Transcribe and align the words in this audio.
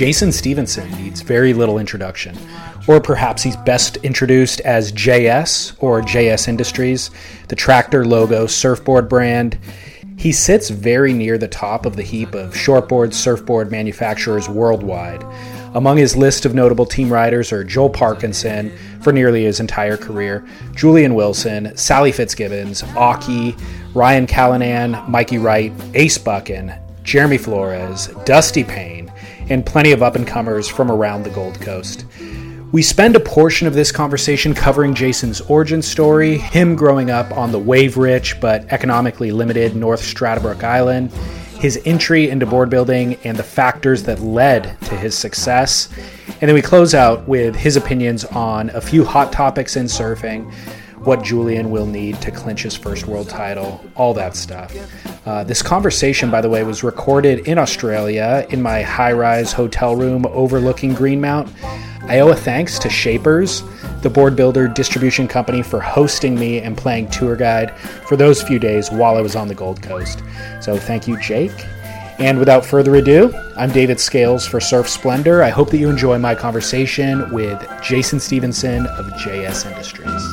Jason 0.00 0.32
Stevenson 0.32 0.90
needs 0.92 1.20
very 1.20 1.52
little 1.52 1.78
introduction. 1.78 2.34
Or 2.88 3.02
perhaps 3.02 3.42
he's 3.42 3.58
best 3.58 3.98
introduced 3.98 4.62
as 4.62 4.92
JS 4.92 5.76
or 5.78 6.00
JS 6.00 6.48
Industries, 6.48 7.10
the 7.48 7.54
tractor 7.54 8.06
logo 8.06 8.46
surfboard 8.46 9.10
brand. 9.10 9.58
He 10.16 10.32
sits 10.32 10.70
very 10.70 11.12
near 11.12 11.36
the 11.36 11.48
top 11.48 11.84
of 11.84 11.96
the 11.96 12.02
heap 12.02 12.32
of 12.34 12.54
shortboard 12.54 13.12
surfboard 13.12 13.70
manufacturers 13.70 14.48
worldwide. 14.48 15.22
Among 15.74 15.98
his 15.98 16.16
list 16.16 16.46
of 16.46 16.54
notable 16.54 16.86
team 16.86 17.12
riders 17.12 17.52
are 17.52 17.62
Joel 17.62 17.90
Parkinson 17.90 18.72
for 19.02 19.12
nearly 19.12 19.44
his 19.44 19.60
entire 19.60 19.98
career, 19.98 20.48
Julian 20.74 21.14
Wilson, 21.14 21.76
Sally 21.76 22.10
Fitzgibbons, 22.10 22.82
Aki, 22.96 23.54
Ryan 23.92 24.26
Callinan, 24.26 25.06
Mikey 25.10 25.36
Wright, 25.36 25.74
Ace 25.92 26.16
Buchan, 26.16 26.72
Jeremy 27.02 27.38
Flores, 27.38 28.08
Dusty 28.24 28.64
Payne, 28.64 28.99
and 29.50 29.66
plenty 29.66 29.92
of 29.92 30.02
up 30.02 30.16
and 30.16 30.26
comers 30.26 30.68
from 30.68 30.90
around 30.90 31.24
the 31.24 31.30
Gold 31.30 31.60
Coast. 31.60 32.06
We 32.72 32.82
spend 32.82 33.16
a 33.16 33.20
portion 33.20 33.66
of 33.66 33.74
this 33.74 33.90
conversation 33.90 34.54
covering 34.54 34.94
Jason's 34.94 35.40
origin 35.40 35.82
story, 35.82 36.38
him 36.38 36.76
growing 36.76 37.10
up 37.10 37.36
on 37.36 37.50
the 37.50 37.58
wave 37.58 37.96
rich 37.96 38.40
but 38.40 38.64
economically 38.72 39.32
limited 39.32 39.74
North 39.74 40.00
Stradbroke 40.00 40.62
Island, 40.62 41.10
his 41.58 41.82
entry 41.84 42.30
into 42.30 42.46
board 42.46 42.70
building, 42.70 43.16
and 43.24 43.36
the 43.36 43.42
factors 43.42 44.04
that 44.04 44.20
led 44.20 44.80
to 44.82 44.96
his 44.96 45.18
success. 45.18 45.88
And 46.40 46.48
then 46.48 46.54
we 46.54 46.62
close 46.62 46.94
out 46.94 47.26
with 47.26 47.56
his 47.56 47.76
opinions 47.76 48.24
on 48.24 48.70
a 48.70 48.80
few 48.80 49.04
hot 49.04 49.32
topics 49.32 49.76
in 49.76 49.86
surfing, 49.86 50.50
what 51.00 51.22
Julian 51.22 51.70
will 51.70 51.86
need 51.86 52.20
to 52.20 52.30
clinch 52.30 52.62
his 52.62 52.76
first 52.76 53.06
world 53.06 53.28
title, 53.28 53.82
all 53.96 54.12
that 54.14 54.36
stuff. 54.36 54.74
Uh, 55.26 55.44
this 55.44 55.62
conversation, 55.62 56.30
by 56.30 56.40
the 56.40 56.48
way, 56.48 56.62
was 56.62 56.82
recorded 56.82 57.46
in 57.48 57.58
Australia 57.58 58.46
in 58.50 58.60
my 58.60 58.82
high 58.82 59.12
rise 59.12 59.52
hotel 59.52 59.96
room 59.96 60.26
overlooking 60.26 60.94
Greenmount. 60.94 61.50
I 62.02 62.20
owe 62.20 62.28
a 62.28 62.36
thanks 62.36 62.78
to 62.80 62.90
Shapers, 62.90 63.62
the 64.02 64.10
board 64.10 64.36
builder 64.36 64.68
distribution 64.68 65.26
company, 65.26 65.62
for 65.62 65.80
hosting 65.80 66.38
me 66.38 66.60
and 66.60 66.76
playing 66.76 67.08
tour 67.08 67.36
guide 67.36 67.76
for 67.78 68.16
those 68.16 68.42
few 68.42 68.58
days 68.58 68.90
while 68.90 69.16
I 69.16 69.20
was 69.20 69.36
on 69.36 69.48
the 69.48 69.54
Gold 69.54 69.82
Coast. 69.82 70.22
So 70.60 70.76
thank 70.76 71.08
you, 71.08 71.18
Jake. 71.18 71.66
And 72.18 72.38
without 72.38 72.66
further 72.66 72.96
ado, 72.96 73.34
I'm 73.56 73.72
David 73.72 73.98
Scales 73.98 74.46
for 74.46 74.60
Surf 74.60 74.88
Splendor. 74.90 75.42
I 75.42 75.48
hope 75.48 75.70
that 75.70 75.78
you 75.78 75.88
enjoy 75.88 76.18
my 76.18 76.34
conversation 76.34 77.32
with 77.32 77.66
Jason 77.82 78.20
Stevenson 78.20 78.86
of 78.86 79.06
JS 79.12 79.70
Industries. 79.70 80.29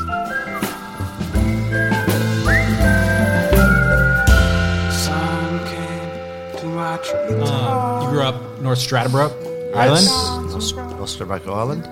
North 8.68 8.80
Stradbroke 8.80 9.73
Island? 9.73 10.08
North 10.52 11.10
Stradbroke 11.18 11.48
Island. 11.48 11.88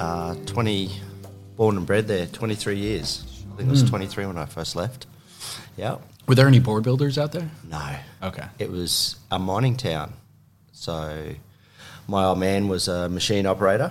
Uh, 0.00 0.36
20, 0.46 0.92
born 1.56 1.76
and 1.78 1.84
bred 1.84 2.06
there, 2.06 2.26
23 2.28 2.76
years. 2.78 3.24
I 3.52 3.56
think 3.56 3.68
it 3.68 3.72
was 3.72 3.80
Hmm. 3.80 3.88
23 3.88 4.26
when 4.26 4.38
I 4.38 4.46
first 4.46 4.76
left. 4.76 5.06
Yeah. 5.76 5.96
Were 6.28 6.36
there 6.36 6.46
any 6.46 6.60
board 6.60 6.84
builders 6.84 7.18
out 7.18 7.32
there? 7.32 7.50
No. 7.68 7.96
Okay. 8.22 8.44
It 8.60 8.70
was 8.70 9.16
a 9.32 9.38
mining 9.40 9.76
town. 9.76 10.12
So 10.70 11.34
my 12.06 12.22
old 12.26 12.38
man 12.38 12.68
was 12.68 12.86
a 12.86 13.08
machine 13.08 13.44
operator 13.44 13.90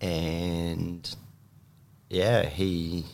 and 0.00 1.12
yeah, 2.08 2.46
he 2.48 3.04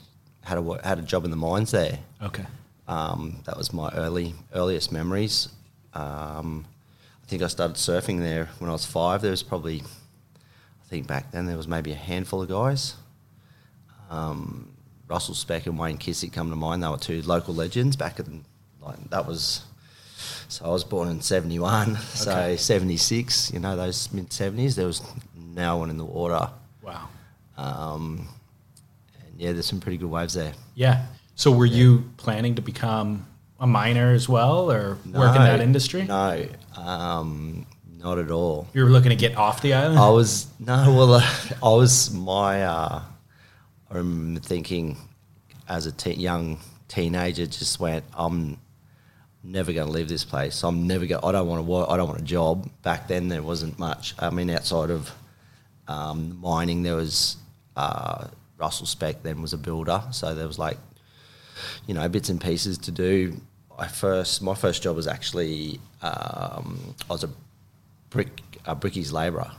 had 0.42 0.58
a, 0.58 0.80
had 0.86 0.98
a 0.98 1.02
job 1.02 1.24
in 1.24 1.30
the 1.30 1.36
mines 1.38 1.70
there. 1.70 1.98
Okay. 2.20 2.44
Um, 2.86 3.38
that 3.46 3.56
was 3.56 3.72
my 3.72 3.88
early 3.94 4.34
earliest 4.54 4.92
memories. 4.92 5.48
Um, 5.94 6.66
I 7.22 7.26
think 7.26 7.42
I 7.42 7.46
started 7.46 7.76
surfing 7.76 8.20
there 8.20 8.48
when 8.58 8.68
I 8.68 8.72
was 8.72 8.84
five. 8.84 9.22
There 9.22 9.30
was 9.30 9.42
probably, 9.42 9.80
I 9.80 10.88
think 10.88 11.06
back 11.06 11.30
then 11.32 11.46
there 11.46 11.56
was 11.56 11.68
maybe 11.68 11.92
a 11.92 11.96
handful 11.96 12.42
of 12.42 12.48
guys. 12.48 12.94
Um, 14.10 14.72
Russell 15.08 15.34
Speck 15.34 15.66
and 15.66 15.78
Wayne 15.78 15.98
Kissick 15.98 16.32
come 16.32 16.50
to 16.50 16.56
mind. 16.56 16.82
They 16.82 16.88
were 16.88 16.96
two 16.98 17.22
local 17.22 17.54
legends 17.54 17.96
back 17.96 18.18
in 18.18 18.44
like 18.80 19.10
that 19.10 19.26
was. 19.26 19.62
So 20.48 20.66
I 20.66 20.68
was 20.68 20.84
born 20.84 21.08
in 21.08 21.20
seventy 21.20 21.58
one. 21.58 21.96
So 22.14 22.56
seventy 22.56 22.96
six. 22.96 23.52
You 23.52 23.60
know 23.60 23.76
those 23.76 24.12
mid 24.12 24.32
seventies. 24.32 24.76
There 24.76 24.86
was 24.86 25.02
no 25.34 25.78
one 25.78 25.90
in 25.90 25.96
the 25.96 26.04
water. 26.04 26.50
Wow. 26.82 27.08
Um, 27.56 28.28
and 29.26 29.40
yeah, 29.40 29.52
there's 29.52 29.66
some 29.66 29.80
pretty 29.80 29.98
good 29.98 30.10
waves 30.10 30.34
there. 30.34 30.52
Yeah. 30.74 31.06
So 31.34 31.50
were 31.50 31.66
you 31.66 32.10
planning 32.16 32.54
to 32.56 32.62
become 32.62 33.26
a 33.62 33.66
miner 33.66 34.12
as 34.12 34.28
well 34.28 34.70
or 34.70 34.98
work 35.06 35.36
in 35.36 35.42
that 35.42 35.60
industry? 35.60 36.02
No, 36.02 36.46
um, 36.76 37.64
not 37.96 38.18
at 38.18 38.30
all. 38.30 38.66
You 38.74 38.82
were 38.82 38.90
looking 38.90 39.10
to 39.10 39.16
get 39.16 39.36
off 39.36 39.62
the 39.62 39.72
island? 39.72 39.98
I 39.98 40.10
was 40.10 40.48
no, 40.58 40.92
well, 40.92 41.14
uh, 41.14 41.30
I 41.62 41.68
was 41.68 42.12
my. 42.12 42.64
Uh, 42.64 43.02
I 43.88 43.94
remember 43.94 44.40
thinking, 44.40 44.96
as 45.68 45.86
a 45.86 45.92
te- 45.92 46.14
young 46.14 46.58
teenager, 46.88 47.46
just 47.46 47.78
went, 47.78 48.04
I'm 48.14 48.58
never 49.44 49.72
going 49.72 49.86
to 49.86 49.92
leave 49.92 50.08
this 50.08 50.24
place. 50.24 50.64
I'm 50.64 50.88
never 50.88 51.06
going. 51.06 51.22
I 51.24 51.30
don't 51.30 51.46
want 51.46 51.60
to 51.60 51.70
work. 51.70 51.88
I 51.88 51.96
don't 51.96 52.08
want 52.08 52.20
a 52.20 52.24
job. 52.24 52.68
Back 52.82 53.06
then, 53.06 53.28
there 53.28 53.42
wasn't 53.42 53.78
much. 53.78 54.14
I 54.18 54.30
mean, 54.30 54.50
outside 54.50 54.90
of 54.90 55.12
um, 55.86 56.36
mining, 56.40 56.82
there 56.82 56.96
was 56.96 57.36
uh, 57.76 58.26
Russell 58.58 58.86
Speck. 58.86 59.22
Then 59.22 59.40
was 59.40 59.52
a 59.52 59.58
builder, 59.58 60.02
so 60.10 60.34
there 60.34 60.48
was 60.48 60.58
like, 60.58 60.78
you 61.86 61.94
know, 61.94 62.08
bits 62.08 62.28
and 62.28 62.40
pieces 62.40 62.76
to 62.78 62.90
do. 62.90 63.40
I 63.82 63.88
first, 63.88 64.42
my 64.42 64.54
first 64.54 64.82
job 64.84 64.94
was 64.96 65.08
actually, 65.16 65.80
um, 66.02 66.94
I 67.08 67.12
was 67.12 67.24
a 67.24 67.30
brick 68.10 68.30
a 68.64 68.76
brickies 68.76 69.10
labourer, 69.12 69.50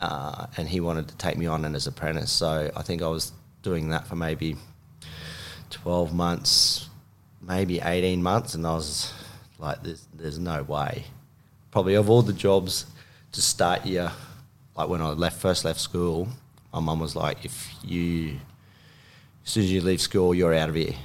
uh, 0.00 0.46
and 0.58 0.68
he 0.68 0.80
wanted 0.80 1.08
to 1.08 1.16
take 1.16 1.36
me 1.38 1.46
on 1.46 1.64
as 1.64 1.86
an 1.86 1.94
apprentice. 1.94 2.30
So 2.30 2.70
I 2.76 2.82
think 2.82 3.00
I 3.00 3.08
was 3.08 3.32
doing 3.62 3.88
that 3.88 4.06
for 4.06 4.16
maybe 4.16 4.56
twelve 5.70 6.12
months, 6.12 6.88
maybe 7.40 7.80
eighteen 7.80 8.22
months, 8.22 8.54
and 8.54 8.66
I 8.66 8.74
was 8.74 9.12
like, 9.58 9.82
"There's, 9.82 10.06
there's 10.20 10.38
no 10.38 10.62
way." 10.62 11.04
Probably 11.70 11.94
of 11.94 12.10
all 12.10 12.22
the 12.22 12.34
jobs 12.34 12.84
to 13.32 13.40
start 13.40 13.86
you, 13.86 14.08
like 14.76 14.88
when 14.90 15.00
I 15.00 15.08
left 15.24 15.40
first 15.40 15.64
left 15.64 15.80
school, 15.80 16.28
my 16.74 16.80
mum 16.80 17.00
was 17.00 17.16
like, 17.16 17.46
"If 17.46 17.56
you, 17.82 18.40
as 19.44 19.50
soon 19.52 19.64
as 19.64 19.72
you 19.72 19.80
leave 19.80 20.02
school, 20.02 20.34
you're 20.34 20.54
out 20.54 20.68
of 20.68 20.74
here." 20.74 20.96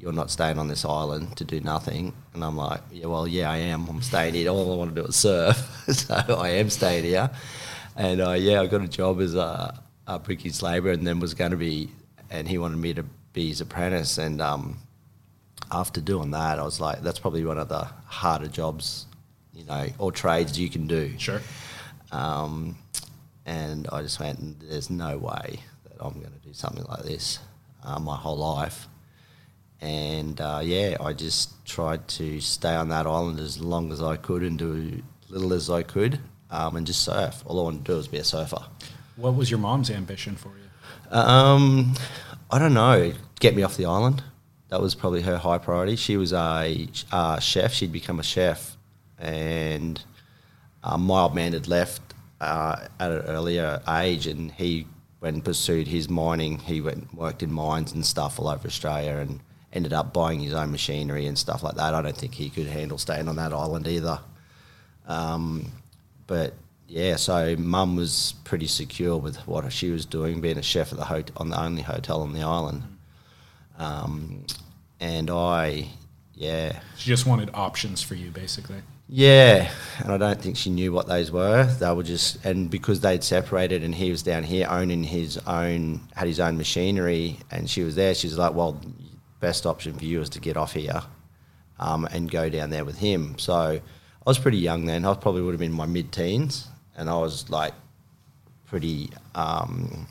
You're 0.00 0.12
not 0.12 0.30
staying 0.30 0.58
on 0.58 0.68
this 0.68 0.84
island 0.84 1.36
to 1.36 1.44
do 1.44 1.60
nothing. 1.60 2.14
And 2.32 2.42
I'm 2.42 2.56
like, 2.56 2.80
yeah, 2.90 3.06
well, 3.06 3.28
yeah, 3.28 3.50
I 3.50 3.58
am. 3.58 3.86
I'm 3.86 4.00
staying 4.00 4.32
here. 4.32 4.50
All 4.50 4.72
I 4.72 4.76
want 4.76 4.94
to 4.94 5.02
do 5.02 5.06
is 5.06 5.16
surf. 5.16 5.56
so 5.92 6.14
I 6.38 6.50
am 6.50 6.70
staying 6.70 7.04
here. 7.04 7.30
And 7.96 8.22
uh, 8.22 8.32
yeah, 8.32 8.62
I 8.62 8.66
got 8.66 8.80
a 8.80 8.88
job 8.88 9.20
as 9.20 9.34
a, 9.34 9.78
a 10.06 10.18
brickies 10.18 10.62
labourer 10.62 10.92
and 10.92 11.06
then 11.06 11.20
was 11.20 11.34
going 11.34 11.50
to 11.50 11.56
be, 11.58 11.90
and 12.30 12.48
he 12.48 12.56
wanted 12.56 12.78
me 12.78 12.94
to 12.94 13.04
be 13.34 13.48
his 13.48 13.60
apprentice. 13.60 14.16
And 14.16 14.40
um, 14.40 14.78
after 15.70 16.00
doing 16.00 16.30
that, 16.30 16.58
I 16.58 16.62
was 16.62 16.80
like, 16.80 17.02
that's 17.02 17.18
probably 17.18 17.44
one 17.44 17.58
of 17.58 17.68
the 17.68 17.84
harder 18.06 18.48
jobs, 18.48 19.06
you 19.52 19.64
know, 19.66 19.86
or 19.98 20.12
trades 20.12 20.58
you 20.58 20.70
can 20.70 20.86
do. 20.86 21.12
Sure. 21.18 21.42
Um, 22.10 22.78
and 23.44 23.86
I 23.92 24.00
just 24.00 24.18
went, 24.18 24.60
there's 24.66 24.88
no 24.88 25.18
way 25.18 25.60
that 25.84 25.96
I'm 26.00 26.14
going 26.14 26.32
to 26.32 26.48
do 26.48 26.54
something 26.54 26.84
like 26.84 27.02
this 27.02 27.38
uh, 27.84 27.98
my 27.98 28.16
whole 28.16 28.38
life. 28.38 28.86
And 29.80 30.40
uh, 30.40 30.60
yeah, 30.62 30.96
I 31.00 31.12
just 31.12 31.64
tried 31.64 32.06
to 32.08 32.40
stay 32.40 32.74
on 32.74 32.88
that 32.90 33.06
island 33.06 33.40
as 33.40 33.60
long 33.60 33.92
as 33.92 34.02
I 34.02 34.16
could 34.16 34.42
and 34.42 34.58
do 34.58 35.02
little 35.28 35.52
as 35.52 35.70
I 35.70 35.82
could 35.82 36.20
um, 36.50 36.76
and 36.76 36.86
just 36.86 37.02
surf. 37.02 37.42
All 37.46 37.60
I 37.60 37.62
wanted 37.64 37.84
to 37.84 37.92
do 37.92 37.96
was 37.96 38.08
be 38.08 38.18
a 38.18 38.24
surfer. 38.24 38.62
What 39.16 39.34
was 39.34 39.50
your 39.50 39.60
mom's 39.60 39.90
ambition 39.90 40.36
for 40.36 40.48
you? 40.48 41.16
Um, 41.16 41.94
I 42.50 42.58
don't 42.58 42.74
know. 42.74 43.12
Get 43.38 43.54
me 43.54 43.62
off 43.62 43.76
the 43.76 43.86
island. 43.86 44.22
That 44.68 44.80
was 44.80 44.94
probably 44.94 45.22
her 45.22 45.38
high 45.38 45.58
priority. 45.58 45.96
She 45.96 46.16
was 46.16 46.32
a 46.32 46.88
uh, 47.10 47.38
chef. 47.40 47.72
She'd 47.72 47.92
become 47.92 48.20
a 48.20 48.22
chef, 48.22 48.76
and 49.18 50.00
um, 50.84 51.06
my 51.06 51.22
old 51.22 51.34
man 51.34 51.52
had 51.52 51.66
left 51.66 52.02
uh, 52.40 52.86
at 53.00 53.10
an 53.10 53.22
earlier 53.22 53.82
age, 53.88 54.26
and 54.26 54.52
he 54.52 54.86
went 55.20 55.34
and 55.34 55.44
pursued 55.44 55.88
his 55.88 56.08
mining. 56.08 56.58
He 56.58 56.80
went 56.80 56.98
and 56.98 57.12
worked 57.12 57.42
in 57.42 57.52
mines 57.52 57.92
and 57.92 58.06
stuff 58.06 58.38
all 58.38 58.48
over 58.48 58.68
Australia, 58.68 59.16
and 59.16 59.40
ended 59.72 59.92
up 59.92 60.12
buying 60.12 60.40
his 60.40 60.52
own 60.54 60.70
machinery 60.72 61.26
and 61.26 61.38
stuff 61.38 61.62
like 61.62 61.76
that. 61.76 61.94
I 61.94 62.02
don't 62.02 62.16
think 62.16 62.34
he 62.34 62.50
could 62.50 62.66
handle 62.66 62.98
staying 62.98 63.28
on 63.28 63.36
that 63.36 63.52
island 63.52 63.86
either. 63.86 64.18
Um, 65.06 65.70
but 66.26 66.54
yeah, 66.88 67.16
so 67.16 67.54
mum 67.56 67.94
was 67.96 68.34
pretty 68.44 68.66
secure 68.66 69.16
with 69.16 69.36
what 69.46 69.70
she 69.72 69.90
was 69.90 70.04
doing, 70.04 70.40
being 70.40 70.58
a 70.58 70.62
chef 70.62 70.92
at 70.92 70.98
the 70.98 71.04
hot- 71.04 71.30
on 71.36 71.50
the 71.50 71.60
only 71.60 71.82
hotel 71.82 72.22
on 72.22 72.32
the 72.32 72.42
island. 72.42 72.82
Um, 73.78 74.44
and 74.98 75.30
I, 75.30 75.88
yeah, 76.34 76.80
She 76.96 77.08
just 77.08 77.26
wanted 77.26 77.50
options 77.54 78.02
for 78.02 78.14
you, 78.14 78.30
basically. 78.30 78.82
yeah, 79.08 79.70
and 80.00 80.12
I 80.12 80.18
don't 80.18 80.40
think 80.40 80.56
she 80.56 80.70
knew 80.70 80.92
what 80.92 81.06
those 81.06 81.30
were. 81.30 81.64
They 81.64 81.92
were 81.92 82.02
just, 82.02 82.44
and 82.44 82.68
because 82.70 83.00
they'd 83.00 83.24
separated 83.24 83.82
and 83.84 83.94
he 83.94 84.10
was 84.10 84.22
down 84.22 84.42
here 84.42 84.66
owning 84.68 85.04
his 85.04 85.38
own, 85.46 86.00
had 86.14 86.26
his 86.28 86.40
own 86.40 86.56
machinery, 86.58 87.38
and 87.50 87.68
she 87.70 87.82
was 87.82 87.94
there, 87.94 88.14
she 88.14 88.26
was 88.26 88.36
like, 88.36 88.54
well, 88.54 88.80
best 89.40 89.66
option 89.66 89.94
for 89.98 90.04
you 90.04 90.20
is 90.20 90.28
to 90.30 90.40
get 90.40 90.56
off 90.56 90.74
here 90.74 91.02
um, 91.78 92.04
and 92.06 92.30
go 92.30 92.48
down 92.48 92.70
there 92.70 92.84
with 92.84 92.98
him. 92.98 93.38
So 93.38 93.54
I 93.54 93.80
was 94.24 94.38
pretty 94.38 94.58
young 94.58 94.84
then. 94.84 95.04
I 95.04 95.14
probably 95.14 95.42
would 95.42 95.52
have 95.52 95.60
been 95.60 95.72
in 95.72 95.76
my 95.76 95.86
mid 95.86 96.12
teens. 96.12 96.68
and 96.96 97.08
I 97.08 97.16
was 97.16 97.48
like 97.50 97.72
pretty 98.66 99.10
um, 99.34 100.06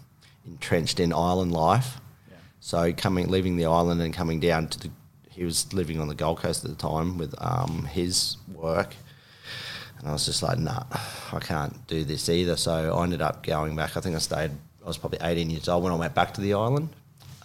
entrenched 0.45 0.99
in 0.99 1.13
island 1.13 1.53
life. 1.53 2.01
Yeah. 2.29 2.37
So 2.59 2.93
coming, 2.93 3.29
leaving 3.29 3.55
the 3.55 3.65
island 3.65 4.01
and 4.01 4.13
coming 4.13 4.39
down 4.39 4.67
to 4.67 4.79
the, 4.79 4.91
he 5.29 5.45
was 5.45 5.71
living 5.73 6.01
on 6.01 6.07
the 6.07 6.15
Gold 6.15 6.39
Coast 6.39 6.65
at 6.65 6.71
the 6.71 6.75
time 6.75 7.17
with 7.17 7.33
um, 7.37 7.85
his 7.85 8.37
work, 8.53 8.93
and 9.99 10.09
I 10.09 10.11
was 10.13 10.25
just 10.25 10.43
like, 10.43 10.57
nah, 10.59 10.83
I 11.31 11.39
can't 11.39 11.87
do 11.87 12.03
this 12.03 12.27
either. 12.27 12.57
So 12.57 12.93
I 12.97 13.03
ended 13.03 13.21
up 13.21 13.43
going 13.43 13.75
back. 13.75 13.95
I 13.95 14.01
think 14.01 14.15
I 14.15 14.19
stayed. 14.19 14.51
I 14.83 14.87
was 14.87 14.97
probably 14.97 15.19
18 15.21 15.49
years 15.49 15.69
old 15.69 15.83
when 15.83 15.93
I 15.93 15.95
went 15.95 16.15
back 16.15 16.33
to 16.33 16.41
the 16.41 16.53
island, 16.53 16.89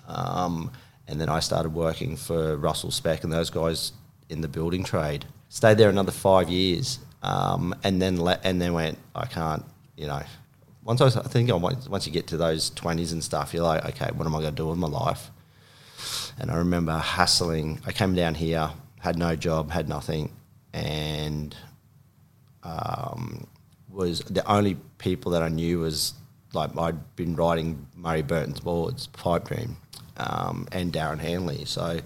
um, 0.08 0.70
and 1.08 1.20
then 1.20 1.28
I 1.28 1.40
started 1.40 1.74
working 1.74 2.16
for 2.16 2.56
Russell 2.56 2.90
Speck 2.90 3.24
and 3.24 3.32
those 3.32 3.50
guys 3.50 3.92
in 4.28 4.40
the 4.40 4.48
building 4.48 4.84
trade. 4.84 5.26
Stayed 5.48 5.78
there 5.78 5.88
another 5.88 6.12
five 6.12 6.48
years, 6.48 6.98
um, 7.22 7.74
and 7.84 8.00
then 8.00 8.20
le- 8.22 8.40
and 8.42 8.60
then 8.60 8.72
went. 8.72 8.98
I 9.14 9.26
can't, 9.26 9.64
you 9.96 10.06
know. 10.06 10.22
Once 10.82 11.00
I, 11.00 11.04
was, 11.04 11.16
I 11.16 11.22
think 11.22 11.50
I 11.50 11.54
once 11.54 11.88
once 11.88 12.06
you 12.06 12.12
get 12.12 12.26
to 12.28 12.36
those 12.36 12.70
twenties 12.70 13.12
and 13.12 13.22
stuff, 13.22 13.54
you're 13.54 13.62
like, 13.62 13.84
okay, 13.86 14.10
what 14.14 14.26
am 14.26 14.34
I 14.34 14.40
going 14.40 14.54
to 14.54 14.62
do 14.62 14.68
with 14.68 14.78
my 14.78 14.88
life? 14.88 15.30
And 16.38 16.50
I 16.50 16.56
remember 16.56 16.92
hustling. 16.92 17.80
I 17.86 17.92
came 17.92 18.14
down 18.14 18.34
here, 18.34 18.70
had 19.00 19.16
no 19.18 19.36
job, 19.36 19.70
had 19.70 19.88
nothing, 19.88 20.32
and 20.72 21.54
um, 22.64 23.46
was 23.88 24.20
the 24.20 24.50
only 24.50 24.76
people 24.98 25.32
that 25.32 25.42
I 25.42 25.48
knew 25.48 25.80
was 25.80 26.14
like 26.52 26.76
I'd 26.76 27.16
been 27.16 27.36
riding 27.36 27.86
Murray 27.94 28.22
Bourton's 28.22 28.60
boards, 28.60 29.06
Pipe 29.08 29.48
Dream, 29.48 29.76
um, 30.16 30.66
and 30.72 30.92
Darren 30.92 31.18
Handley. 31.18 31.64
So 31.64 32.00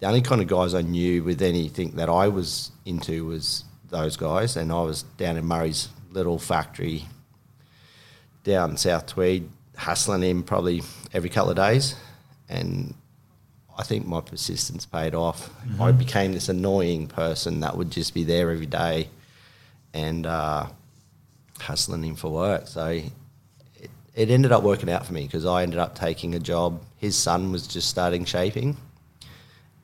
the 0.00 0.06
only 0.06 0.22
kind 0.22 0.40
of 0.40 0.48
guys 0.48 0.74
I 0.74 0.82
knew 0.82 1.24
with 1.24 1.42
anything 1.42 1.92
that 1.92 2.08
I 2.08 2.28
was 2.28 2.70
into 2.84 3.24
was 3.26 3.64
those 3.90 4.16
guys, 4.16 4.56
and 4.56 4.72
I 4.72 4.82
was 4.82 5.02
down 5.02 5.36
in 5.36 5.44
Murray's 5.44 5.88
little 6.10 6.38
factory 6.38 7.04
down 8.44 8.76
South 8.76 9.06
Tweed, 9.06 9.48
hustling 9.76 10.22
him 10.22 10.42
probably 10.42 10.82
every 11.12 11.28
couple 11.28 11.50
of 11.50 11.56
days, 11.56 11.96
and 12.48 12.94
I 13.76 13.82
think 13.82 14.06
my 14.06 14.20
persistence 14.20 14.86
paid 14.86 15.14
off. 15.14 15.50
I 15.80 15.92
became 15.92 16.32
this 16.32 16.48
annoying 16.48 17.08
person 17.08 17.60
that 17.60 17.76
would 17.76 17.90
just 17.90 18.14
be 18.14 18.24
there 18.24 18.50
every 18.50 18.66
day 18.66 19.08
and 19.92 20.26
uh, 20.26 20.66
hustling 21.60 22.02
him 22.04 22.14
for 22.14 22.30
work. 22.30 22.68
So 22.68 23.02
it, 24.16 24.30
ended 24.30 24.50
up 24.50 24.62
working 24.62 24.90
out 24.90 25.06
for 25.06 25.12
me 25.12 25.24
because 25.24 25.46
I 25.46 25.62
ended 25.62 25.78
up 25.78 25.94
taking 25.94 26.34
a 26.34 26.40
job. 26.40 26.82
His 26.96 27.16
son 27.16 27.52
was 27.52 27.66
just 27.66 27.88
starting 27.88 28.24
shaping, 28.24 28.76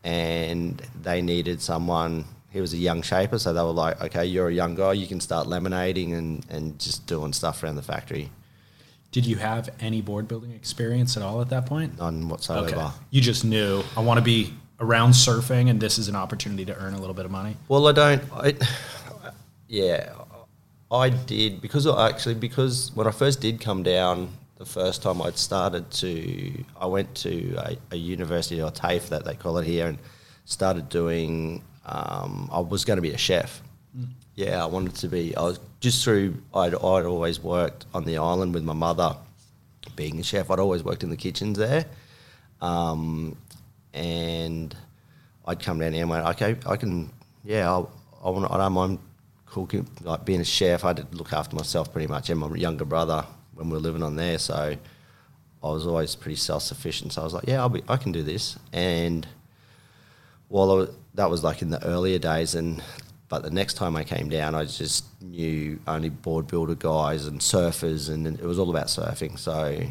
and 0.03 0.83
they 1.01 1.23
needed 1.23 1.63
someone. 1.63 2.25
He 2.51 2.61
was 2.61 2.73
a 2.73 2.79
young 2.79 3.03
shaper, 3.03 3.39
so 3.39 3.53
they 3.53 3.63
were 3.63 3.71
like, 3.71 4.03
"Okay, 4.03 4.27
you're 4.27 4.49
a 4.49 4.55
young 4.55 4.75
guy. 4.75 4.95
You 4.95 5.07
can 5.07 5.21
start 5.21 5.47
laminating 5.47 6.15
and, 6.15 6.45
and 6.51 6.79
just 6.79 7.07
doing 7.07 7.33
stuff 7.33 7.63
around 7.63 7.77
the 7.77 7.83
factory." 7.83 8.31
Did 9.13 9.27
you 9.27 9.37
have 9.37 9.69
any 9.79 10.01
board 10.01 10.27
building 10.27 10.53
experience 10.53 11.19
at 11.19 11.23
all 11.23 11.43
at 11.43 11.51
that 11.51 11.67
point? 11.67 11.99
None 11.99 12.31
whatsoever. 12.31 12.75
Okay. 12.75 12.89
You 13.11 13.21
just 13.21 13.45
knew 13.45 13.85
I 13.95 14.01
want 14.01 14.17
to 14.17 14.25
be 14.25 14.55
around 14.81 15.11
surfing, 15.11 15.69
and 15.69 15.79
this 15.79 15.99
is 15.99 16.09
an 16.09 16.17
opportunity 16.17 16.65
to 16.65 16.77
earn 16.77 16.95
a 16.95 16.99
little 16.99 17.15
bit 17.15 17.27
of 17.27 17.31
money. 17.31 17.57
Well, 17.69 17.87
I 17.87 17.93
don't. 17.93 18.23
I, 18.33 18.55
yeah, 19.69 20.13
I 20.93 21.09
did 21.09 21.63
because 21.63 21.87
I 21.87 22.09
actually 22.11 22.35
because 22.35 22.93
when 22.95 23.07
I 23.07 23.13
first 23.13 23.41
did 23.41 23.61
come 23.61 23.83
down, 23.83 24.29
the 24.59 24.67
first 24.67 25.03
time 25.03 25.23
I'd 25.23 25.39
started 25.39 25.91
to, 25.91 26.65
I 26.79 26.87
went 26.87 27.15
to 27.17 27.55
a, 27.57 27.77
a 27.93 27.97
university 27.97 28.63
or 28.63 28.71
TAFE 28.71 29.09
that 29.09 29.25
they 29.25 29.35
call 29.35 29.57
it 29.59 29.67
here, 29.67 29.87
and 29.87 29.99
started 30.45 30.89
doing. 30.91 31.65
Um, 31.87 32.49
I 32.53 32.61
was 32.61 32.85
going 32.85 32.99
to 32.99 33.03
be 33.03 33.11
a 33.11 33.19
chef. 33.19 33.63
Yeah, 34.35 34.63
I 34.63 34.67
wanted 34.67 34.95
to 34.97 35.09
be. 35.09 35.35
I 35.35 35.43
was 35.43 35.61
just 35.81 36.05
through. 36.05 36.37
I'd, 36.55 36.75
I'd 36.75 37.07
always 37.07 37.41
worked 37.41 37.87
on 37.95 38.05
the 38.05 38.19
island 38.19 38.53
with 38.53 38.63
my 38.63 38.75
mother, 38.75 39.17
being 39.97 40.21
a 40.21 40.23
chef. 40.23 40.51
I'd 40.51 40.61
always 40.61 40.85
worked 40.85 41.03
in 41.03 41.11
the 41.11 41.17
kitchens 41.17 41.57
there, 41.57 41.87
um, 42.61 43.37
and 43.95 44.77
I'd 45.47 45.61
come 45.61 45.81
down 45.81 45.95
here 45.95 46.03
and 46.03 46.11
went, 46.11 46.27
okay, 46.27 46.57
I 46.67 46.77
can. 46.77 47.11
Yeah, 47.45 47.69
I, 47.71 47.79
I 48.27 48.31
want. 48.31 48.53
I 48.53 48.59
don't 48.59 48.73
mind 48.75 48.99
cooking, 49.53 49.87
like 50.03 50.25
being 50.25 50.41
a 50.41 50.45
chef. 50.45 50.85
I 50.85 50.89
had 50.89 50.97
to 50.99 51.07
look 51.13 51.33
after 51.33 51.55
myself 51.55 51.93
pretty 51.93 52.09
much, 52.09 52.31
and 52.31 52.41
my 52.41 52.55
younger 52.57 52.87
brother 52.87 53.25
when 53.55 53.69
we 53.69 53.75
were 53.75 53.81
living 53.81 54.03
on 54.03 54.17
there. 54.17 54.39
So 54.39 54.55
I 54.55 54.79
was 55.69 55.87
always 55.87 56.17
pretty 56.17 56.37
self 56.37 56.63
sufficient. 56.63 57.13
So 57.13 57.21
I 57.21 57.25
was 57.25 57.35
like, 57.35 57.47
yeah, 57.47 57.61
I'll 57.61 57.69
be. 57.69 57.83
I 57.89 57.97
can 57.99 58.13
do 58.13 58.23
this. 58.23 58.59
And 58.73 59.27
while 60.49 60.71
I 60.71 60.75
was, 60.75 60.91
that 61.15 61.31
was 61.31 61.45
like 61.45 61.63
in 61.63 61.71
the 61.71 61.85
earlier 61.85 62.19
days, 62.19 62.55
and 62.55 62.83
but 63.29 63.43
the 63.43 63.51
next 63.51 63.75
time 63.75 63.95
I 63.95 64.05
came 64.05 64.29
down, 64.29 64.55
I 64.55 64.65
just 64.65 65.05
knew 65.23 65.79
only 65.87 66.09
board 66.09 66.47
builder 66.47 66.75
guys 66.75 67.27
and 67.27 67.41
surfers, 67.41 68.11
and 68.11 68.27
it 68.27 68.43
was 68.43 68.59
all 68.59 68.71
about 68.71 68.87
surfing. 68.87 69.39
So 69.39 69.83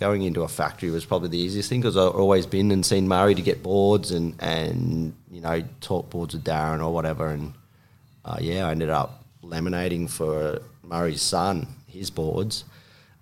going 0.00 0.22
into 0.22 0.42
a 0.42 0.48
factory 0.48 0.90
was 0.90 1.04
probably 1.04 1.28
the 1.28 1.38
easiest 1.38 1.68
thing 1.68 1.80
because 1.80 1.96
I've 1.96 2.14
always 2.14 2.46
been 2.46 2.70
and 2.72 2.84
seen 2.84 3.06
Murray 3.06 3.34
to 3.34 3.42
get 3.42 3.62
boards 3.62 4.10
and 4.10 4.34
and 4.42 5.14
you 5.30 5.42
know 5.42 5.62
talk 5.82 6.08
boards 6.08 6.34
with 6.34 6.44
Darren 6.44 6.82
or 6.82 6.92
whatever, 6.92 7.28
and 7.28 7.52
uh, 8.24 8.36
yeah, 8.40 8.66
I 8.66 8.70
ended 8.70 8.90
up 8.90 9.24
laminating 9.42 10.08
for 10.08 10.60
Murray's 10.82 11.22
son 11.22 11.66
his 11.86 12.10
boards, 12.10 12.64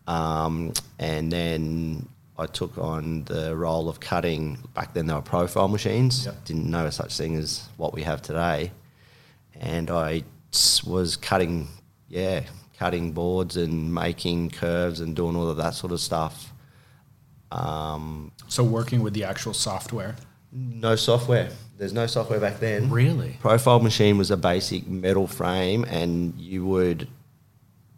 um, 0.07 0.73
and 0.99 1.31
then 1.33 2.09
I 2.39 2.47
took 2.47 2.79
on 2.79 3.25
the 3.25 3.55
role 3.57 3.89
of 3.89 4.01
cutting. 4.01 4.59
Back 4.75 4.95
then, 4.95 5.07
they 5.07 5.15
were 5.15 5.23
profile 5.23 5.69
machines. 5.69 6.27
Yep. 6.27 6.45
Didn't 6.45 6.71
know 6.71 6.89
such 6.91 7.17
thing 7.17 7.37
as 7.37 7.69
what 7.77 7.93
we 7.93 8.03
have 8.03 8.23
today, 8.23 8.71
and 9.61 9.91
I 9.91 10.23
was 10.87 11.17
cutting, 11.17 11.69
yeah, 12.09 12.43
cutting 12.79 13.13
boards 13.13 13.57
and 13.57 13.93
making 13.93 14.51
curves 14.51 15.01
and 15.01 15.15
doing 15.17 15.37
all 15.37 15.49
of 15.49 15.57
that 15.59 15.75
sort 15.75 15.93
of 15.93 16.01
stuff. 16.01 16.53
Um, 17.53 18.33
So 18.49 18.63
working 18.65 19.03
with 19.03 19.15
the 19.15 19.25
actual 19.25 19.55
software. 19.55 20.17
no 20.53 20.97
software. 20.97 21.51
There's 21.81 21.95
no 21.95 22.07
software 22.07 22.39
back 22.39 22.61
then. 22.61 22.91
Really? 22.91 23.39
Profile 23.41 23.81
machine 23.81 24.19
was 24.19 24.31
a 24.31 24.37
basic 24.37 24.87
metal 24.87 25.27
frame, 25.27 25.85
and 25.85 26.39
you 26.39 26.67
would 26.67 27.09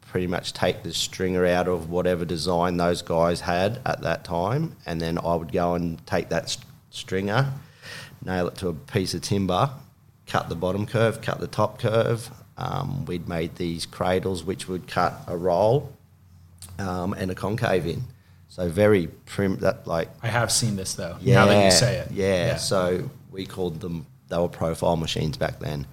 pretty 0.03 0.29
much 0.29 0.53
take 0.53 0.85
the 0.85 0.95
stringer 0.95 1.45
out 1.45 1.67
of 1.67 1.91
whatever 1.91 2.25
design 2.25 2.77
those 2.77 3.03
guys 3.03 3.41
had 3.41 3.81
at 3.85 4.03
that 4.03 4.23
time, 4.25 4.77
and 4.87 5.01
then 5.01 5.19
I 5.19 5.35
would 5.35 5.51
go 5.51 5.75
and 5.75 6.05
take 6.07 6.29
that 6.29 6.49
st- 6.49 6.65
stringer, 6.91 7.53
nail 8.25 8.47
it 8.47 8.55
to 8.59 8.69
a 8.69 8.73
piece 8.73 9.15
of 9.15 9.23
timber, 9.23 9.71
cut 10.29 10.49
the 10.49 10.55
bottom 10.55 10.87
curve, 10.87 11.21
cut 11.21 11.41
the 11.41 11.49
top 11.49 11.81
curve. 11.81 12.31
Um, 12.57 13.05
we'd 13.07 13.29
made 13.29 13.57
these 13.57 13.85
cradles 13.85 14.45
which 14.45 14.69
would 14.69 14.87
cut 14.87 15.15
a 15.27 15.37
roll 15.37 15.93
um, 16.79 17.15
and 17.15 17.33
a 17.33 17.35
concave 17.35 17.87
in. 17.89 18.05
So 18.49 18.69
very 18.69 19.09
prim, 19.27 19.57
that 19.57 19.89
like 19.89 20.09
I 20.23 20.29
have 20.29 20.53
seen 20.53 20.77
this 20.77 20.95
though. 20.95 21.17
Yeah, 21.21 21.35
Now 21.35 21.47
that 21.47 21.65
you 21.65 21.71
say 21.73 21.97
it. 21.97 22.13
yeah. 22.13 22.57
So 22.59 23.11
we 23.33 23.47
called 23.47 23.81
them, 23.81 24.07
they 24.29 24.37
were 24.37 24.49
profile 24.49 24.97
machines 24.97 25.37
back 25.37 25.59
then. 25.59 25.87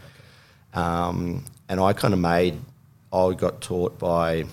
Um, 0.74 1.46
and 1.67 1.79
I 1.79 1.93
kind 1.93 2.13
of 2.13 2.19
made, 2.19 2.60
I 3.12 3.34
got 3.34 3.62
taught 3.62 3.98
by 3.98 4.46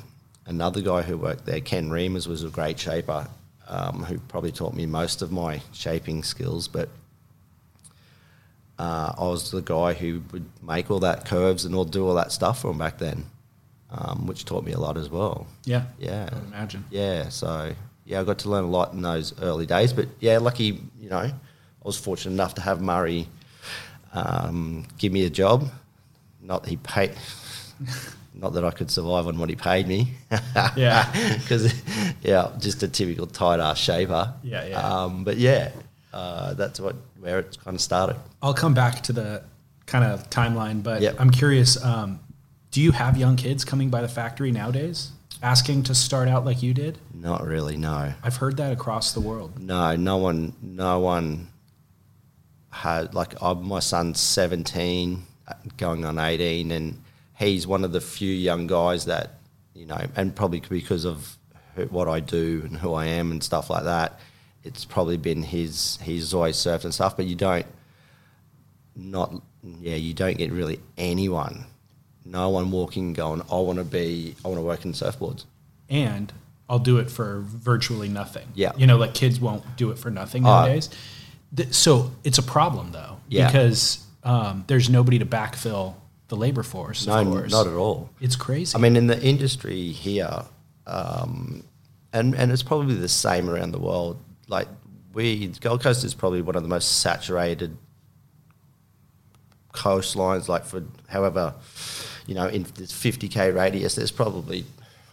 another 0.47 0.81
guy 0.81 1.03
who 1.03 1.19
worked 1.19 1.45
there, 1.47 1.61
Ken 1.61 1.91
Reimers 1.91 2.27
was 2.27 2.45
a 2.45 2.49
great 2.49 2.79
shaper, 2.79 3.29
um, 3.69 4.05
who 4.05 4.19
probably 4.19 4.53
taught 4.53 4.75
me 4.75 4.87
most 4.87 5.23
of 5.23 5.33
my 5.33 5.61
shaping 5.73 6.23
skills. 6.23 6.69
But 6.69 6.89
uh, 8.79 9.13
I 9.19 9.23
was 9.23 9.51
the 9.51 9.63
guy 9.63 9.95
who 9.95 10.23
would 10.33 10.47
make 10.63 10.91
all 10.91 11.01
that 11.01 11.25
curves 11.25 11.65
and 11.65 11.75
all 11.75 11.85
do 11.85 12.07
all 12.07 12.15
that 12.15 12.33
stuff 12.33 12.61
for 12.61 12.71
him 12.71 12.79
back 12.79 12.99
then, 12.99 13.27
um, 13.91 14.27
which 14.27 14.45
taught 14.45 14.65
me 14.65 14.73
a 14.73 14.79
lot 14.79 14.97
as 14.97 15.11
well. 15.11 15.47
yeah. 15.65 15.85
Yeah. 15.99 16.29
I 16.33 16.39
imagine. 16.47 16.85
Yeah, 16.91 17.29
so 17.29 17.75
yeah, 18.05 18.21
I 18.21 18.25
got 18.25 18.39
to 18.41 18.49
learn 18.49 18.65
a 18.65 18.71
lot 18.71 18.93
in 18.93 19.03
those 19.03 19.39
early 19.41 19.67
days. 19.67 19.93
But 19.93 20.09
yeah, 20.21 20.39
lucky, 20.39 20.81
you 21.01 21.11
know, 21.11 21.31
was 21.87 21.97
fortunate 21.99 22.33
enough 22.33 22.55
to 22.55 22.61
have 22.61 22.81
Murray 22.81 23.29
um, 24.13 24.87
give 24.99 25.13
me 25.13 25.25
a 25.25 25.31
job. 25.31 25.69
Not 26.41 26.63
that 26.63 26.71
he 26.71 26.77
paid, 26.77 27.13
not 28.35 28.53
that 28.55 28.65
I 28.65 28.71
could 28.71 28.91
survive 28.91 29.27
on 29.27 29.39
what 29.39 29.49
he 29.49 29.57
paid 29.57 29.87
me. 29.87 30.09
Yeah. 30.77 31.11
because 31.39 31.75
yeah, 32.23 32.51
just 32.59 32.83
a 32.83 32.89
typical 32.89 33.27
tight 33.27 33.61
ass 33.61 33.79
shaper. 33.79 34.33
Yeah, 34.43 34.65
yeah. 34.67 34.81
Um, 34.81 35.25
but 35.25 35.37
yeah, 35.39 35.71
uh, 36.13 36.55
that's 36.55 36.79
what 36.81 36.97
where 37.19 37.41
it 37.41 37.57
kind 37.65 37.75
of 37.75 37.81
started. 37.81 38.17
I'll 38.43 38.55
come 38.55 38.75
back 38.75 39.03
to 39.05 39.13
the 39.13 39.43
kind 39.87 40.05
of 40.05 40.29
timeline, 40.31 40.83
but 40.83 41.03
Yep. 41.03 41.17
I'm 41.19 41.31
curious. 41.31 41.83
Um, 41.83 42.21
do 42.71 42.81
you 42.81 42.93
have 42.93 43.17
young 43.17 43.37
kids 43.37 43.65
coming 43.65 43.89
by 43.91 44.03
the 44.03 44.09
factory 44.09 44.53
nowadays 44.53 45.11
asking 45.43 45.83
to 45.85 45.95
start 45.95 46.29
out 46.29 46.45
like 46.45 46.63
you 46.63 46.75
did? 46.75 46.99
Not 47.15 47.45
really, 47.47 47.77
no. 47.77 48.13
I've 48.23 48.37
heard 48.37 48.57
that 48.59 48.73
across 48.73 49.13
the 49.13 49.21
world. 49.21 49.59
No, 49.59 49.97
no 49.97 50.17
one, 50.19 50.53
no 50.63 51.01
one 51.01 51.49
had 52.77 53.15
like 53.15 53.41
I, 53.43 53.55
my 53.55 53.81
son's 53.81 54.21
seventeen, 54.21 55.25
uh, 55.49 55.55
going 55.77 56.05
on 56.05 56.19
eighteen, 56.19 56.71
and 56.71 57.03
he's 57.39 57.67
one 57.67 57.85
of 57.85 57.93
the 57.93 58.01
few 58.01 58.33
young 58.33 58.67
guys 58.67 59.05
that 59.07 59.39
you 59.75 59.87
know, 59.87 60.07
and 60.17 60.35
probably 60.35 60.61
because 60.61 61.05
of 61.05 61.37
what 61.91 62.09
I 62.09 62.21
do 62.21 62.63
and 62.65 62.77
who 62.77 62.95
I 62.95 63.07
am 63.07 63.31
and 63.31 63.43
stuff 63.43 63.69
like 63.69 63.85
that, 63.85 64.19
it's 64.65 64.85
probably 64.85 65.17
been 65.17 65.43
his. 65.43 65.99
He's 66.03 66.33
always 66.33 66.57
surfed 66.57 66.85
and 66.85 66.95
stuff, 66.95 67.17
but 67.17 67.27
you 67.27 67.35
don't, 67.35 67.67
not 68.95 69.35
yeah, 69.81 69.97
you 69.97 70.15
don't 70.15 70.39
get 70.39 70.53
really 70.53 70.81
anyone 70.97 71.67
no 72.29 72.49
one 72.49 72.71
walking 72.73 73.13
going, 73.13 73.41
I 73.51 73.55
want 73.55 73.79
to 73.79 73.85
be, 73.85 74.35
I 74.45 74.49
want 74.49 74.59
to 74.59 74.63
work 74.65 74.85
in 74.85 74.93
surfboards. 74.93 75.45
and 75.89 76.33
I'll 76.69 76.81
do 76.81 76.99
it 76.99 77.09
for 77.09 77.43
virtually 77.47 78.09
nothing. 78.09 78.49
Yeah. 78.57 78.73
You 78.77 78.89
know, 78.89 78.97
like 78.97 79.15
kids 79.15 79.39
won't 79.39 79.63
do 79.77 79.93
it 79.93 79.99
for 80.01 80.11
nothing 80.11 80.45
Uh, 80.45 80.49
nowadays. 80.49 80.91
Th- 81.55 81.73
so 81.73 82.13
it's 82.25 82.39
a 82.39 82.43
problem 82.43 82.93
though, 82.93 83.19
Yeah. 83.29 83.47
because 83.47 84.05
um, 84.25 84.65
there's 84.67 84.89
nobody 84.91 85.19
to 85.19 85.27
backfill 85.27 85.95
the 86.29 86.37
labor 86.37 86.63
force. 86.63 87.07
No, 87.07 87.25
course. 87.25 87.53
not 87.53 87.67
at 87.67 87.75
all. 87.75 88.11
It's 88.21 88.35
crazy. 88.37 88.77
I 88.77 88.81
mean, 88.81 88.97
in 88.97 89.07
the 89.07 89.21
industry 89.23 89.93
here, 89.93 90.43
um, 90.87 91.63
and 92.13 92.35
and 92.35 92.51
it's 92.51 92.63
probably 92.63 92.95
the 92.97 93.09
same 93.09 93.49
around 93.49 93.73
the 93.73 93.79
world. 93.79 94.19
Like 94.49 94.69
we, 95.13 95.47
Gold 95.61 95.83
Coast 95.83 96.05
is 96.05 96.15
probably 96.15 96.43
one 96.43 96.57
of 96.57 96.63
the 96.63 96.69
most 96.69 96.99
saturated 97.01 97.77
coastlines. 99.73 100.49
Like 100.49 100.65
for 100.65 100.83
however, 101.09 101.55
you 102.27 102.35
know, 102.35 102.47
in 102.49 102.65
this 102.75 102.93
fifty 102.93 103.29
k 103.29 103.51
radius, 103.51 103.95
there's 103.95 104.11
probably 104.11 104.65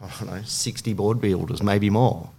I 0.01 0.09
don't 0.19 0.29
know 0.35 0.41
sixty 0.43 0.93
board 0.93 1.21
builders, 1.21 1.61
maybe 1.61 1.89
more, 1.89 2.29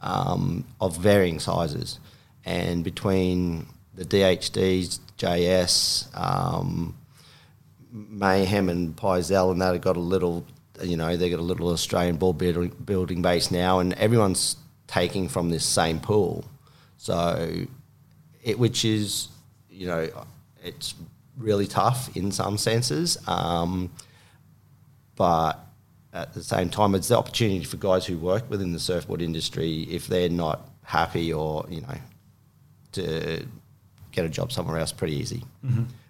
um, 0.00 0.64
of 0.80 0.96
varying 0.96 1.38
sizes, 1.38 1.98
and 2.44 2.84
between 2.84 3.66
the 3.94 4.04
DHDs, 4.04 5.00
JS. 5.18 6.16
Um, 6.18 6.96
Mayhem 7.92 8.68
and 8.68 8.96
Pyzel 8.96 9.52
and 9.52 9.60
that 9.60 9.74
have 9.74 9.82
got 9.82 9.96
a 9.96 10.00
little, 10.00 10.46
you 10.82 10.96
know, 10.96 11.16
they 11.16 11.28
got 11.28 11.38
a 11.38 11.42
little 11.42 11.68
Australian 11.68 12.16
ball 12.16 12.32
building, 12.32 12.70
building 12.84 13.20
base 13.20 13.50
now, 13.50 13.80
and 13.80 13.92
everyone's 13.94 14.56
taking 14.86 15.28
from 15.28 15.50
this 15.50 15.64
same 15.64 16.00
pool. 16.00 16.44
So, 16.96 17.66
it 18.42 18.58
which 18.58 18.84
is, 18.84 19.28
you 19.70 19.86
know, 19.86 20.08
it's 20.64 20.94
really 21.36 21.66
tough 21.66 22.14
in 22.16 22.32
some 22.32 22.56
senses, 22.56 23.18
um, 23.28 23.90
but 25.16 25.58
at 26.12 26.32
the 26.34 26.42
same 26.42 26.70
time, 26.70 26.94
it's 26.94 27.08
the 27.08 27.18
opportunity 27.18 27.64
for 27.64 27.76
guys 27.76 28.06
who 28.06 28.16
work 28.16 28.48
within 28.48 28.72
the 28.72 28.78
surfboard 28.78 29.22
industry 29.22 29.82
if 29.82 30.06
they're 30.06 30.28
not 30.28 30.68
happy 30.84 31.32
or 31.32 31.64
you 31.70 31.80
know 31.80 31.94
to 32.92 33.46
get 34.12 34.24
a 34.24 34.28
job 34.28 34.52
somewhere 34.52 34.78
else 34.78 34.92
pretty 34.92 35.14
easy. 35.16 35.42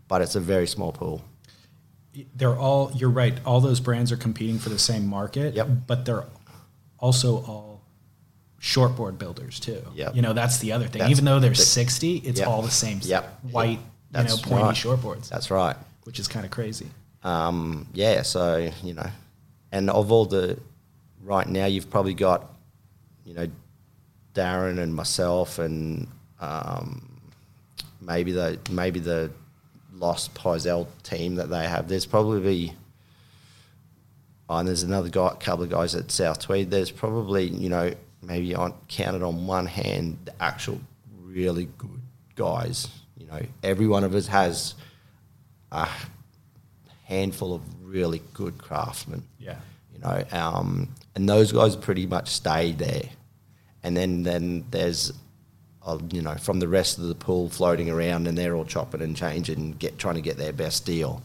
But 0.09 0.23
it's 0.23 0.35
a 0.35 0.41
very 0.41 0.67
small 0.67 0.93
pool. 0.93 1.23
they're 2.37 2.59
all 2.59 2.93
you're 2.95 3.09
right 3.09 3.39
all 3.47 3.61
those 3.63 3.81
brands 3.81 4.13
are 4.13 4.19
competing 4.19 4.59
for 4.59 4.69
the 4.69 4.79
same 4.79 5.07
market 5.07 5.55
Yep. 5.55 5.69
but 5.87 6.05
they're 6.05 6.27
also 6.99 7.37
all 7.47 7.81
shortboard 8.61 9.17
builders 9.17 9.59
too 9.59 9.83
Yep. 9.95 10.15
you 10.17 10.21
know 10.21 10.35
that's 10.35 10.59
the 10.59 10.73
other 10.73 10.87
thing 10.89 10.99
That's 11.01 11.11
even 11.11 11.25
though 11.25 11.41
there's 11.41 11.59
the- 11.59 11.65
60 11.65 12.17
it's 12.19 12.39
Yep. 12.41 12.49
all 12.49 12.61
the 12.61 12.71
same 12.71 13.01
Yep. 13.03 13.45
white 13.51 13.81
That's 14.11 14.37
you 14.37 14.43
know 14.43 14.49
pointy 14.49 14.65
right. 14.65 14.77
shortboards 14.77 15.31
That's 15.31 15.51
right. 15.51 15.75
which 16.05 16.19
is 16.21 16.29
kind 16.29 16.45
of 16.45 16.51
crazy 16.51 16.89
Um, 17.25 17.87
yeah, 17.95 18.21
so 18.23 18.71
you 18.83 18.93
know, 18.95 19.09
and 19.71 19.89
of 19.89 20.13
all 20.13 20.27
the 20.27 20.59
right 21.23 21.49
now, 21.49 21.67
you've 21.67 21.89
probably 21.89 22.15
got, 22.15 22.51
you 23.25 23.33
know, 23.33 23.47
Darren 24.35 24.79
and 24.83 24.93
myself, 24.95 25.59
and 25.61 26.09
um, 26.43 27.09
maybe 28.01 28.33
the 28.33 28.59
maybe 28.71 29.01
the 29.01 29.31
lost 29.95 30.35
Pyzel 30.35 30.89
team 31.03 31.37
that 31.37 31.49
they 31.49 31.67
have. 31.67 31.89
There's 31.89 32.07
probably 32.07 32.75
oh, 34.49 34.57
and 34.57 34.69
there's 34.69 34.83
another 34.83 35.09
guy, 35.09 35.35
couple 35.41 35.65
of 35.65 35.71
guys 35.71 35.95
at 35.95 36.11
South 36.11 36.41
Tweed. 36.41 36.71
There's 36.71 36.91
probably 36.91 37.47
you 37.47 37.69
know 37.69 37.95
maybe 38.21 38.55
on 38.55 38.75
counted 38.89 39.23
on 39.23 39.47
one 39.47 39.67
hand 39.67 40.19
the 40.25 40.43
actual 40.43 40.81
really 41.25 41.69
good 41.79 42.03
guys. 42.35 42.89
You 43.17 43.27
know, 43.27 43.41
every 43.63 43.87
one 43.87 44.05
of 44.05 44.15
us 44.15 44.27
has 44.27 44.75
a 45.71 45.89
handful 47.05 47.55
of 47.55 47.63
really 47.83 48.21
good 48.35 48.59
craftsmen. 48.59 49.23
yeah 49.39 49.57
You 49.95 50.01
know, 50.01 50.25
um, 50.33 50.89
and 51.15 51.29
those 51.29 51.53
guys 51.53 51.77
pretty 51.77 52.07
much 52.07 52.29
stayed 52.29 52.79
there. 52.79 53.05
And 53.85 53.97
then 53.97 54.23
then 54.23 54.65
there's, 54.71 55.13
you 56.11 56.23
know, 56.23 56.35
from 56.37 56.61
the 56.61 56.69
rest 56.69 56.99
of 56.99 57.05
the 57.05 57.15
pool 57.15 57.49
floating 57.49 57.91
around, 57.91 58.27
and 58.27 58.37
they're 58.37 58.55
all 58.55 58.65
chopping 58.65 59.03
and 59.03 59.17
changing, 59.17 59.59
and 59.59 59.79
get 59.79 59.99
trying 59.99 60.15
to 60.17 60.21
get 60.21 60.37
their 60.37 60.53
best 60.53 60.87
deal. 60.87 61.23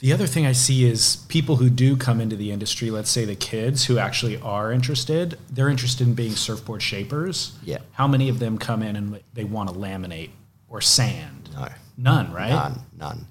The 0.00 0.12
other 0.12 0.28
thing 0.28 0.46
I 0.46 0.52
see 0.52 0.88
is 0.88 1.16
people 1.28 1.56
who 1.56 1.68
do 1.68 1.96
come 1.96 2.20
into 2.20 2.36
the 2.36 2.52
industry, 2.52 2.88
let's 2.90 3.10
say 3.10 3.24
the 3.24 3.34
kids 3.34 3.84
who 3.86 3.98
actually 3.98 4.40
are 4.40 4.70
interested, 4.70 5.36
they're 5.50 5.68
interested 5.68 6.06
in 6.06 6.14
being 6.14 6.36
surfboard 6.36 6.82
shapers. 6.82 7.58
Yeah. 7.64 7.78
How 7.92 8.06
many 8.06 8.28
of 8.28 8.38
them 8.38 8.58
come 8.58 8.84
in 8.84 8.94
and 8.94 9.20
they 9.34 9.42
want 9.42 9.70
to 9.70 9.74
laminate 9.74 10.30
or 10.68 10.80
sand? 10.80 11.50
No, 11.52 11.66
None, 11.96 12.32
right? 12.32 12.50
none, 12.50 12.80
none, 12.96 13.26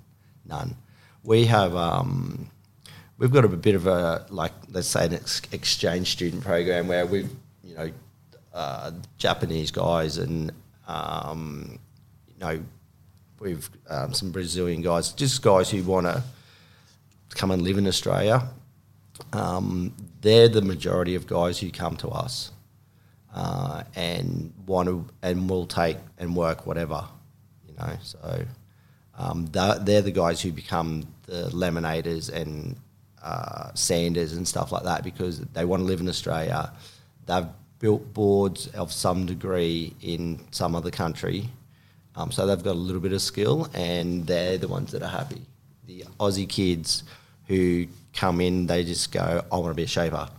none. 0.46 0.76
We 1.24 1.46
have 1.46 1.74
um, 1.74 2.50
we've 3.18 3.32
got 3.32 3.46
a 3.46 3.48
bit 3.48 3.76
of 3.76 3.88
a 3.88 4.26
like 4.30 4.52
let's 4.70 4.90
say 4.90 5.06
an 5.06 5.14
ex- 5.14 5.42
exchange 5.54 6.12
student 6.12 6.44
program 6.44 6.90
where 6.90 7.06
we've 7.06 7.30
you 7.64 7.76
know 7.76 7.92
uh, 8.58 8.92
Japanese 9.18 9.70
guys 9.70 10.18
and 10.18 10.52
um, 10.88 11.78
you 12.28 12.40
know 12.40 12.60
we've 13.40 13.70
um, 13.90 14.14
some 14.14 14.32
Brazilian 14.32 14.82
guys, 14.82 15.12
just 15.14 15.42
guys 15.42 15.70
who 15.70 15.84
want 15.84 16.08
to 16.08 16.24
come 17.36 17.52
and 17.52 17.62
live 17.62 17.78
in 17.78 17.88
Australia. 17.88 18.44
Um, 19.34 19.94
they're 20.22 20.50
the 20.50 20.62
majority 20.62 21.16
of 21.16 21.28
guys 21.28 21.60
who 21.60 21.70
come 21.70 21.98
to 21.98 22.10
us 22.10 22.52
uh, 23.34 23.84
and 23.96 24.54
want 24.66 24.90
to 24.90 25.06
and 25.22 25.50
will 25.50 25.68
take 25.68 25.98
and 26.18 26.36
work 26.36 26.66
whatever, 26.66 27.06
you 27.68 27.76
know. 27.76 27.96
So 28.02 28.46
um, 29.18 29.46
they're, 29.48 29.80
they're 29.80 30.02
the 30.02 30.12
guys 30.12 30.42
who 30.42 30.52
become 30.52 31.08
the 31.28 31.50
laminators 31.50 32.32
and 32.32 32.76
uh, 33.22 33.72
sanders 33.74 34.34
and 34.34 34.48
stuff 34.48 34.72
like 34.72 34.84
that 34.84 35.04
because 35.04 35.40
they 35.40 35.66
want 35.66 35.82
to 35.82 35.86
live 35.86 36.00
in 36.00 36.10
Australia. 36.10 36.72
They've 37.26 37.46
built 37.80 38.14
boards 38.14 38.68
of 38.68 38.92
some 38.92 39.26
degree 39.26 39.94
in 40.02 40.40
some 40.52 40.76
other 40.76 40.92
country, 40.92 41.50
um, 42.16 42.32
so 42.32 42.48
they've 42.48 42.64
got 42.64 42.72
a 42.72 42.74
little 42.74 43.02
bit 43.02 43.14
of 43.14 43.22
skill, 43.22 43.70
and 43.74 44.26
they're 44.26 44.58
the 44.58 44.68
ones 44.68 44.92
that 44.92 45.04
are 45.04 45.10
happy. 45.10 45.42
The 45.86 46.04
Aussie 46.20 46.50
kids 46.50 47.04
who 47.48 47.86
come 48.14 48.42
in, 48.42 48.68
they 48.68 48.84
just 48.84 49.12
go, 49.12 49.44
"I 49.52 49.58
want 49.58 49.72
to 49.72 49.76
be 49.76 49.84
a 49.84 49.88
shaper," 49.88 50.30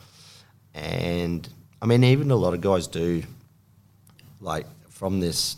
and 0.74 1.48
I 1.80 1.86
mean, 1.86 2.02
even 2.04 2.30
a 2.30 2.36
lot 2.36 2.54
of 2.54 2.60
guys 2.60 2.86
do 2.86 3.22
like 4.40 4.66
from 4.88 5.20
this 5.20 5.56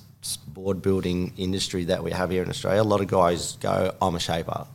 board 0.49 0.83
building 0.83 1.33
industry 1.37 1.85
that 1.85 2.05
we 2.05 2.11
have 2.11 2.31
here 2.31 2.43
in 2.43 2.51
Australia, 2.51 2.83
a 2.83 2.85
lot 2.85 3.01
of 3.01 3.07
guys 3.07 3.57
go, 3.57 3.95
I'm 4.03 4.15
a 4.15 4.21
shaper. 4.21 4.67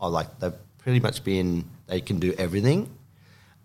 I 0.00 0.08
like 0.08 0.38
they've 0.40 0.52
pretty 0.78 1.00
much 1.00 1.22
been 1.24 1.64
they 1.86 2.00
can 2.00 2.18
do 2.18 2.34
everything, 2.38 2.90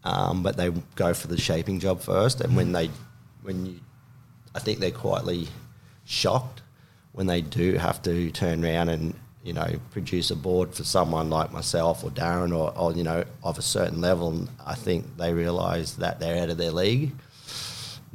um, 0.04 0.44
but 0.44 0.58
they 0.58 0.70
go 0.96 1.14
for 1.14 1.28
the 1.28 1.40
shaping 1.40 1.80
job 1.80 2.02
first. 2.02 2.42
And 2.42 2.56
when 2.56 2.72
they 2.72 2.90
when 3.42 3.66
you, 3.66 3.80
I 4.56 4.60
think 4.60 4.80
they're 4.80 4.92
quietly 4.92 5.48
shocked 6.06 6.62
when 7.14 7.28
they 7.28 7.42
do 7.42 7.74
have 7.74 8.02
to 8.04 8.32
turn 8.32 8.64
around 8.64 8.90
and 8.90 9.14
you 9.44 9.54
know 9.54 9.68
produce 9.92 10.32
a 10.32 10.36
board 10.36 10.74
for 10.74 10.84
someone 10.84 11.30
like 11.30 11.52
myself 11.52 12.04
or 12.04 12.10
Darren 12.10 12.58
or, 12.58 12.78
or 12.78 12.94
you 12.94 13.04
know 13.04 13.24
of 13.44 13.58
a 13.58 13.62
certain 13.62 14.02
level. 14.02 14.30
And 14.32 14.50
I 14.66 14.76
think 14.76 15.18
they 15.18 15.34
realise 15.34 15.94
that 15.94 16.20
they're 16.20 16.42
out 16.42 16.50
of 16.50 16.58
their 16.58 16.72
league 16.72 17.12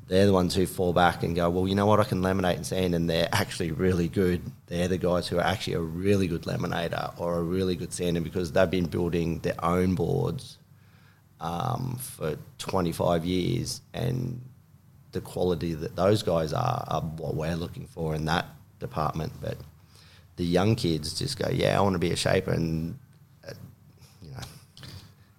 they're 0.08 0.26
the 0.26 0.32
ones 0.32 0.54
who 0.54 0.66
fall 0.66 0.94
back 0.94 1.22
and 1.22 1.36
go, 1.36 1.48
well, 1.50 1.68
you 1.68 1.74
know 1.74 1.84
what, 1.86 2.00
I 2.00 2.04
can 2.04 2.22
laminate 2.22 2.56
and 2.56 2.66
sand, 2.66 2.94
and 2.94 3.08
they're 3.08 3.28
actually 3.30 3.72
really 3.72 4.08
good. 4.08 4.40
They're 4.66 4.88
the 4.88 4.98
guys 4.98 5.28
who 5.28 5.36
are 5.36 5.44
actually 5.44 5.74
a 5.74 5.80
really 5.80 6.26
good 6.26 6.42
laminator 6.42 7.12
or 7.20 7.36
a 7.36 7.42
really 7.42 7.76
good 7.76 7.92
sander 7.92 8.20
because 8.20 8.50
they've 8.52 8.70
been 8.70 8.86
building 8.86 9.38
their 9.40 9.62
own 9.62 9.94
boards 9.94 10.57
um, 11.40 11.98
for 12.00 12.36
25 12.58 13.24
years, 13.24 13.80
and 13.94 14.40
the 15.12 15.20
quality 15.20 15.74
that 15.74 15.96
those 15.96 16.22
guys 16.22 16.52
are 16.52 16.84
are 16.88 17.00
what 17.00 17.34
we're 17.34 17.54
looking 17.56 17.86
for 17.86 18.14
in 18.14 18.24
that 18.26 18.46
department. 18.80 19.32
But 19.40 19.56
the 20.36 20.44
young 20.44 20.74
kids 20.76 21.18
just 21.18 21.38
go, 21.38 21.48
yeah, 21.50 21.78
I 21.78 21.80
want 21.82 21.94
to 21.94 21.98
be 21.98 22.10
a 22.10 22.16
shaper, 22.16 22.50
and 22.52 22.98
uh, 23.46 23.52
you 24.22 24.30
know, 24.30 24.38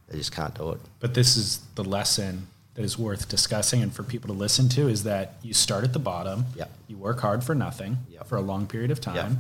they 0.08 0.18
just 0.18 0.32
can't 0.32 0.54
do 0.56 0.72
it. 0.72 0.80
But 1.00 1.14
this 1.14 1.38
is 1.38 1.60
the 1.76 1.84
lesson 1.84 2.48
that 2.76 2.86
is 2.86 2.98
worth 2.98 3.28
discussing 3.28 3.82
and 3.84 3.94
for 3.94 4.04
people 4.04 4.28
to 4.28 4.34
listen 4.40 4.70
to 4.70 4.88
is 4.88 5.04
that 5.04 5.34
you 5.42 5.54
start 5.54 5.84
at 5.84 5.92
the 5.92 6.00
bottom, 6.00 6.46
Yep. 6.56 6.72
you 6.88 6.98
work 6.98 7.20
hard 7.20 7.44
for 7.44 7.54
nothing 7.54 7.98
Yep. 8.10 8.28
for 8.28 8.38
a 8.38 8.42
long 8.42 8.68
period 8.68 8.90
of 8.92 9.02
time, 9.02 9.16
Yep. 9.16 9.32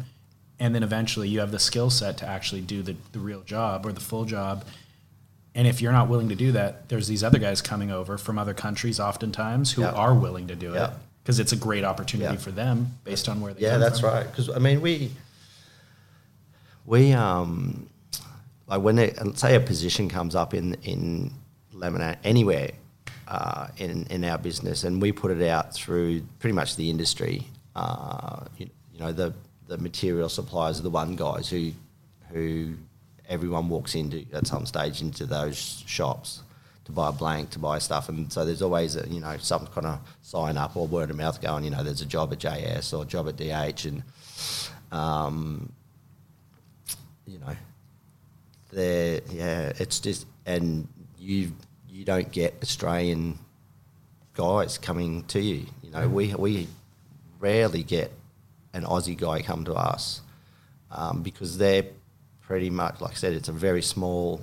and 0.60 0.76
then 0.76 0.84
eventually 0.84 1.30
you 1.30 1.40
have 1.40 1.52
the 1.52 1.60
skill 1.60 1.90
set 1.90 2.18
to 2.18 2.26
actually 2.28 2.60
do 2.62 2.82
the, 2.82 2.96
the 3.14 3.20
real 3.20 3.42
job 3.44 3.86
or 3.86 3.94
the 3.94 4.02
full 4.02 4.26
job. 4.26 4.66
And 5.60 5.68
if 5.68 5.82
you're 5.82 5.92
not 5.92 6.08
willing 6.08 6.30
to 6.30 6.36
do 6.36 6.54
that, 6.54 6.88
there's 6.88 7.06
these 7.10 7.22
other 7.22 7.38
guys 7.38 7.62
coming 7.62 7.92
over 7.92 8.18
from 8.18 8.40
other 8.40 8.54
countries 8.54 8.98
oftentimes 8.98 9.74
who 9.74 9.82
Yep. 9.82 9.94
are 9.94 10.14
willing 10.16 10.48
to 10.48 10.56
do 10.56 10.74
it 10.74 10.90
because 11.22 11.38
it's 11.38 11.52
a 11.52 11.58
great 11.58 11.84
opportunity 11.84 12.32
Yep. 12.36 12.42
for 12.42 12.52
them 12.52 12.98
based 13.04 13.28
on 13.28 13.42
where 13.42 13.54
they 13.54 13.64
Yeah, 13.64 13.78
that's 13.78 14.00
from. 14.00 14.14
right. 14.14 14.26
Because 14.26 14.48
I 14.50 14.60
mean, 14.60 14.80
we 14.80 15.12
we 16.86 17.12
um 17.12 17.90
like 18.68 18.82
when 18.82 18.96
they, 18.96 19.14
say 19.36 19.56
a 19.56 19.60
position 19.60 20.08
comes 20.08 20.34
up 20.34 20.54
in 20.54 20.76
in 20.84 21.34
laminate 21.76 22.20
anywhere 22.24 22.72
uh, 23.28 23.68
in 23.80 24.06
in 24.10 24.24
our 24.24 24.38
business, 24.38 24.86
and 24.86 25.02
we 25.02 25.12
put 25.12 25.30
it 25.30 25.46
out 25.46 25.74
through 25.74 26.22
pretty 26.40 26.54
much 26.54 26.78
the 26.78 26.90
industry. 26.90 27.46
Uh, 27.76 28.46
you, 28.58 28.70
you 28.94 29.00
know, 29.02 29.12
the 29.12 29.34
the 29.68 29.78
material 29.78 30.30
suppliers 30.30 30.80
are 30.80 30.84
the 30.84 30.90
one 30.90 31.18
guys 31.18 31.50
who 31.50 31.72
who 32.32 32.76
everyone 33.30 33.70
walks 33.70 33.96
into 33.96 34.26
at 34.34 34.48
some 34.48 34.66
stage 34.66 35.02
into 35.02 35.26
those 35.26 35.84
shops 35.86 36.42
to 36.90 36.92
buy 36.92 37.10
a 37.10 37.12
blank, 37.12 37.52
to 37.52 37.60
buy 37.60 37.78
stuff, 37.78 38.10
and 38.10 38.34
so 38.34 38.44
there's 38.44 38.64
always 38.64 38.96
a, 38.96 39.08
you 39.08 39.20
know 39.20 39.38
some 39.38 39.68
kind 39.68 39.86
of 39.86 40.00
sign 40.24 40.58
up 40.58 40.76
or 40.76 40.88
word 40.88 41.12
of 41.12 41.16
mouth 41.16 41.40
going. 41.40 41.64
You 41.64 41.70
know, 41.70 41.84
there's 41.84 42.02
a 42.02 42.06
job 42.06 42.34
at 42.34 42.40
JS 42.40 42.98
or 42.98 43.04
a 43.04 43.06
job 43.06 43.30
at 43.30 43.38
DH, 43.38 43.86
and 43.86 44.04
um, 44.92 45.72
you 47.28 47.38
know, 47.40 47.56
there 48.72 49.22
yeah, 49.30 49.72
it's 49.78 50.00
just 50.00 50.26
and 50.46 50.88
you 51.20 51.54
you 51.88 52.06
don't 52.06 52.32
get 52.32 52.56
Australian 52.64 53.38
guys 54.34 54.80
coming 54.80 55.24
to 55.26 55.40
you. 55.40 55.68
You 55.84 55.92
know, 55.92 56.08
we 56.10 56.34
we 56.34 56.68
rarely 57.40 57.84
get 57.84 58.12
an 58.74 58.84
Aussie 58.84 59.18
guy 59.18 59.42
come 59.42 59.66
to 59.66 59.74
us 59.74 60.22
um, 60.92 61.22
because 61.22 61.58
they're 61.58 61.86
pretty 62.50 62.72
much, 62.72 63.00
like 63.00 63.12
I 63.12 63.14
said, 63.14 63.34
it's 63.34 63.48
a 63.48 63.52
very 63.52 63.84
small 63.84 64.42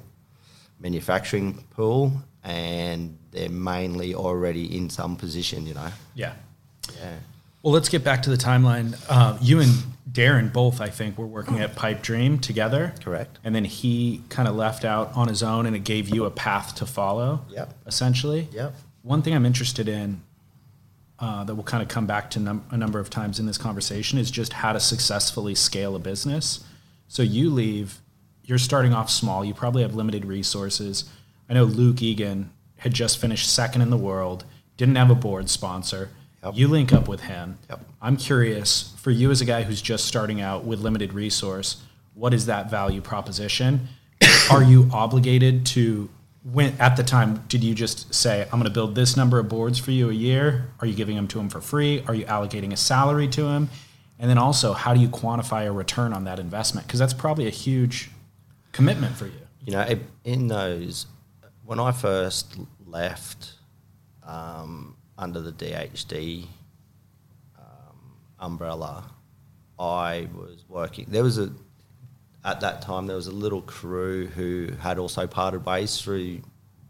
manufacturing 0.78 1.64
pool 1.70 2.12
and 2.44 3.18
they're 3.32 3.48
mainly 3.48 4.14
already 4.14 4.76
in 4.76 4.88
some 4.88 5.16
position, 5.16 5.66
you 5.66 5.74
know. 5.74 5.88
Yeah. 6.14 6.34
Yeah. 6.94 7.16
Well, 7.64 7.72
let's 7.72 7.88
get 7.88 8.04
back 8.04 8.22
to 8.22 8.30
the 8.30 8.36
timeline. 8.36 8.96
Uh, 9.08 9.36
you 9.42 9.58
and 9.58 9.72
Darren 10.08 10.52
both, 10.52 10.80
I 10.80 10.88
think, 10.88 11.18
were 11.18 11.26
working 11.26 11.58
at 11.58 11.74
Pipe 11.74 12.00
Dream 12.00 12.38
together. 12.38 12.94
Correct. 13.02 13.40
And 13.42 13.52
then 13.52 13.64
he 13.64 14.22
kind 14.28 14.46
of 14.46 14.54
left 14.54 14.84
out 14.84 15.10
on 15.16 15.26
his 15.26 15.42
own, 15.42 15.66
and 15.66 15.74
it 15.74 15.82
gave 15.82 16.08
you 16.08 16.26
a 16.26 16.30
path 16.30 16.76
to 16.76 16.86
follow. 16.86 17.44
Yep. 17.50 17.74
Essentially. 17.88 18.46
Yep. 18.52 18.72
One 19.02 19.22
thing 19.22 19.34
I'm 19.34 19.44
interested 19.44 19.88
in 19.88 20.22
uh, 21.18 21.42
that 21.42 21.56
will 21.56 21.64
kind 21.64 21.82
of 21.82 21.88
come 21.88 22.06
back 22.06 22.30
to 22.30 22.38
num- 22.38 22.66
a 22.70 22.76
number 22.76 23.00
of 23.00 23.10
times 23.10 23.40
in 23.40 23.46
this 23.46 23.58
conversation 23.58 24.16
is 24.20 24.30
just 24.30 24.52
how 24.52 24.72
to 24.72 24.78
successfully 24.78 25.56
scale 25.56 25.96
a 25.96 25.98
business. 25.98 26.62
So 27.08 27.22
you 27.22 27.50
leave, 27.50 28.00
you're 28.44 28.58
starting 28.58 28.92
off 28.92 29.10
small. 29.10 29.44
You 29.44 29.54
probably 29.54 29.82
have 29.82 29.94
limited 29.94 30.24
resources. 30.24 31.04
I 31.48 31.54
know 31.54 31.64
Luke 31.64 32.02
Egan 32.02 32.50
had 32.78 32.92
just 32.92 33.18
finished 33.18 33.52
second 33.52 33.82
in 33.82 33.90
the 33.90 33.96
world, 33.96 34.44
didn't 34.76 34.96
have 34.96 35.10
a 35.10 35.14
board 35.14 35.48
sponsor. 35.48 36.10
Yep. 36.44 36.54
You 36.56 36.68
link 36.68 36.92
up 36.92 37.08
with 37.08 37.22
him. 37.22 37.58
Yep. 37.70 37.80
I'm 38.00 38.16
curious 38.16 38.94
for 38.98 39.10
you 39.10 39.30
as 39.30 39.40
a 39.40 39.44
guy 39.44 39.62
who's 39.62 39.82
just 39.82 40.04
starting 40.04 40.40
out 40.40 40.64
with 40.64 40.80
limited 40.80 41.12
resource, 41.12 41.82
what 42.14 42.32
is 42.32 42.46
that 42.46 42.70
value 42.70 43.00
proposition? 43.00 43.88
Are 44.50 44.62
you 44.62 44.88
obligated 44.92 45.66
to 45.66 46.08
when 46.52 46.72
at 46.78 46.96
the 46.96 47.02
time 47.02 47.42
did 47.48 47.64
you 47.64 47.74
just 47.74 48.14
say 48.14 48.42
I'm 48.44 48.50
going 48.50 48.64
to 48.64 48.70
build 48.70 48.94
this 48.94 49.16
number 49.16 49.38
of 49.38 49.48
boards 49.48 49.78
for 49.78 49.90
you 49.90 50.10
a 50.10 50.14
year? 50.14 50.66
Are 50.80 50.86
you 50.86 50.94
giving 50.94 51.16
them 51.16 51.26
to 51.28 51.40
him 51.40 51.48
for 51.48 51.60
free? 51.60 52.04
Are 52.06 52.14
you 52.14 52.24
allocating 52.26 52.72
a 52.72 52.76
salary 52.76 53.26
to 53.28 53.46
him? 53.46 53.68
And 54.18 54.30
then 54.30 54.38
also, 54.38 54.72
how 54.72 54.94
do 54.94 55.00
you 55.00 55.08
quantify 55.08 55.66
a 55.66 55.72
return 55.72 56.12
on 56.12 56.24
that 56.24 56.38
investment? 56.38 56.86
Because 56.86 56.98
that's 56.98 57.14
probably 57.14 57.46
a 57.46 57.50
huge 57.50 58.10
commitment 58.72 59.16
for 59.16 59.26
you. 59.26 59.32
You 59.64 59.72
know, 59.72 59.98
in 60.24 60.48
those, 60.48 61.06
when 61.64 61.78
I 61.78 61.92
first 61.92 62.56
left 62.86 63.54
um, 64.24 64.96
under 65.18 65.40
the 65.40 65.52
DHD 65.52 66.46
um, 67.58 67.98
umbrella, 68.38 69.10
I 69.78 70.28
was 70.34 70.64
working. 70.68 71.06
There 71.08 71.22
was 71.22 71.38
a 71.38 71.50
at 72.44 72.60
that 72.60 72.80
time 72.80 73.06
there 73.06 73.16
was 73.16 73.26
a 73.26 73.32
little 73.32 73.60
crew 73.62 74.28
who 74.28 74.70
had 74.80 74.98
also 74.98 75.26
parted 75.26 75.66
ways 75.66 76.00
through 76.00 76.40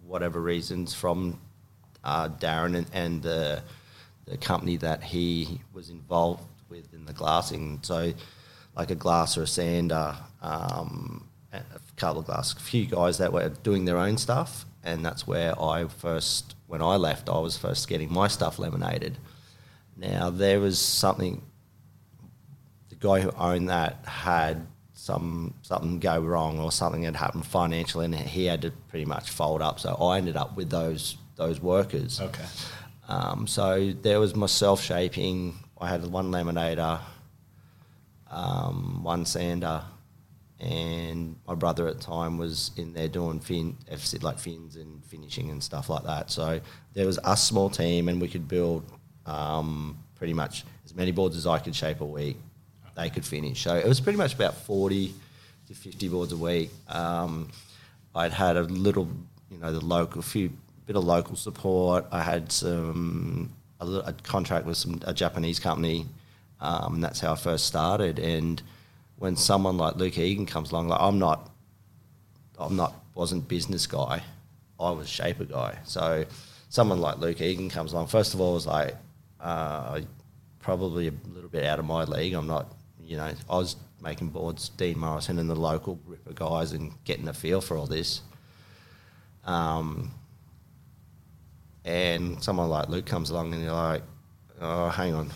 whatever 0.07 0.41
reasons 0.41 0.93
from 0.93 1.41
uh, 2.05 2.29
Darren 2.29 2.77
and, 2.77 2.87
and 2.93 3.23
the 3.23 3.63
the 4.27 4.37
company 4.37 4.77
that 4.77 5.03
he 5.03 5.61
was 5.73 5.89
involved 5.89 6.45
with 6.69 6.93
in 6.93 7.05
the 7.05 7.13
glassing. 7.13 7.81
So, 7.83 8.13
like 8.77 8.91
a 8.91 8.95
glass 8.95 9.39
or 9.39 9.43
a 9.43 9.47
sander, 9.47 10.17
um, 10.43 11.29
a 11.53 11.63
couple 11.97 12.21
of 12.21 12.27
glass, 12.27 12.53
a 12.53 12.61
few 12.61 12.87
guys 12.87 13.19
that 13.19 13.33
were 13.33 13.49
doing 13.49 13.85
their 13.85 13.99
own 13.99 14.19
stuff, 14.19 14.67
and 14.85 15.05
that's 15.05 15.27
where 15.27 15.61
I 15.61 15.87
first, 15.87 16.55
when 16.67 16.83
I 16.83 16.97
left, 16.97 17.29
I 17.29 17.39
was 17.39 17.57
first 17.57 17.89
getting 17.89 18.13
my 18.13 18.29
stuff 18.29 18.59
laminated. 18.59 19.19
Now 19.97 20.31
there 20.31 20.61
was 20.61 20.79
something. 20.79 21.43
The 22.89 22.97
guy 22.97 23.21
who 23.21 23.31
owned 23.33 23.69
that 23.69 24.05
had 24.07 24.67
some 24.95 25.55
something 25.63 26.01
go 26.01 26.19
wrong 26.19 26.59
or 26.59 26.73
something 26.73 27.05
had 27.05 27.17
happened 27.17 27.47
financially, 27.47 28.05
and 28.05 28.15
he 28.15 28.47
had 28.47 28.63
to 28.63 28.71
pretty 28.89 29.05
much 29.05 29.31
fold 29.31 29.63
up. 29.63 29.81
So 29.81 29.95
I 29.95 30.19
ended 30.19 30.37
up 30.37 30.57
with 30.57 30.71
those 30.71 31.17
those 31.37 31.61
workers. 31.61 32.21
Okay. 32.21 32.45
Um, 33.09 33.47
so 33.47 33.93
there 34.03 34.19
was 34.19 34.35
myself 34.35 34.83
shaping. 34.83 35.55
I 35.81 35.89
had 35.89 36.05
one 36.07 36.31
laminator, 36.31 37.01
um, 38.31 39.03
one 39.03 39.27
sander, 39.27 39.83
and 40.59 41.37
my 41.47 41.55
brother 41.55 41.87
at 41.87 41.99
the 41.99 42.03
time 42.03 42.39
was 42.39 42.71
in 42.77 42.95
there 42.95 43.09
doing 43.09 43.41
fin, 43.41 43.77
like 44.23 44.39
fins 44.39 44.77
and 44.77 45.05
finishing 45.05 45.51
and 45.51 45.63
stuff 45.63 45.91
like 45.91 46.05
that. 46.05 46.31
So 46.31 46.61
there 46.95 47.07
was 47.07 47.19
a 47.25 47.37
small 47.37 47.69
team, 47.69 48.09
and 48.09 48.21
we 48.21 48.29
could 48.29 48.49
build 48.49 48.91
um, 49.27 49.99
pretty 50.15 50.33
much 50.33 50.65
as 50.85 50.95
many 50.95 51.13
boards 51.13 51.37
as 51.37 51.47
I 51.47 51.59
could 51.59 51.75
shape 51.75 52.01
a 52.01 52.07
week. 52.07 52.39
They 52.97 53.11
could 53.11 53.27
finish. 53.27 53.63
So 53.63 53.77
it 53.77 53.87
was 53.87 54.01
pretty 54.01 54.17
much 54.17 54.35
about 54.35 54.55
forty 54.55 55.13
to 55.69 55.75
fifty 55.75 56.09
boards 56.09 56.33
a 56.33 56.37
week. 56.39 56.71
Um, 56.89 57.51
I'd 58.15 58.33
had 58.33 58.57
a 58.57 58.63
little, 58.63 59.09
you 59.51 59.59
know, 59.59 59.71
the 59.71 59.85
local 59.85 60.23
few 60.23 60.51
bit 60.87 60.97
of 60.97 61.05
local 61.05 61.37
support. 61.37 62.07
I 62.11 62.23
had 62.23 62.51
some 62.51 63.53
a, 63.81 63.85
a 63.85 64.13
contract 64.13 64.67
with 64.67 64.77
some 64.77 65.01
a 65.05 65.15
Japanese 65.15 65.59
company, 65.59 66.07
um, 66.61 66.95
and 66.95 67.05
that's 67.05 67.21
how 67.21 67.33
I 67.33 67.37
first 67.37 67.67
started. 67.67 68.19
And 68.19 68.63
when 69.17 69.37
someone 69.37 69.77
like 69.77 69.97
Luke 69.97 70.19
Egan 70.19 70.47
comes 70.47 70.73
along, 70.73 70.89
like 70.89 71.01
I'm 71.01 71.19
not, 71.19 71.51
I'm 72.59 72.77
not 72.77 72.95
wasn't 73.15 73.49
business 73.49 73.87
guy, 73.87 74.23
I 74.79 74.91
was 74.91 75.09
shaper 75.09 75.45
guy. 75.45 75.79
So 75.85 76.25
someone 76.69 77.01
like 77.01 77.19
Luke 77.19 77.41
Egan 77.41 77.71
comes 77.71 77.93
along. 77.93 78.09
First 78.09 78.35
of 78.35 78.41
all, 78.41 78.55
was 78.55 78.67
like 78.67 78.95
uh, 79.41 80.01
probably 80.61 81.09
a 81.09 81.13
little 81.33 81.49
bit 81.49 81.65
out 81.65 81.79
of 81.79 81.85
my 81.85 82.05
league. 82.05 82.35
I'm 82.35 82.47
not, 82.47 82.75
you 83.01 83.17
know, 83.17 83.33
I 83.49 83.57
was 83.57 83.77
making 84.03 84.29
boards, 84.29 84.69
Dean 84.71 84.99
Morrison 84.99 85.39
and 85.39 85.49
the 85.49 85.57
local 85.57 85.99
Ripper 86.07 86.35
guys, 86.35 86.73
and 86.73 86.93
getting 87.05 87.29
a 87.29 87.33
feel 87.33 87.61
for 87.61 87.77
all 87.77 87.87
this. 87.87 88.21
Um, 89.45 90.13
and 91.87 92.43
someone 92.43 92.69
like 92.69 92.89
Luke 92.89 93.07
comes 93.07 93.31
along 93.31 93.55
and 93.55 93.63
you're 93.63 93.73
like, 93.73 94.03
oh, 94.61 94.89
hang 94.89 95.15
on, 95.15 95.31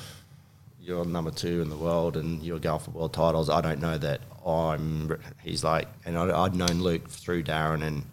you're 0.83 1.05
number 1.05 1.31
two 1.31 1.63
in 1.63 1.71
the 1.71 1.77
world 1.77 2.17
and 2.17 2.43
you're 2.43 2.59
going 2.59 2.81
for 2.81 2.91
world 2.91 3.15
titles. 3.15 3.49
I 3.49 3.61
don't 3.61 3.81
know 3.81 3.97
that 3.97 4.21
I'm. 4.45 5.17
He's 5.43 5.63
like, 5.63 5.87
and 6.05 6.19
I'd, 6.19 6.31
I'd 6.31 6.55
known 6.55 6.81
Luke 6.81 7.09
through 7.09 7.45
Darren 7.45 7.83
and 7.83 8.05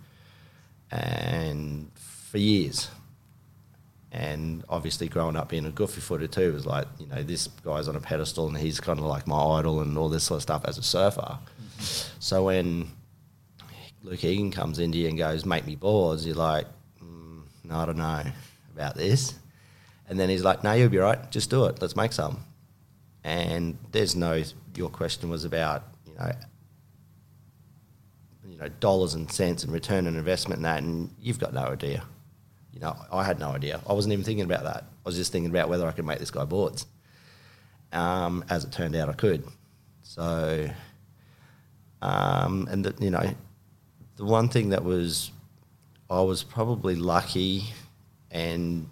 and 0.91 1.91
for 1.95 2.37
years. 2.37 2.89
And 4.11 4.63
obviously, 4.69 5.09
growing 5.09 5.35
up 5.35 5.49
being 5.49 5.65
a 5.65 5.71
goofy 5.71 5.99
footer 5.99 6.27
too 6.27 6.53
was 6.53 6.65
like, 6.65 6.87
you 6.99 7.07
know, 7.07 7.23
this 7.23 7.47
guy's 7.65 7.87
on 7.87 7.95
a 7.95 7.99
pedestal 7.99 8.47
and 8.47 8.57
he's 8.57 8.79
kind 8.79 8.99
of 8.99 9.05
like 9.05 9.27
my 9.27 9.37
idol 9.37 9.81
and 9.81 9.97
all 9.97 10.09
this 10.09 10.23
sort 10.23 10.37
of 10.37 10.43
stuff 10.43 10.63
as 10.65 10.77
a 10.77 10.83
surfer. 10.83 11.21
Mm-hmm. 11.21 12.17
So 12.19 12.45
when 12.45 12.87
Luke 14.03 14.23
Egan 14.23 14.51
comes 14.51 14.79
into 14.79 14.97
you 14.97 15.09
and 15.09 15.17
goes, 15.17 15.45
make 15.45 15.65
me 15.67 15.75
boards, 15.75 16.25
you're 16.25 16.35
like, 16.35 16.67
no, 17.67 17.75
I 17.77 17.85
don't 17.85 17.97
know 17.97 18.23
about 18.73 18.95
this. 18.95 19.33
And 20.09 20.19
then 20.19 20.29
he's 20.29 20.43
like, 20.43 20.63
no, 20.63 20.73
you'll 20.73 20.89
be 20.89 20.97
right. 20.97 21.29
Just 21.31 21.49
do 21.49 21.65
it. 21.65 21.81
Let's 21.81 21.95
make 21.95 22.13
some. 22.13 22.45
And 23.23 23.77
there's 23.91 24.15
no, 24.15 24.41
your 24.75 24.89
question 24.89 25.29
was 25.29 25.43
about, 25.43 25.83
you 26.05 26.13
know, 26.15 26.31
you 28.49 28.57
know, 28.57 28.69
dollars 28.79 29.13
and 29.15 29.29
cents 29.31 29.63
and 29.63 29.73
return 29.73 30.07
on 30.07 30.15
investment 30.15 30.59
and 30.59 30.65
that, 30.65 30.81
and 30.81 31.13
you've 31.21 31.39
got 31.39 31.53
no 31.53 31.63
idea. 31.63 32.03
You 32.73 32.79
know, 32.79 32.95
I 33.11 33.23
had 33.23 33.39
no 33.39 33.49
idea. 33.49 33.81
I 33.87 33.93
wasn't 33.93 34.13
even 34.13 34.23
thinking 34.23 34.45
about 34.45 34.63
that. 34.63 34.83
I 34.83 35.09
was 35.09 35.15
just 35.15 35.31
thinking 35.31 35.49
about 35.49 35.67
whether 35.67 35.85
I 35.85 35.91
could 35.91 36.05
make 36.05 36.19
this 36.19 36.31
guy 36.31 36.45
boards. 36.45 36.85
Um, 37.91 38.45
as 38.49 38.63
it 38.63 38.71
turned 38.71 38.95
out, 38.95 39.09
I 39.09 39.13
could. 39.13 39.43
So, 40.03 40.69
um, 42.01 42.67
and 42.71 42.85
the, 42.85 43.03
you 43.03 43.11
know, 43.11 43.33
the 44.15 44.25
one 44.25 44.47
thing 44.49 44.69
that 44.69 44.83
was 44.83 45.31
I 46.09 46.21
was 46.21 46.43
probably 46.43 46.95
lucky, 46.95 47.65
and 48.31 48.89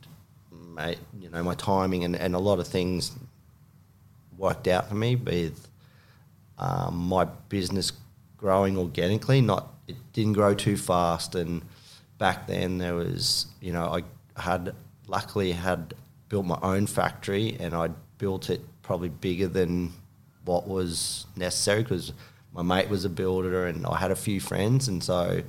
my, 0.52 0.98
you 1.18 1.30
know 1.30 1.44
my 1.44 1.56
timing 1.56 2.04
and, 2.04 2.16
and 2.16 2.36
a 2.36 2.40
lot 2.40 2.60
of 2.60 2.68
things 2.68 3.12
worked 4.38 4.68
out 4.68 4.90
for 4.90 4.96
me 4.96 5.16
with 5.16 5.68
um, 6.58 6.98
my 7.08 7.26
business 7.48 7.94
growing 8.36 8.78
organically. 8.78 9.40
Not 9.40 9.74
it 9.88 9.96
didn't 10.12 10.34
grow 10.34 10.54
too 10.54 10.76
fast, 10.76 11.36
and 11.36 11.62
back 12.18 12.48
then 12.48 12.80
there 12.80 12.96
was 12.96 13.48
you 13.62 13.72
know 13.72 13.86
I 13.86 14.42
had 14.42 14.76
luckily 15.08 15.54
had 15.54 15.94
built 16.28 16.46
my 16.46 16.60
own 16.62 16.86
factory, 16.86 17.56
and 17.62 17.74
I 17.74 17.90
built 18.18 18.50
it 18.50 18.62
probably 18.82 19.10
bigger 19.10 19.48
than 19.48 19.94
what 20.44 20.68
was 20.68 21.28
necessary 21.38 21.84
because 21.84 22.12
my 22.54 22.62
mate 22.62 22.90
was 22.90 23.06
a 23.06 23.10
builder, 23.10 23.68
and 23.68 23.86
I 23.86 23.98
had 23.98 24.12
a 24.12 24.18
few 24.18 24.42
friends, 24.42 24.90
and 24.90 25.02
so 25.02 25.44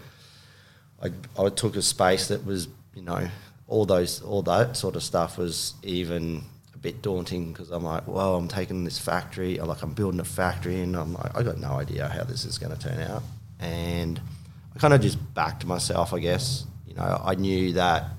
I, 1.03 1.11
I 1.39 1.49
took 1.51 1.77
a 1.77 1.83
space 1.83 2.29
that 2.29 2.45
was, 2.45 2.69
you 2.95 3.03
know, 3.03 3.29
all 3.69 3.85
those, 3.85 4.23
all 4.23 4.43
that 4.43 4.77
sort 4.77 4.97
of 4.97 5.03
stuff 5.03 5.39
was 5.39 5.75
even 5.83 6.43
a 6.75 6.79
bit 6.79 7.03
daunting 7.03 7.53
because 7.53 7.71
I'm 7.71 7.85
like, 7.85 8.07
well, 8.07 8.37
I'm 8.37 8.49
taking 8.49 8.85
this 8.85 8.99
factory, 8.99 9.59
like 9.59 9.83
I'm 9.83 9.93
building 9.93 10.21
a 10.21 10.25
factory, 10.25 10.81
and 10.81 10.97
I'm 10.97 11.15
like, 11.15 11.37
I 11.37 11.43
got 11.43 11.59
no 11.59 11.73
idea 11.73 12.09
how 12.09 12.25
this 12.25 12.45
is 12.45 12.59
going 12.59 12.77
to 12.77 12.79
turn 12.79 13.01
out. 13.01 13.23
and 13.59 14.21
I 14.75 14.79
kind 14.79 14.93
of 14.93 15.01
just 15.01 15.19
backed 15.35 15.65
myself, 15.65 16.13
I 16.13 16.19
guess. 16.19 16.67
You 16.87 16.95
know, 16.95 17.21
I 17.25 17.35
knew 17.35 17.73
that 17.73 18.11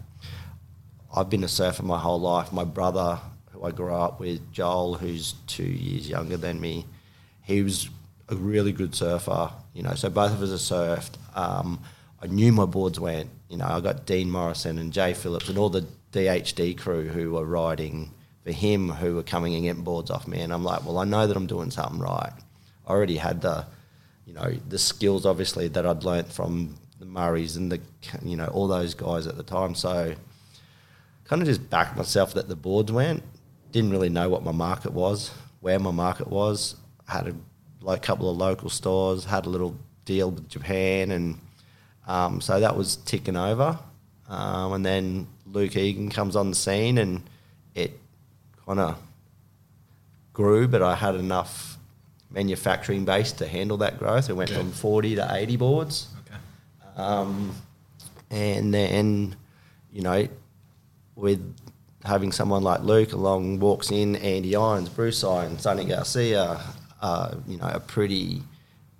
I've 1.15 1.29
been 1.29 1.43
a 1.43 1.47
surfer 1.47 1.83
my 1.83 1.99
whole 1.99 2.19
life. 2.19 2.51
My 2.51 2.63
brother, 2.63 3.19
who 3.51 3.63
I 3.63 3.71
grew 3.71 3.93
up 3.93 4.19
with, 4.19 4.51
Joel, 4.51 4.95
who's 4.95 5.33
two 5.45 5.63
years 5.63 6.09
younger 6.09 6.35
than 6.35 6.59
me, 6.59 6.85
he 7.43 7.61
was 7.61 7.89
a 8.29 8.35
really 8.35 8.71
good 8.71 8.95
surfer. 8.95 9.51
You 9.73 9.83
know, 9.83 9.93
so 9.93 10.09
both 10.09 10.31
of 10.31 10.41
us 10.41 10.49
have 10.49 10.59
surfed. 10.79 11.11
Um, 11.35 11.79
I 12.21 12.27
knew 12.27 12.51
my 12.51 12.65
boards 12.65 12.99
went. 12.99 13.29
You 13.49 13.57
know, 13.57 13.67
I 13.67 13.79
got 13.79 14.05
Dean 14.05 14.29
Morrison 14.31 14.77
and 14.77 14.91
Jay 14.91 15.13
Phillips 15.13 15.49
and 15.49 15.57
all 15.57 15.69
the 15.69 15.85
DHD 16.11 16.77
crew 16.77 17.07
who 17.07 17.31
were 17.31 17.45
riding 17.45 18.11
for 18.43 18.51
him, 18.51 18.89
who 18.89 19.15
were 19.15 19.23
coming 19.23 19.53
and 19.55 19.63
getting 19.63 19.83
boards 19.83 20.09
off 20.09 20.27
me. 20.27 20.41
And 20.41 20.53
I'm 20.53 20.63
like, 20.63 20.85
well, 20.85 20.97
I 20.97 21.03
know 21.05 21.27
that 21.27 21.37
I'm 21.37 21.47
doing 21.47 21.71
something 21.71 21.99
right. 21.99 22.33
I 22.85 22.89
already 22.89 23.17
had 23.17 23.41
the, 23.41 23.65
you 24.25 24.33
know, 24.33 24.51
the 24.67 24.79
skills 24.79 25.25
obviously 25.25 25.67
that 25.69 25.85
I'd 25.85 26.03
learnt 26.03 26.31
from 26.31 26.77
the 26.99 27.05
Murrays 27.05 27.55
and 27.55 27.71
the, 27.71 27.79
you 28.23 28.35
know, 28.35 28.47
all 28.47 28.67
those 28.67 28.93
guys 28.93 29.27
at 29.27 29.37
the 29.37 29.43
time. 29.43 29.75
So 29.75 30.15
kind 31.25 31.41
of 31.41 31.47
just 31.47 31.69
backed 31.69 31.97
myself 31.97 32.33
that 32.33 32.47
the 32.47 32.55
boards 32.55 32.91
went. 32.91 33.23
Didn't 33.71 33.91
really 33.91 34.09
know 34.09 34.29
what 34.29 34.43
my 34.43 34.53
market 34.53 34.93
was, 34.93 35.31
where 35.59 35.77
my 35.77 35.91
market 35.91 36.27
was. 36.27 36.75
Had 37.07 37.27
a 37.27 37.35
like 37.81 38.01
couple 38.01 38.29
of 38.29 38.37
local 38.37 38.69
stores, 38.69 39.25
had 39.25 39.45
a 39.45 39.49
little 39.49 39.75
deal 40.05 40.31
with 40.31 40.49
Japan, 40.49 41.11
and 41.11 41.39
um, 42.07 42.41
so 42.41 42.59
that 42.59 42.75
was 42.75 42.95
ticking 42.95 43.35
over. 43.35 43.77
Um, 44.29 44.73
and 44.73 44.85
then 44.85 45.27
Luke 45.45 45.75
Egan 45.75 46.09
comes 46.09 46.35
on 46.35 46.49
the 46.49 46.55
scene, 46.55 46.97
and 46.97 47.29
it 47.75 47.99
kind 48.65 48.79
of 48.79 48.99
grew, 50.33 50.67
but 50.67 50.81
I 50.81 50.95
had 50.95 51.15
enough 51.15 51.77
manufacturing 52.29 53.05
base 53.05 53.31
to 53.33 53.47
handle 53.47 53.77
that 53.77 53.99
growth. 53.99 54.29
It 54.29 54.33
went 54.33 54.49
from 54.49 54.71
40 54.71 55.15
to 55.15 55.27
80 55.29 55.57
boards. 55.57 56.07
Okay. 56.25 56.37
Um, 56.97 57.55
and 58.29 58.73
then, 58.73 59.35
you 59.91 60.01
know, 60.01 60.27
with 61.15 61.55
having 62.03 62.31
someone 62.31 62.63
like 62.63 62.81
Luke 62.81 63.13
along 63.13 63.59
walks 63.59 63.91
in, 63.91 64.15
Andy 64.17 64.55
Irons, 64.55 64.89
Bruce 64.89 65.23
Irons, 65.23 65.61
Sunny 65.61 65.85
Garcia, 65.85 66.61
uh, 67.01 67.35
you 67.47 67.57
know, 67.57 67.67
a 67.67 67.79
pretty 67.79 68.43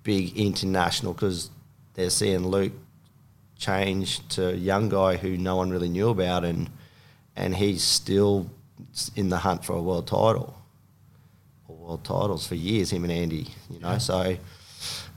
big 0.02 0.36
international 0.36 1.12
because 1.12 1.50
they're 1.94 2.10
seeing 2.10 2.46
Luke 2.46 2.72
change 3.58 4.26
to 4.28 4.50
a 4.50 4.54
young 4.54 4.88
guy 4.88 5.16
who 5.16 5.36
no 5.36 5.56
one 5.56 5.70
really 5.70 5.88
knew 5.88 6.08
about, 6.08 6.44
and 6.44 6.70
and 7.36 7.54
he's 7.54 7.82
still 7.82 8.50
in 9.16 9.28
the 9.28 9.38
hunt 9.38 9.64
for 9.64 9.74
a 9.74 9.82
world 9.82 10.06
title 10.06 10.56
or 11.68 11.76
world 11.76 12.04
titles 12.04 12.46
for 12.46 12.54
years. 12.54 12.90
Him 12.92 13.04
and 13.04 13.12
Andy, 13.12 13.48
you 13.68 13.80
know, 13.80 13.98
so 13.98 14.36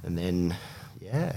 and 0.04 0.18
then 0.18 0.56
yeah. 1.00 1.34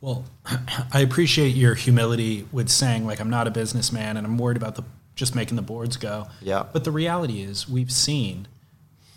Well, 0.00 0.24
I 0.92 1.00
appreciate 1.00 1.56
your 1.56 1.74
humility 1.74 2.46
with 2.52 2.68
saying 2.68 3.06
like 3.06 3.20
I'm 3.20 3.30
not 3.30 3.46
a 3.46 3.50
businessman 3.50 4.16
and 4.16 4.26
I'm 4.26 4.38
worried 4.38 4.56
about 4.56 4.76
the 4.76 4.84
just 5.14 5.34
making 5.34 5.56
the 5.56 5.62
boards 5.62 5.96
go. 5.96 6.28
Yeah. 6.40 6.64
But 6.72 6.84
the 6.84 6.92
reality 6.92 7.42
is 7.42 7.68
we've 7.68 7.90
seen 7.90 8.46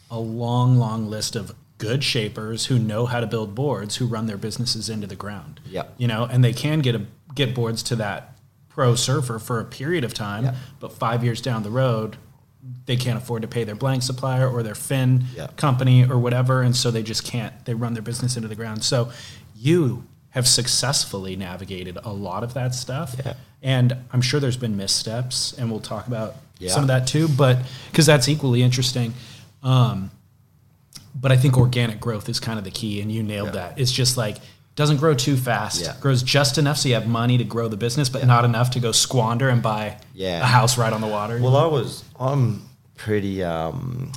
a 0.10 0.20
long, 0.20 0.78
long 0.78 1.08
list 1.08 1.36
of 1.36 1.54
good 1.82 2.04
shapers 2.04 2.68
who 2.68 2.78
know 2.78 3.08
how 3.08 3.20
to 3.20 3.26
build 3.26 3.56
boards 3.56 3.96
who 3.96 4.06
run 4.06 4.28
their 4.28 4.38
businesses 4.38 4.88
into 4.88 5.08
the 5.08 5.16
ground. 5.16 5.60
Yeah. 5.66 5.86
You 5.98 6.08
know, 6.08 6.26
and 6.32 6.44
they 6.44 6.54
can 6.54 6.80
get 6.82 6.94
a 6.96 7.02
get 7.34 7.56
boards 7.56 7.82
to 7.84 7.96
that 7.96 8.36
pro 8.70 8.94
surfer 8.94 9.40
for 9.40 9.60
a 9.60 9.66
period 9.66 10.04
of 10.04 10.14
time, 10.14 10.44
Yeah. 10.46 10.56
but 10.80 10.92
five 10.94 11.24
years 11.24 11.42
down 11.42 11.64
the 11.64 11.72
road, 11.72 12.18
they 12.86 12.96
can't 12.98 13.18
afford 13.18 13.42
to 13.42 13.48
pay 13.48 13.64
their 13.64 13.74
blank 13.76 14.04
supplier 14.04 14.48
or 14.48 14.62
their 14.62 14.76
fin 14.76 15.26
Yeah. 15.36 15.48
company 15.56 16.06
or 16.06 16.20
whatever, 16.20 16.62
and 16.62 16.76
so 16.76 16.92
they 16.92 17.02
just 17.02 17.24
can't. 17.24 17.54
They 17.66 17.74
run 17.74 17.94
their 17.96 18.04
business 18.04 18.36
into 18.36 18.48
the 18.48 18.56
ground. 18.56 18.84
So 18.84 19.10
you 19.56 20.04
have 20.30 20.48
successfully 20.48 21.36
navigated 21.36 21.98
a 22.04 22.14
lot 22.14 22.44
of 22.44 22.54
that 22.54 22.76
stuff, 22.76 23.16
Yeah. 23.26 23.34
and 23.64 23.96
I'm 24.14 24.22
sure 24.22 24.40
there's 24.40 24.56
been 24.58 24.78
missteps, 24.78 25.54
and 25.58 25.72
we'll 25.72 25.80
talk 25.82 26.06
about 26.08 26.36
some 26.68 26.84
of 26.84 26.88
that 26.90 27.08
too. 27.08 27.28
But 27.28 27.58
because 27.92 28.06
that's 28.06 28.30
equally 28.30 28.62
interesting. 28.62 29.16
Um, 29.64 30.12
but 31.16 31.32
I 31.32 31.38
think 31.38 31.58
organic 31.58 32.00
growth 32.00 32.30
is 32.30 32.40
kind 32.40 32.58
of 32.58 32.66
the 32.66 32.72
key, 32.72 33.02
and 33.02 33.12
you 33.12 33.24
nailed 33.24 33.48
Yeah. 33.50 33.70
that. 33.70 33.80
It's 33.80 33.92
just 33.92 34.18
like 34.18 34.38
doesn't 34.76 34.98
grow 34.98 35.14
too 35.14 35.36
fast. 35.36 35.82
Yeah. 35.82 35.96
Grows 36.00 36.24
just 36.24 36.58
enough 36.58 36.78
so 36.78 36.88
you 36.90 36.96
have 36.96 37.06
money 37.06 37.38
to 37.38 37.44
grow 37.44 37.68
the 37.68 37.76
business, 37.78 38.08
but 38.10 38.26
not 38.26 38.46
enough 38.46 38.72
to 38.72 38.80
go 38.80 38.92
squander 38.94 39.50
and 39.50 39.62
buy 39.62 39.98
Yeah. 40.14 40.42
a 40.42 40.46
house 40.46 40.78
right 40.78 40.94
on 40.94 41.02
the 41.02 41.08
water. 41.08 41.40
Well, 41.42 41.58
I 41.58 41.66
was. 41.66 42.04
I'm 42.20 42.64
pretty. 42.96 43.44
Um, 43.44 44.12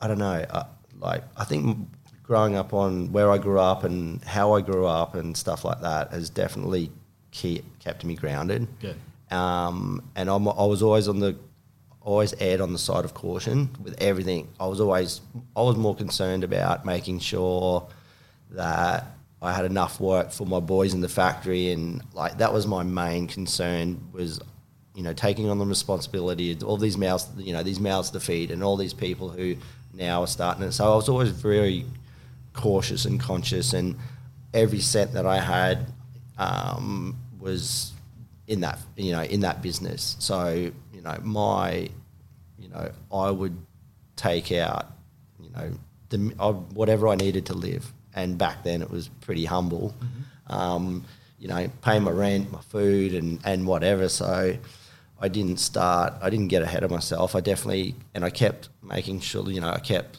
I 0.00 0.08
don't 0.08 0.18
know. 0.18 0.44
Uh, 0.48 0.64
like 0.98 1.22
I 1.36 1.44
think 1.44 1.88
growing 2.22 2.56
up 2.56 2.72
on 2.72 3.12
where 3.12 3.30
I 3.30 3.36
grew 3.38 3.60
up 3.60 3.84
and 3.84 4.22
how 4.24 4.54
I 4.54 4.62
grew 4.62 4.86
up 4.86 5.14
and 5.14 5.36
stuff 5.36 5.64
like 5.64 5.80
that 5.82 6.10
has 6.10 6.30
definitely 6.30 6.90
key, 7.30 7.62
kept 7.80 8.02
me 8.04 8.14
grounded. 8.14 8.66
Good. 8.80 8.96
Um, 9.30 10.02
and 10.16 10.30
I'm, 10.30 10.48
I 10.48 10.64
was 10.64 10.82
always 10.82 11.06
on 11.08 11.20
the 11.20 11.36
always 12.04 12.34
erred 12.38 12.60
on 12.60 12.72
the 12.72 12.78
side 12.78 13.04
of 13.04 13.14
caution 13.14 13.70
with 13.82 14.00
everything. 14.00 14.48
I 14.60 14.66
was 14.66 14.80
always 14.80 15.20
I 15.56 15.62
was 15.62 15.76
more 15.76 15.96
concerned 15.96 16.44
about 16.44 16.84
making 16.84 17.18
sure 17.18 17.88
that 18.50 19.06
I 19.42 19.52
had 19.52 19.64
enough 19.64 20.00
work 20.00 20.30
for 20.30 20.46
my 20.46 20.60
boys 20.60 20.94
in 20.94 21.00
the 21.00 21.08
factory 21.08 21.70
and 21.70 22.02
like 22.12 22.38
that 22.38 22.52
was 22.52 22.66
my 22.66 22.82
main 22.82 23.26
concern 23.26 24.00
was 24.12 24.40
you 24.94 25.02
know 25.02 25.12
taking 25.12 25.48
on 25.48 25.58
the 25.58 25.66
responsibility 25.66 26.52
of 26.52 26.62
all 26.62 26.76
these 26.76 26.96
mouths 26.96 27.28
you 27.38 27.52
know 27.52 27.62
these 27.62 27.80
mouths 27.80 28.10
to 28.10 28.20
feed 28.20 28.50
and 28.50 28.62
all 28.62 28.76
these 28.76 28.94
people 28.94 29.28
who 29.28 29.56
now 29.94 30.20
are 30.20 30.26
starting 30.26 30.62
it. 30.62 30.72
So 30.72 30.92
I 30.92 30.94
was 30.94 31.08
always 31.08 31.30
very 31.30 31.86
cautious 32.52 33.06
and 33.06 33.18
conscious 33.18 33.72
and 33.72 33.96
every 34.52 34.80
cent 34.80 35.12
that 35.14 35.26
I 35.26 35.40
had 35.40 35.86
um, 36.38 37.16
was 37.40 37.92
in 38.46 38.60
that 38.60 38.78
you 38.96 39.12
know 39.12 39.22
in 39.22 39.40
that 39.40 39.62
business. 39.62 40.16
So 40.18 40.70
know 41.04 41.18
my 41.22 41.88
you 42.58 42.68
know 42.68 42.90
I 43.12 43.30
would 43.30 43.56
take 44.16 44.52
out 44.52 44.92
you 45.40 45.50
know 45.50 45.70
the, 46.08 46.18
whatever 46.74 47.08
I 47.08 47.14
needed 47.14 47.46
to 47.46 47.54
live, 47.54 47.92
and 48.14 48.38
back 48.38 48.62
then 48.64 48.82
it 48.82 48.90
was 48.90 49.08
pretty 49.20 49.44
humble. 49.44 49.94
Um, 50.46 51.04
you 51.38 51.48
know, 51.48 51.68
pay 51.82 51.98
my 51.98 52.10
rent, 52.10 52.50
my 52.52 52.60
food, 52.60 53.14
and 53.14 53.40
and 53.44 53.66
whatever. 53.66 54.08
So. 54.08 54.56
I 55.20 55.28
didn't 55.28 55.58
start. 55.58 56.14
I 56.20 56.28
didn't 56.28 56.48
get 56.48 56.62
ahead 56.62 56.82
of 56.82 56.90
myself. 56.90 57.34
I 57.34 57.40
definitely, 57.40 57.94
and 58.14 58.24
I 58.24 58.30
kept 58.30 58.68
making 58.82 59.20
sure. 59.20 59.48
You 59.48 59.60
know, 59.60 59.70
I 59.70 59.78
kept 59.78 60.18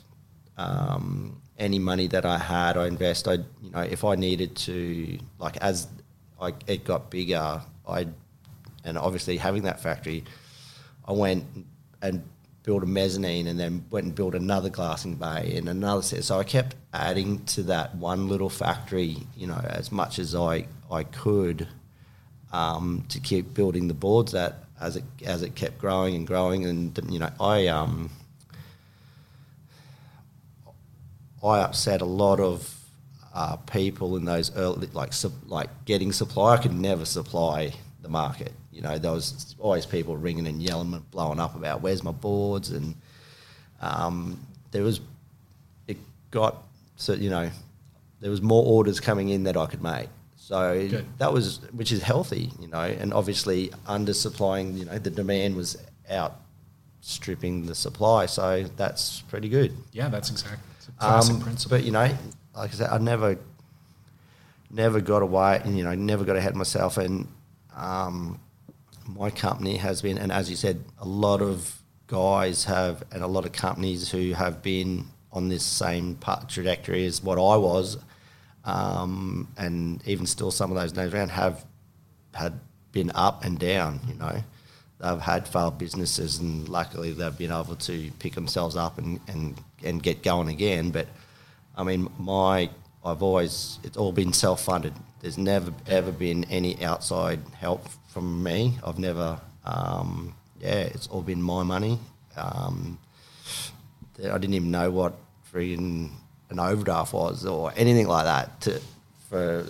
um, 0.58 1.42
any 1.58 1.80
money 1.80 2.08
that 2.08 2.26
I 2.26 2.38
had, 2.38 2.78
I 2.78 2.88
invest. 2.88 3.28
I, 3.28 3.34
you 3.62 3.72
know, 3.72 3.82
if 3.82 4.04
I 4.04 4.16
needed 4.16 4.56
to, 4.58 5.18
like 5.40 5.58
as 5.58 5.88
I, 6.42 6.54
it 6.68 6.84
got 6.84 7.10
bigger, 7.10 7.62
I, 7.88 8.08
and 8.84 8.98
obviously 8.98 9.38
having 9.38 9.64
that 9.64 9.80
factory, 9.80 10.24
I 11.08 11.12
went 11.12 11.46
and 12.02 12.24
built 12.64 12.82
a 12.82 12.88
mezzanine, 12.88 13.48
and 13.48 13.60
then 13.60 13.86
went 13.92 14.06
and 14.08 14.16
built 14.16 14.34
another 14.34 14.70
glassing 14.70 15.16
bay 15.16 15.54
and 15.56 15.70
another 15.70 16.02
set. 16.02 16.24
So 16.24 16.40
I 16.40 16.44
kept 16.44 16.76
adding 16.94 17.46
to 17.46 17.64
that 17.64 17.96
one 17.96 18.28
little 18.28 18.50
factory, 18.50 19.18
you 19.38 19.46
know, 19.48 19.64
as 19.64 19.92
much 19.92 20.18
as 20.20 20.34
I 20.34 20.68
I 20.92 21.04
could, 21.04 21.68
um, 22.52 23.06
to 23.10 23.20
keep 23.20 23.54
building 23.54 23.88
the 23.88 23.94
boards 23.94 24.32
that 24.32 24.64
as 24.82 24.96
it 24.96 25.04
as 25.26 25.44
it 25.44 25.56
kept 25.56 25.78
growing 25.78 26.16
and 26.16 26.26
growing, 26.26 26.66
and 26.66 27.00
you 27.10 27.20
know, 27.20 27.32
I 27.40 27.68
um. 27.68 28.10
I 31.44 31.60
upset 31.60 32.02
a 32.02 32.06
lot 32.06 32.40
of 32.40 32.76
uh, 33.32 33.58
people 33.58 34.16
in 34.16 34.26
those 34.26 34.56
early, 34.56 34.88
like 34.94 35.14
like 35.46 35.70
getting 35.86 36.12
supply. 36.12 36.56
I 36.56 36.58
could 36.58 36.74
never 36.74 37.06
supply 37.06 37.74
the 38.02 38.10
market. 38.10 38.54
You 38.76 38.82
know, 38.82 38.98
there 39.00 39.12
was 39.12 39.56
always 39.58 39.86
people 39.86 40.18
ringing 40.18 40.48
and 40.48 40.62
yelling 40.62 40.94
and 40.94 41.10
blowing 41.12 41.40
up 41.40 41.56
about 41.56 41.82
where's 41.82 42.04
my 42.04 42.12
boards, 42.12 42.70
and 42.72 42.94
um, 43.80 44.38
there 44.72 44.84
was 44.84 45.00
it 45.88 45.98
got 46.30 46.54
so 46.98 47.14
you 47.14 47.30
know 47.30 47.50
there 48.20 48.30
was 48.30 48.42
more 48.42 48.64
orders 48.66 49.00
coming 49.00 49.30
in 49.30 49.44
that 49.44 49.56
I 49.56 49.66
could 49.66 49.82
make. 49.82 50.10
So 50.36 50.88
Good. 50.90 51.06
that 51.20 51.32
was 51.32 51.60
which 51.72 51.92
is 51.94 52.02
healthy, 52.04 52.52
you 52.60 52.68
know, 52.68 52.82
and 52.82 53.14
obviously 53.14 53.72
under 53.88 54.14
supplying, 54.14 54.78
you 54.78 54.84
know, 54.86 55.00
the 55.00 55.10
demand 55.10 55.56
was 55.56 55.78
outstripping 56.12 57.66
the 57.68 57.76
supply, 57.76 58.26
so 58.26 58.64
that's 58.76 59.22
pretty 59.22 59.48
good. 59.50 59.72
yeah, 59.94 60.10
that's 60.10 60.30
exactly 60.30 60.60
a 60.98 61.00
classic 61.00 61.36
Um, 61.36 61.42
principle. 61.42 61.78
But 61.78 61.86
you 61.86 61.92
know, 61.92 62.10
like 62.56 62.72
I 62.72 62.74
said, 62.74 62.90
I 62.90 62.98
never, 62.98 63.38
never 64.70 65.00
got 65.02 65.22
away. 65.22 65.62
And 65.64 65.78
you 65.78 65.84
know, 65.84 65.96
never 65.96 66.24
got 66.26 66.36
ahead 66.36 66.52
of 66.52 66.58
myself. 66.58 66.98
And 66.98 67.28
um, 67.76 68.40
my 69.08 69.30
company 69.30 69.78
has 69.78 70.02
been, 70.02 70.18
and 70.18 70.32
as 70.32 70.50
you 70.50 70.56
said, 70.56 70.84
a 71.00 71.06
lot 71.06 71.42
of 71.42 71.82
guys 72.08 72.66
have, 72.66 73.04
and 73.12 73.24
a 73.24 73.28
lot 73.28 73.46
of 73.46 73.52
companies 73.52 74.12
who 74.12 74.34
have 74.34 74.62
been 74.62 75.06
on 75.32 75.50
this 75.50 75.64
same 75.64 76.18
trajectory 76.48 77.06
as 77.06 77.22
what 77.22 77.38
I 77.38 77.58
was, 77.58 77.98
um, 78.64 79.48
and 79.58 80.06
even 80.08 80.26
still, 80.26 80.52
some 80.52 80.72
of 80.72 80.78
those 80.78 80.96
names 80.96 81.14
around 81.14 81.30
have 81.30 81.66
had 82.34 82.60
been 82.92 83.12
up 83.16 83.44
and 83.44 83.60
down. 83.60 84.00
You 84.08 84.16
know. 84.16 84.44
They've 84.98 85.20
had 85.20 85.48
failed 85.48 85.78
businesses, 85.78 86.40
and 86.40 86.70
luckily 86.70 87.12
they've 87.12 87.38
been 87.38 87.52
able 87.52 87.76
to 87.76 88.12
pick 88.20 88.34
themselves 88.34 88.78
up 88.78 88.98
and, 88.98 89.20
and, 89.28 89.60
and 89.84 90.02
get 90.02 90.24
going 90.24 90.48
again. 90.48 90.92
But 90.92 91.08
I 91.76 91.84
mean, 91.84 92.10
my 92.18 92.70
I've 93.04 93.22
always 93.22 93.78
it's 93.84 93.98
all 93.98 94.12
been 94.12 94.34
self 94.34 94.64
funded. 94.64 94.94
There's 95.22 95.38
never 95.38 95.74
ever 95.88 96.12
been 96.12 96.46
any 96.46 96.84
outside 96.84 97.40
help 97.60 97.86
from 98.16 98.42
me. 98.42 98.78
I've 98.82 98.98
never, 98.98 99.38
um, 99.66 100.34
yeah, 100.62 100.84
it's 100.96 101.08
all 101.08 101.22
been 101.22 101.42
my 101.42 101.64
money. 101.64 102.00
Um, 102.38 102.98
I 104.20 104.38
didn't 104.38 104.54
even 104.54 104.72
know 104.72 104.90
what 104.90 105.18
freaking 105.54 106.12
an 106.50 106.58
overdraft 106.58 107.12
was 107.12 107.46
or 107.46 107.74
anything 107.76 108.08
like 108.08 108.24
that 108.24 108.62
to, 108.62 108.82
for 109.30 109.66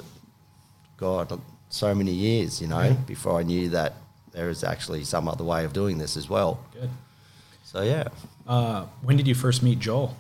God 0.98 1.42
so 1.70 1.96
many 1.96 2.12
years, 2.12 2.62
you 2.62 2.68
know, 2.68 2.96
before 3.08 3.40
I 3.40 3.42
knew 3.44 3.70
that 3.70 3.94
there 4.32 4.50
is 4.52 4.64
actually 4.64 5.06
some 5.06 5.28
other 5.28 5.44
way 5.44 5.66
of 5.66 5.74
doing 5.74 5.98
this 5.98 6.16
as 6.16 6.30
well. 6.30 6.60
Good. 6.72 6.92
So 7.64 7.82
yeah, 7.82 8.10
Uh, 8.46 8.86
when 9.02 9.18
did 9.18 9.26
you 9.28 9.34
first 9.34 9.64
meet 9.64 9.80
Joel? 9.80 10.16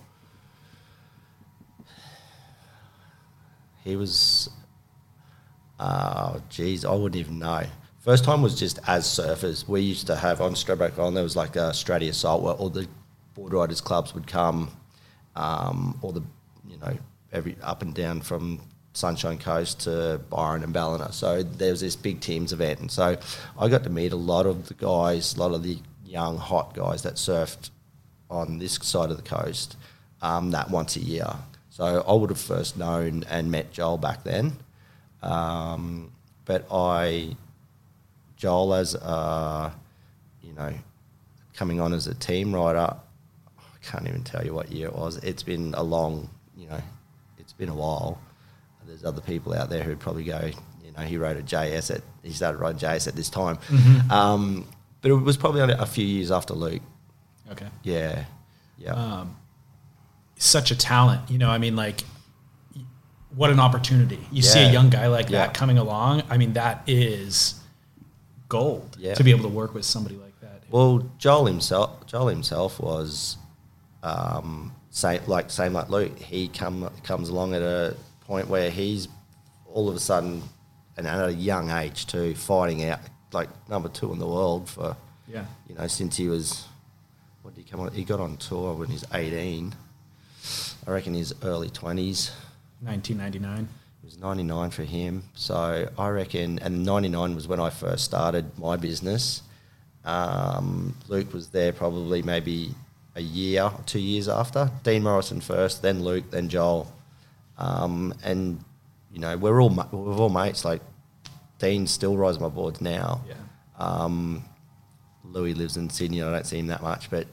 he 3.83 3.95
was, 3.95 4.49
uh, 5.79 6.39
geez, 6.49 6.83
I 6.85 6.91
wouldn't 6.95 7.17
even 7.17 7.37
know. 7.37 7.65
First 8.05 8.23
time 8.23 8.43
was 8.43 8.53
just 8.53 8.77
as 8.85 9.03
surfers. 9.07 9.67
We 9.67 9.81
used 9.81 10.05
to 10.05 10.15
have 10.15 10.39
on 10.39 10.53
Stradbroke 10.53 10.99
Island, 10.99 11.17
there 11.17 11.23
was 11.23 11.35
like 11.35 11.55
a 11.55 11.71
Straddie 11.71 12.09
Assault 12.09 12.43
where 12.43 12.53
all 12.53 12.69
the 12.69 12.87
board 13.33 13.51
riders 13.51 13.81
clubs 13.81 14.13
would 14.13 14.27
come, 14.27 14.69
um, 15.35 15.97
all 16.03 16.11
the, 16.11 16.21
you 16.69 16.77
know, 16.77 16.95
every 17.33 17.57
up 17.63 17.81
and 17.81 17.95
down 17.95 18.21
from 18.21 18.61
Sunshine 18.93 19.39
Coast 19.39 19.79
to 19.81 20.21
Byron 20.29 20.61
and 20.61 20.71
Ballina. 20.71 21.11
So 21.13 21.41
there 21.41 21.71
was 21.71 21.81
this 21.81 21.95
big 21.95 22.19
teams 22.19 22.53
event. 22.53 22.79
And 22.79 22.91
so 22.91 23.17
I 23.57 23.67
got 23.69 23.83
to 23.85 23.89
meet 23.89 24.11
a 24.11 24.17
lot 24.17 24.45
of 24.45 24.67
the 24.67 24.75
guys, 24.75 25.35
a 25.35 25.39
lot 25.39 25.55
of 25.55 25.63
the 25.63 25.79
young, 26.05 26.37
hot 26.37 26.75
guys 26.75 27.01
that 27.01 27.15
surfed 27.15 27.71
on 28.29 28.59
this 28.59 28.75
side 28.83 29.09
of 29.09 29.17
the 29.17 29.23
coast 29.23 29.77
um, 30.21 30.51
that 30.51 30.69
once 30.69 30.95
a 30.95 31.01
year. 31.01 31.33
So 31.71 32.05
I 32.07 32.13
would 32.13 32.29
have 32.29 32.39
first 32.39 32.77
known 32.77 33.23
and 33.31 33.49
met 33.49 33.71
Joel 33.71 33.97
back 33.97 34.23
then. 34.23 34.57
Um, 35.23 36.11
but 36.45 36.67
I, 36.71 37.35
Joel 38.37 38.73
as 38.73 38.95
a, 38.95 39.73
you 40.41 40.53
know, 40.53 40.73
coming 41.53 41.79
on 41.79 41.93
as 41.93 42.07
a 42.07 42.13
team 42.15 42.53
rider, 42.53 42.95
I 43.57 43.61
can't 43.85 44.07
even 44.07 44.23
tell 44.23 44.45
you 44.45 44.53
what 44.53 44.71
year 44.71 44.87
it 44.87 44.95
was. 44.95 45.17
It's 45.17 45.43
been 45.43 45.73
a 45.75 45.83
long, 45.83 46.29
you 46.57 46.67
know, 46.67 46.81
it's 47.37 47.53
been 47.53 47.69
a 47.69 47.75
while. 47.75 48.19
There's 48.85 49.03
other 49.03 49.21
people 49.21 49.53
out 49.55 49.69
there 49.69 49.83
who'd 49.83 49.99
probably 49.99 50.23
go, 50.23 50.39
you 50.83 50.91
know, 50.91 51.03
he 51.03 51.17
rode 51.17 51.37
a 51.37 51.41
JS 51.41 51.95
at, 51.95 52.01
he 52.23 52.31
started 52.31 52.59
riding 52.59 52.79
JS 52.79 53.07
at 53.07 53.15
this 53.15 53.29
time. 53.29 53.57
Mm-hmm. 53.67 54.11
Um, 54.11 54.67
but 55.01 55.09
it 55.11 55.15
was 55.15 55.37
probably 55.37 55.61
only 55.61 55.73
a 55.73 55.85
few 55.87 56.05
years 56.05 56.29
after 56.31 56.53
Luke. 56.53 56.81
Okay. 57.51 57.67
Yeah. 57.83 58.25
Yeah. 58.77 58.93
Um, 58.93 59.37
such 60.37 60.69
a 60.71 60.75
talent, 60.75 61.29
you 61.31 61.37
know. 61.37 61.49
I 61.49 61.57
mean, 61.57 61.75
like, 61.75 62.01
what 63.35 63.49
an 63.49 63.59
opportunity! 63.59 64.19
You 64.31 64.41
see 64.41 64.59
a 64.63 64.71
young 64.71 64.89
guy 64.89 65.07
like 65.07 65.29
Yeah. 65.29 65.45
that 65.45 65.53
coming 65.53 65.77
along. 65.77 66.23
I 66.29 66.37
mean, 66.37 66.53
that 66.53 66.83
is 66.87 67.55
gold 68.49 68.95
Yeah. 68.99 69.13
to 69.15 69.23
be 69.23 69.31
able 69.31 69.43
to 69.43 69.49
work 69.49 69.73
with 69.73 69.85
somebody 69.85 70.15
like 70.15 70.39
that. 70.41 70.63
Well, 70.69 71.09
Joel 71.17 71.45
himself, 71.45 72.05
Joel 72.07 72.27
himself 72.27 72.79
was 72.79 73.37
um, 74.03 74.73
same 74.89 75.21
like 75.27 75.49
same 75.51 75.73
like 75.73 75.89
Luke. 75.89 76.17
He 76.19 76.47
come 76.47 76.89
comes 77.03 77.29
along 77.29 77.53
at 77.53 77.61
a 77.61 77.95
point 78.21 78.47
where 78.47 78.69
he's 78.69 79.07
all 79.67 79.89
of 79.89 79.95
a 79.95 79.99
sudden, 79.99 80.43
and 80.97 81.05
at 81.07 81.27
a 81.29 81.33
young 81.33 81.69
age 81.71 82.05
too, 82.07 82.35
fighting 82.35 82.83
out 82.85 82.99
like 83.33 83.49
number 83.69 83.89
two 83.89 84.11
in 84.13 84.19
the 84.19 84.27
world 84.27 84.69
for 84.69 84.95
Yeah. 85.27 85.45
you 85.67 85.75
know 85.75 85.87
since 85.87 86.15
he 86.17 86.27
was 86.27 86.65
what 87.41 87.53
did 87.55 87.63
he 87.65 87.69
come 87.69 87.79
on? 87.81 87.91
He 87.93 88.03
got 88.03 88.19
on 88.19 88.37
tour 88.37 88.73
when 88.73 88.89
he's 88.89 89.03
eighteen. 89.13 89.73
I 90.87 90.91
reckon 90.91 91.13
his 91.13 91.33
early 91.43 91.69
twenties. 91.69 92.31
1999. 92.81 93.63
It 93.63 93.67
was 94.05 94.17
99 94.19 94.69
for 94.69 94.83
him. 94.83 95.23
So 95.33 95.89
I 95.97 96.09
reckon, 96.09 96.59
and 96.59 96.85
99 96.85 97.35
was 97.35 97.47
when 97.47 97.59
I 97.59 97.69
first 97.71 98.05
started 98.05 98.57
my 98.57 98.77
business. 98.77 99.41
Um, 100.05 100.95
Luke 101.07 101.33
was 101.33 101.49
there 101.49 101.73
probably 101.73 102.21
maybe 102.21 102.75
a 103.15 103.21
year 103.21 103.71
two 103.85 103.99
years 103.99 104.29
after. 104.29 104.69
Dean 104.83 105.03
Morrison 105.03 105.41
first, 105.41 105.81
then 105.81 106.03
Luke, 106.03 106.29
then 106.29 106.49
Joel. 106.49 106.91
Um, 107.57 108.13
and, 108.23 108.63
you 109.11 109.19
know, 109.19 109.35
we're 109.37 109.59
all, 109.59 109.69
we're 109.69 110.17
all 110.17 110.29
mates. 110.29 110.63
Like, 110.63 110.81
Dean 111.57 111.87
still 111.87 112.15
rides 112.15 112.39
my 112.39 112.49
boards 112.49 112.81
now. 112.81 113.21
Yeah. 113.27 113.35
Um, 113.79 114.43
Louis 115.23 115.55
lives 115.55 115.77
in 115.77 115.89
Sydney. 115.89 116.21
I 116.21 116.31
don't 116.31 116.45
see 116.45 116.59
him 116.59 116.67
that 116.67 116.83
much, 116.83 117.09
but. 117.09 117.27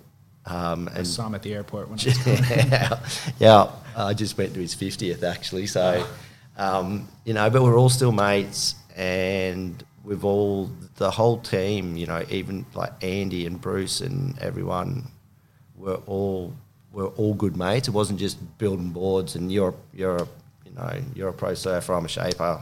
Um, 0.45 0.89
I 0.93 0.99
and 0.99 1.07
saw 1.07 1.29
him 1.29 1.37
at 1.37 1.43
the 1.43 1.55
airport 1.55 1.89
when 1.89 2.01
I 2.01 2.05
was 2.05 2.27
yeah, 2.27 3.01
yeah. 3.39 3.71
I 3.97 4.13
just 4.13 4.37
went 4.37 4.53
to 4.55 4.61
his 4.61 4.75
fiftieth 4.75 5.23
actually. 5.23 5.69
So, 5.69 6.05
um, 6.57 7.09
you 7.25 7.35
know, 7.35 7.49
but 7.51 7.63
we're 7.63 7.79
all 7.79 7.89
still 7.89 8.13
mates, 8.13 8.75
and 8.97 9.83
we've 10.05 10.25
all 10.25 10.71
the 10.97 11.11
whole 11.11 11.39
team. 11.39 11.97
You 11.97 12.07
know, 12.07 12.25
even 12.31 12.67
like 12.75 12.93
Andy 13.03 13.47
and 13.47 13.61
Bruce 13.61 14.01
and 14.01 14.39
everyone, 14.39 15.09
we're 15.77 15.97
all 16.07 16.55
we're 16.93 17.09
all 17.09 17.35
good 17.35 17.57
mates. 17.57 17.89
It 17.89 17.93
wasn't 17.93 18.19
just 18.19 18.39
building 18.59 18.91
boards 18.91 19.35
and 19.35 19.51
you're 19.51 19.75
you're 19.93 20.17
a, 20.17 20.29
you 20.65 20.73
know 20.75 21.01
you're 21.15 21.29
a 21.29 21.33
pro 21.33 21.55
surfer. 21.55 21.95
I'm 21.95 22.05
a 22.05 22.09
shaper. 22.09 22.61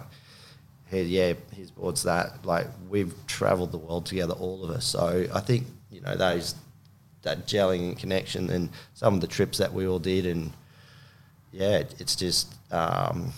Yeah, 0.93 1.35
his 1.55 1.71
board's 1.71 2.03
that. 2.03 2.45
Like 2.45 2.67
we've 2.89 3.15
travelled 3.27 3.71
the 3.71 3.79
world 3.79 4.07
together, 4.07 4.35
all 4.35 4.65
of 4.65 4.71
us. 4.71 4.85
So 4.85 5.27
I 5.33 5.41
think 5.41 5.67
you 5.91 6.01
know 6.01 6.17
those 6.17 6.55
that 7.23 7.47
gelling 7.47 7.99
connection 7.99 8.51
and 8.51 8.71
some 8.95 9.15
of 9.15 9.21
the 9.21 9.27
trips 9.27 9.59
that 9.59 9.73
we 9.73 9.87
all 9.87 9.99
did 9.99 10.25
and 10.25 10.53
yeah 11.53 11.83
it's 11.99 12.17
just 12.17 12.55
um, 12.71 13.33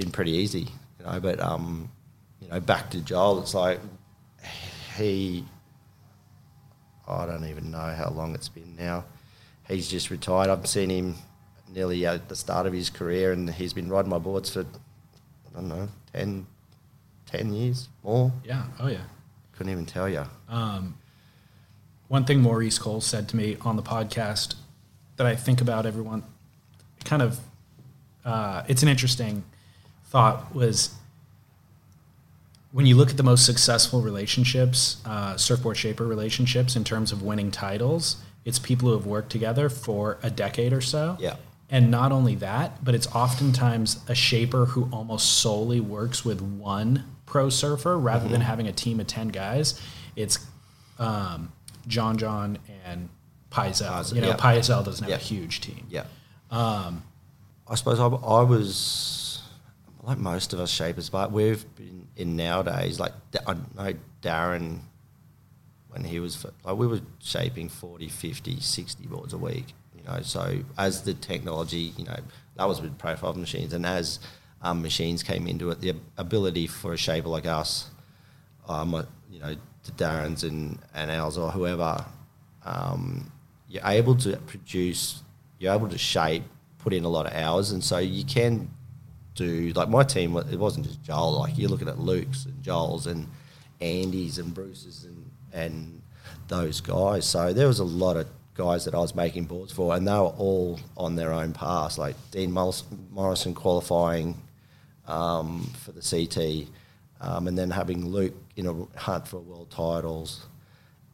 been 0.00 0.10
pretty 0.10 0.32
easy 0.32 0.60
you 0.98 1.04
know 1.04 1.20
but 1.20 1.38
um, 1.40 1.90
you 2.40 2.48
know 2.48 2.58
back 2.60 2.90
to 2.90 3.00
Joel 3.00 3.40
it's 3.40 3.54
like 3.54 3.80
he 4.96 5.44
I 7.06 7.26
don't 7.26 7.44
even 7.46 7.70
know 7.70 7.94
how 7.96 8.10
long 8.10 8.34
it's 8.34 8.48
been 8.48 8.76
now 8.76 9.04
he's 9.68 9.88
just 9.88 10.10
retired 10.10 10.48
I've 10.48 10.66
seen 10.66 10.90
him 10.90 11.16
nearly 11.72 12.06
at 12.06 12.28
the 12.28 12.36
start 12.36 12.66
of 12.66 12.72
his 12.72 12.88
career 12.88 13.32
and 13.32 13.50
he's 13.50 13.72
been 13.72 13.88
riding 13.88 14.10
my 14.10 14.18
boards 14.18 14.50
for 14.50 14.60
I 14.62 15.54
don't 15.54 15.68
know 15.68 15.88
10, 16.14 16.46
10 17.26 17.52
years 17.52 17.88
more 18.02 18.32
yeah. 18.44 18.64
Oh 18.78 18.88
yeah. 18.88 19.04
couldn't 19.52 19.72
even 19.72 19.86
tell 19.86 20.08
you 20.08 20.24
One 22.08 22.24
thing 22.24 22.40
Maurice 22.40 22.78
Cole 22.78 23.00
said 23.00 23.28
to 23.28 23.36
me 23.36 23.56
on 23.60 23.76
the 23.76 23.82
podcast 23.82 24.54
that 25.16 25.26
I 25.26 25.36
think 25.36 25.60
about 25.60 25.84
everyone 25.84 26.24
kind 27.04 27.22
of 27.22 27.38
uh, 28.24 28.62
it's 28.68 28.82
an 28.82 28.88
interesting 28.88 29.44
thought 30.10 30.54
was 30.54 30.94
when 32.72 32.86
you 32.86 32.96
look 32.96 33.10
at 33.10 33.16
the 33.16 33.22
most 33.22 33.44
successful 33.46 34.00
relationships, 34.00 34.98
uh, 35.04 35.36
surfboard 35.36 35.76
shaper 35.76 36.06
relationships 36.06 36.76
in 36.76 36.84
terms 36.84 37.10
of 37.12 37.22
winning 37.22 37.50
titles, 37.50 38.16
it's 38.44 38.58
people 38.58 38.88
who 38.88 38.94
have 38.94 39.06
worked 39.06 39.30
together 39.30 39.68
for 39.68 40.18
a 40.22 40.30
decade 40.30 40.72
or 40.72 40.80
so. 40.80 41.16
Yeah. 41.18 41.36
And 41.68 41.90
not 41.90 42.10
only 42.12 42.34
that, 42.36 42.84
but 42.84 42.94
it's 42.94 43.06
oftentimes 43.08 44.00
a 44.08 44.14
shaper 44.14 44.66
who 44.66 44.88
almost 44.92 45.38
solely 45.38 45.80
works 45.80 46.24
with 46.24 46.40
one 46.40 47.04
pro 47.26 47.48
surfer 47.48 47.96
rather 47.98 48.28
than 48.28 48.40
having 48.40 48.66
a 48.66 48.72
team 48.72 48.98
of 49.00 49.06
10 49.06 49.28
guys. 49.28 49.80
It's 50.16 50.38
um, 50.98 51.52
John 51.86 52.18
John 52.18 52.58
and. 52.84 53.08
Pyzel, 53.52 54.14
You 54.14 54.20
know, 54.20 54.28
yeah. 54.28 54.36
Pyzel 54.36 54.84
doesn't 54.84 55.02
have 55.02 55.10
Yeah. 55.10 55.16
a 55.16 55.18
huge 55.18 55.60
team. 55.60 55.84
Yeah. 55.90 56.04
Um, 56.52 57.02
I 57.68 57.74
suppose 57.74 57.98
I, 57.98 58.06
I 58.06 58.42
was 58.44 59.19
like 60.10 60.18
most 60.18 60.52
of 60.52 60.58
us 60.58 60.70
shapers, 60.70 61.08
but 61.08 61.30
we've 61.30 61.64
been 61.76 62.08
in 62.16 62.34
nowadays. 62.34 62.98
Like 62.98 63.12
I 63.46 63.54
know 63.54 63.94
Darren, 64.22 64.80
when 65.90 66.02
he 66.02 66.18
was 66.18 66.44
like 66.64 66.76
we 66.76 66.88
were 66.88 67.00
shaping 67.20 67.68
40, 67.68 68.08
50, 68.08 68.58
60 68.58 69.06
boards 69.06 69.32
a 69.32 69.38
week. 69.38 69.66
You 69.94 70.02
know, 70.02 70.20
so 70.22 70.58
as 70.76 71.02
the 71.02 71.14
technology, 71.14 71.92
you 71.96 72.04
know, 72.04 72.16
that 72.56 72.64
was 72.66 72.80
with 72.82 72.98
profile 72.98 73.34
machines, 73.34 73.72
and 73.72 73.86
as 73.86 74.18
um, 74.62 74.82
machines 74.82 75.22
came 75.22 75.46
into 75.46 75.70
it, 75.70 75.80
the 75.80 75.94
ability 76.18 76.66
for 76.66 76.92
a 76.92 76.96
shaper 76.96 77.28
like 77.28 77.46
us, 77.46 77.88
um, 78.66 79.06
you 79.30 79.38
know, 79.38 79.54
to 79.84 79.92
Darren's 79.92 80.42
and 80.42 80.80
and 80.92 81.12
ours 81.12 81.38
or 81.38 81.52
whoever, 81.52 82.04
um, 82.64 83.30
you're 83.68 83.86
able 83.86 84.16
to 84.16 84.36
produce, 84.38 85.22
you're 85.60 85.72
able 85.72 85.88
to 85.88 85.98
shape, 85.98 86.42
put 86.78 86.92
in 86.92 87.04
a 87.04 87.08
lot 87.08 87.26
of 87.26 87.32
hours, 87.32 87.70
and 87.70 87.84
so 87.84 87.98
you 87.98 88.24
can 88.24 88.68
like 89.44 89.88
my 89.88 90.02
team. 90.02 90.36
It 90.36 90.58
wasn't 90.58 90.86
just 90.86 91.02
Joel. 91.02 91.38
Like 91.40 91.58
you're 91.58 91.70
looking 91.70 91.88
at 91.88 91.98
Luke's 91.98 92.44
and 92.44 92.62
Joel's 92.62 93.06
and 93.06 93.26
Andy's 93.80 94.38
and 94.38 94.52
Bruce's 94.54 95.04
and 95.04 95.30
and 95.52 96.02
those 96.48 96.80
guys. 96.80 97.26
So 97.26 97.52
there 97.52 97.66
was 97.66 97.78
a 97.78 97.84
lot 97.84 98.16
of 98.16 98.26
guys 98.54 98.84
that 98.84 98.94
I 98.94 98.98
was 98.98 99.14
making 99.14 99.44
boards 99.44 99.72
for, 99.72 99.94
and 99.94 100.06
they 100.06 100.12
were 100.12 100.34
all 100.36 100.78
on 100.96 101.16
their 101.16 101.32
own 101.32 101.52
paths. 101.52 101.98
Like 101.98 102.16
Dean 102.30 102.52
Morrison 102.52 103.54
qualifying 103.54 104.40
um, 105.06 105.70
for 105.78 105.92
the 105.92 106.02
CT, 106.02 106.68
um, 107.20 107.48
and 107.48 107.56
then 107.56 107.70
having 107.70 108.06
Luke 108.06 108.34
in 108.56 108.66
a 108.66 108.98
hunt 108.98 109.26
for 109.26 109.38
world 109.38 109.70
titles, 109.70 110.46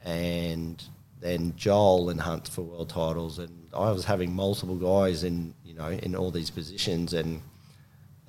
and 0.05 0.83
then 1.21 1.55
Joel 1.57 2.11
in 2.11 2.19
hunt 2.19 2.49
for 2.49 2.62
world 2.62 2.89
titles, 2.89 3.39
and 3.39 3.69
I 3.73 3.91
was 3.91 4.05
having 4.05 4.35
multiple 4.35 4.77
guys 4.77 5.25
in 5.25 5.55
you 5.65 5.75
know 5.75 5.89
in 5.89 6.15
all 6.17 6.31
these 6.31 6.51
positions, 6.51 7.12
and 7.12 7.41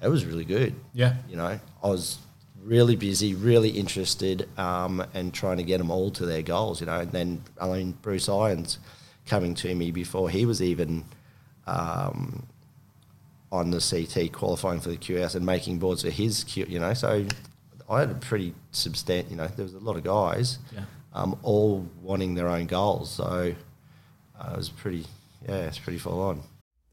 it 0.01 0.07
was 0.10 0.25
really 0.25 0.45
good. 0.45 0.75
Yeah. 0.93 1.15
You 1.29 1.36
know, 1.38 1.60
I 1.83 1.88
was 1.88 2.17
really 2.63 2.95
busy, 2.95 3.33
really 3.33 3.69
interested, 3.69 4.47
um, 4.60 5.03
and 5.13 5.33
trying 5.33 5.57
to 5.57 5.63
get 5.63 5.77
them 5.79 5.89
all 5.91 6.12
to 6.12 6.25
their 6.25 6.41
goals. 6.41 6.79
You 6.81 6.88
know, 6.88 6.99
and 6.99 7.12
then 7.12 7.41
I 7.60 7.67
mean 7.67 7.91
Bruce 8.01 8.27
Irons 8.29 8.79
coming 9.25 9.53
to 9.55 9.73
me 9.75 9.91
before 9.91 10.29
he 10.29 10.45
was 10.45 10.62
even 10.62 11.03
um, 11.65 12.45
on 13.51 13.71
the 13.71 13.79
CT 13.79 14.31
qualifying 14.33 14.79
for 14.79 14.89
the 14.89 14.97
QS 14.97 15.36
and 15.36 15.45
making 15.45 15.79
boards 15.79 16.03
for 16.03 16.10
his 16.10 16.43
Q. 16.43 16.65
You 16.67 16.79
know, 16.79 16.93
so 16.93 17.25
I 17.89 17.99
had 18.01 18.12
a 18.12 18.15
pretty 18.15 18.53
substantial. 18.71 19.31
You 19.31 19.38
know, 19.38 19.47
there 19.47 19.63
was 19.63 19.73
a 19.73 19.79
lot 19.79 19.95
of 19.95 20.03
guys, 20.03 20.60
Yeah. 20.73 20.81
um, 21.13 21.38
all 21.43 21.88
wanting 22.01 22.36
their 22.36 22.49
own 22.49 22.65
goals. 22.67 23.10
So 23.12 23.53
uh, 24.39 24.49
it 24.53 24.57
was 24.57 24.69
pretty. 24.69 25.05
Yeah, 25.47 25.67
it's 25.67 25.79
pretty 25.79 25.99
full 25.99 26.19
on. 26.21 26.41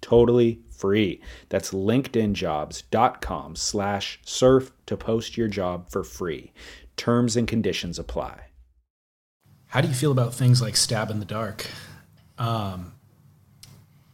totally 0.00 0.60
free 0.70 1.20
that's 1.50 1.72
linkedinjobs.com 1.72 3.56
slash 3.56 4.18
surf 4.24 4.72
to 4.86 4.96
post 4.96 5.36
your 5.36 5.48
job 5.48 5.88
for 5.90 6.02
free 6.04 6.52
terms 6.96 7.36
and 7.36 7.46
conditions 7.48 7.98
apply 7.98 8.40
How 9.68 9.80
do 9.80 9.88
you 9.88 9.94
feel 9.94 10.12
about 10.12 10.34
things 10.34 10.60
like 10.62 10.76
Stab 10.76 11.10
in 11.10 11.18
the 11.20 11.24
Dark? 11.26 11.66
Um, 12.38 12.92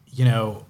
you 0.06 0.24
know, 0.24 0.66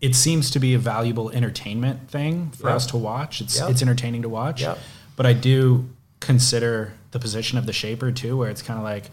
it 0.00 0.14
seems 0.14 0.50
to 0.52 0.58
be 0.58 0.74
a 0.74 0.78
valuable 0.78 1.30
entertainment 1.30 2.08
thing 2.10 2.50
for 2.50 2.68
Yeah. 2.70 2.76
us 2.76 2.86
to 2.86 2.96
watch. 2.96 3.40
It's 3.40 3.58
Yeah. 3.58 3.68
it's 3.68 3.82
entertaining 3.82 4.22
to 4.22 4.28
watch. 4.28 4.62
Yeah. 4.62 4.76
But 5.16 5.26
I 5.26 5.32
do 5.34 5.90
consider 6.20 6.94
the 7.10 7.18
position 7.18 7.58
of 7.58 7.66
the 7.66 7.72
shaper 7.72 8.10
too, 8.10 8.36
where 8.38 8.48
it's 8.50 8.62
kind 8.62 8.78
of 8.78 8.84
like 8.84 9.10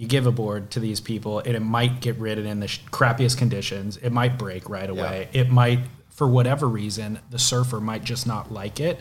you 0.00 0.06
give 0.06 0.26
a 0.26 0.32
board 0.32 0.70
to 0.70 0.80
these 0.80 0.98
people, 0.98 1.40
and 1.40 1.54
it 1.54 1.60
might 1.60 2.00
get 2.00 2.16
ridden 2.16 2.46
in 2.46 2.58
the 2.58 2.68
sh- 2.68 2.80
crappiest 2.90 3.36
conditions. 3.36 3.98
It 3.98 4.08
might 4.08 4.38
break 4.38 4.70
right 4.70 4.88
away. 4.88 5.28
It 5.34 5.50
might, 5.50 5.80
for 6.08 6.26
whatever 6.26 6.66
reason, 6.66 7.18
the 7.28 7.38
surfer 7.38 7.80
might 7.80 8.02
just 8.02 8.26
not 8.26 8.50
like 8.50 8.80
it, 8.80 8.98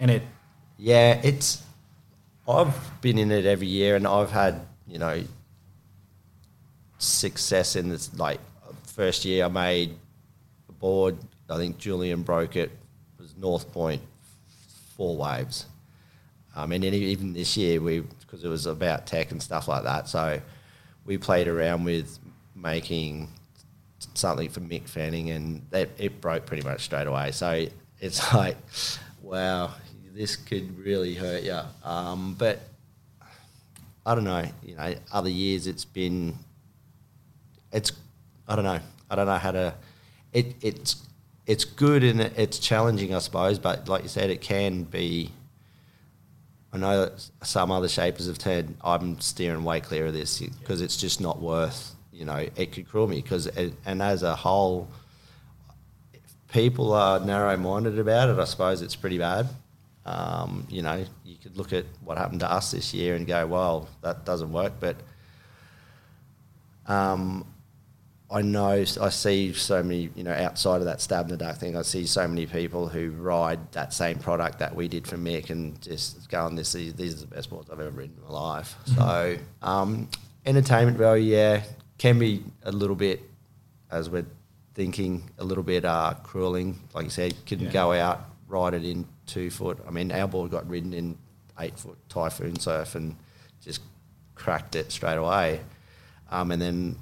and 0.00 0.10
it 0.10 0.22
Yeah, 0.78 1.20
it's. 1.22 1.62
I've 2.48 2.74
been 3.02 3.18
in 3.18 3.30
it 3.30 3.44
every 3.44 3.66
year, 3.66 3.94
and 3.94 4.06
I've 4.06 4.30
had 4.30 4.62
you 4.86 4.98
know 4.98 5.22
success 6.96 7.76
in 7.76 7.90
this. 7.90 8.18
Like 8.18 8.40
first 8.86 9.26
year, 9.26 9.44
I 9.44 9.48
made 9.48 9.96
a 10.70 10.72
board. 10.72 11.18
I 11.50 11.58
think 11.58 11.76
Julian 11.76 12.22
broke 12.22 12.56
it. 12.56 12.70
it 12.70 13.20
was 13.20 13.36
North 13.36 13.70
Point, 13.70 14.00
four 14.96 15.14
waves. 15.14 15.66
Um, 16.56 16.70
mean 16.70 16.84
even 16.84 17.34
this 17.34 17.54
year, 17.58 17.82
we 17.82 18.02
because 18.28 18.44
it 18.44 18.48
was 18.48 18.66
about 18.66 19.06
tech 19.06 19.30
and 19.30 19.42
stuff 19.42 19.66
like 19.66 19.84
that, 19.84 20.08
so 20.08 20.40
we 21.04 21.16
played 21.16 21.48
around 21.48 21.84
with 21.84 22.18
making 22.54 23.28
something 24.14 24.50
for 24.50 24.60
Mick 24.60 24.88
Fanning, 24.88 25.30
and 25.30 25.66
that 25.70 25.88
it 25.98 26.20
broke 26.20 26.46
pretty 26.46 26.62
much 26.62 26.84
straight 26.84 27.06
away. 27.06 27.32
So 27.32 27.66
it's 28.00 28.34
like, 28.34 28.56
wow, 29.22 29.72
this 30.14 30.36
could 30.36 30.78
really 30.78 31.14
hurt 31.14 31.42
you. 31.42 31.60
Um, 31.82 32.34
but 32.38 32.60
I 34.04 34.14
don't 34.14 34.24
know. 34.24 34.44
You 34.62 34.76
know, 34.76 34.94
other 35.12 35.30
years 35.30 35.66
it's 35.66 35.84
been, 35.84 36.36
it's, 37.72 37.92
I 38.46 38.54
don't 38.56 38.64
know. 38.64 38.80
I 39.10 39.16
don't 39.16 39.26
know 39.26 39.38
how 39.38 39.52
to. 39.52 39.74
It 40.32 40.56
it's 40.60 41.06
it's 41.46 41.64
good 41.64 42.04
and 42.04 42.20
it's 42.20 42.58
challenging, 42.58 43.14
I 43.14 43.18
suppose. 43.20 43.58
But 43.58 43.88
like 43.88 44.02
you 44.02 44.08
said, 44.08 44.30
it 44.30 44.40
can 44.40 44.84
be. 44.84 45.32
I 46.72 46.76
know 46.76 47.10
some 47.42 47.70
other 47.70 47.88
shapers 47.88 48.26
have 48.26 48.38
turned. 48.38 48.76
I'm 48.82 49.20
steering 49.20 49.64
way 49.64 49.80
clear 49.80 50.06
of 50.06 50.12
this 50.12 50.40
because 50.40 50.80
it's 50.80 50.96
just 50.96 51.20
not 51.20 51.40
worth. 51.40 51.94
You 52.12 52.24
know, 52.24 52.46
it 52.56 52.72
could 52.72 52.88
cruel 52.88 53.06
me 53.06 53.22
because, 53.22 53.46
and 53.46 54.02
as 54.02 54.22
a 54.22 54.36
whole, 54.36 54.88
if 56.12 56.20
people 56.52 56.92
are 56.92 57.20
narrow-minded 57.20 57.98
about 57.98 58.28
it. 58.28 58.38
I 58.38 58.44
suppose 58.44 58.82
it's 58.82 58.96
pretty 58.96 59.18
bad. 59.18 59.48
Um, 60.04 60.66
you 60.68 60.82
know, 60.82 61.04
you 61.24 61.36
could 61.36 61.56
look 61.56 61.72
at 61.72 61.84
what 62.02 62.18
happened 62.18 62.40
to 62.40 62.50
us 62.50 62.70
this 62.72 62.92
year 62.92 63.14
and 63.14 63.26
go, 63.26 63.46
"Well, 63.46 63.88
that 64.02 64.24
doesn't 64.24 64.52
work." 64.52 64.74
But 64.80 64.96
um, 66.86 67.46
I 68.30 68.42
know 68.42 68.68
I 69.00 69.08
see 69.08 69.54
so 69.54 69.82
many, 69.82 70.10
you 70.14 70.22
know, 70.22 70.34
outside 70.34 70.76
of 70.80 70.84
that 70.84 71.00
stab 71.00 71.26
in 71.26 71.30
the 71.30 71.36
dark 71.38 71.56
thing, 71.56 71.76
I 71.76 71.82
see 71.82 72.04
so 72.04 72.28
many 72.28 72.44
people 72.46 72.86
who 72.86 73.10
ride 73.12 73.72
that 73.72 73.94
same 73.94 74.18
product 74.18 74.58
that 74.58 74.74
we 74.76 74.86
did 74.86 75.06
for 75.06 75.16
Mick 75.16 75.48
and 75.48 75.80
just 75.80 76.28
going, 76.28 76.54
this 76.54 76.74
is, 76.74 76.92
these 76.92 77.14
are 77.14 77.20
the 77.26 77.34
best 77.34 77.48
boards 77.48 77.70
I've 77.70 77.80
ever 77.80 77.88
ridden 77.90 78.16
in 78.18 78.24
my 78.24 78.38
life. 78.38 78.76
So, 78.84 79.36
um, 79.62 80.10
entertainment 80.44 80.98
value, 80.98 81.34
yeah, 81.36 81.62
can 81.96 82.18
be 82.18 82.44
a 82.64 82.70
little 82.72 82.96
bit, 82.96 83.22
as 83.90 84.10
we're 84.10 84.26
thinking, 84.74 85.30
a 85.38 85.44
little 85.44 85.64
bit 85.64 85.86
uh, 85.86 86.12
crueling. 86.22 86.78
Like 86.92 87.04
you 87.04 87.10
said, 87.10 87.34
can 87.46 87.60
Yeah. 87.60 87.70
go 87.70 87.92
out, 87.92 88.26
ride 88.46 88.74
it 88.74 88.84
in 88.84 89.06
two 89.24 89.48
foot. 89.50 89.78
I 89.88 89.90
mean, 89.90 90.12
our 90.12 90.28
board 90.28 90.50
got 90.50 90.68
ridden 90.68 90.92
in 90.92 91.16
eight 91.60 91.78
foot 91.78 91.96
typhoon 92.10 92.58
surf 92.60 92.94
and 92.94 93.16
just 93.62 93.80
cracked 94.34 94.76
it 94.76 94.92
straight 94.92 95.16
away. 95.16 95.60
Um, 96.30 96.50
and 96.52 96.60
then 96.60 96.96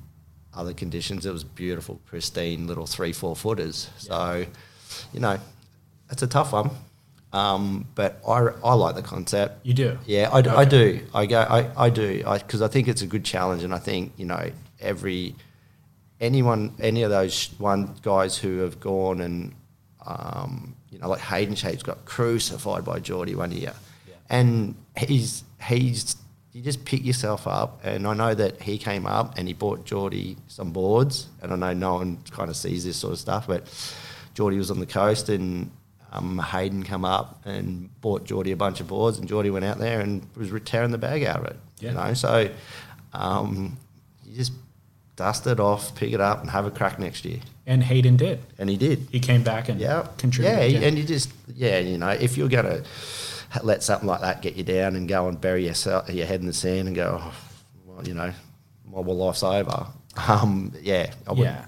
other 0.56 0.72
conditions, 0.72 1.26
it 1.26 1.32
was 1.32 1.44
beautiful, 1.44 2.00
pristine 2.06 2.66
little 2.66 2.86
three, 2.86 3.12
four 3.12 3.36
footers. 3.36 3.90
So, 3.98 4.46
you 5.12 5.20
know, 5.20 5.38
it's 6.10 6.22
a 6.22 6.26
tough 6.26 6.52
one. 6.52 6.70
Um, 7.32 7.86
but 7.94 8.20
I, 8.26 8.48
I 8.64 8.74
like 8.74 8.94
the 8.94 9.02
concept. 9.02 9.66
You 9.66 9.74
do? 9.74 9.98
Yeah, 10.06 10.30
I, 10.32 10.38
Okay. 10.40 10.64
do. 10.64 11.00
I 11.14 11.26
go, 11.26 11.40
I, 11.40 11.86
I 11.86 11.90
do, 11.90 12.22
because 12.24 12.62
I, 12.62 12.68
think 12.68 12.88
it's 12.88 13.02
a 13.02 13.06
good 13.06 13.24
challenge, 13.24 13.62
and 13.62 13.74
I 13.74 13.78
think 13.78 14.12
you 14.16 14.24
know 14.24 14.50
every 14.80 15.34
anyone, 16.20 16.72
any 16.80 17.02
of 17.02 17.10
those 17.10 17.50
one 17.58 17.94
guys 18.02 18.38
who 18.38 18.58
have 18.58 18.80
gone 18.80 19.20
and 19.20 19.54
um, 20.06 20.74
you 20.90 20.98
know 20.98 21.08
like 21.10 21.20
Hayden 21.20 21.56
Shapes 21.56 21.82
got 21.82 22.04
crucified 22.06 22.84
by 22.84 23.00
Jordy 23.00 23.34
one 23.34 23.52
year, 23.52 23.74
and 24.30 24.74
he's 24.96 25.44
he's 25.62 26.16
you 26.56 26.62
just 26.62 26.86
pick 26.86 27.04
yourself 27.04 27.46
up, 27.46 27.84
and 27.84 28.06
I 28.06 28.14
know 28.14 28.34
that 28.34 28.62
he 28.62 28.78
came 28.78 29.04
up 29.04 29.36
and 29.36 29.46
he 29.46 29.52
bought 29.52 29.84
Jordy 29.84 30.38
some 30.48 30.72
boards, 30.72 31.26
and 31.42 31.52
I 31.52 31.56
know 31.56 31.74
no 31.74 31.94
one 31.96 32.16
kind 32.30 32.48
of 32.48 32.56
sees 32.56 32.82
this 32.82 32.96
sort 32.96 33.12
of 33.12 33.18
stuff, 33.18 33.46
but 33.46 33.68
Jordy 34.32 34.56
was 34.56 34.70
on 34.70 34.80
the 34.80 34.86
coast 34.86 35.28
and 35.28 35.70
um, 36.12 36.38
Hayden 36.38 36.82
come 36.82 37.04
up 37.04 37.42
and 37.44 37.90
bought 38.00 38.24
Jordy 38.24 38.52
a 38.52 38.56
bunch 38.56 38.80
of 38.80 38.88
boards, 38.88 39.18
and 39.18 39.28
Jordy 39.28 39.50
went 39.50 39.66
out 39.66 39.76
there 39.76 40.00
and 40.00 40.26
was 40.34 40.50
tearing 40.64 40.92
the 40.92 40.98
bag 40.98 41.24
out 41.24 41.40
of 41.40 41.44
it. 41.44 41.56
Yeah. 41.80 41.90
You 41.90 41.96
know, 41.96 42.14
so 42.14 42.48
um, 43.12 43.76
you 44.24 44.38
just 44.38 44.52
dust 45.16 45.46
it 45.46 45.58
off, 45.58 45.94
pick 45.94 46.12
it 46.12 46.20
up, 46.20 46.40
and 46.42 46.50
have 46.50 46.66
a 46.66 46.70
crack 46.70 46.98
next 46.98 47.24
year. 47.24 47.40
And 47.66 47.82
Hayden 47.82 48.16
did. 48.16 48.40
And 48.58 48.70
he 48.70 48.76
did. 48.76 49.08
He 49.10 49.18
came 49.18 49.42
back 49.42 49.68
and 49.68 49.80
Yeah, 49.80 50.06
contributed. 50.18 50.72
Yeah, 50.72 50.86
and 50.86 50.96
you 50.96 51.04
just 51.04 51.32
yeah, 51.54 51.78
you 51.78 51.98
know, 51.98 52.10
if 52.10 52.36
you're 52.36 52.48
gonna 52.48 52.82
let 53.62 53.82
something 53.82 54.06
like 54.06 54.20
that 54.20 54.42
get 54.42 54.56
you 54.56 54.62
down 54.62 54.94
and 54.96 55.08
go 55.08 55.28
and 55.28 55.40
bury 55.40 55.66
yourself, 55.66 56.08
your 56.10 56.26
head 56.26 56.40
in 56.40 56.46
the 56.46 56.52
sand 56.52 56.88
and 56.88 56.96
go, 56.96 57.20
oh, 57.20 57.34
well, 57.86 58.06
you 58.06 58.14
know, 58.14 58.32
my 58.84 59.00
well, 59.00 59.16
life's 59.16 59.42
over. 59.42 59.88
Um, 60.28 60.72
yeah, 60.80 61.12
I 61.26 61.32
yeah. 61.34 61.66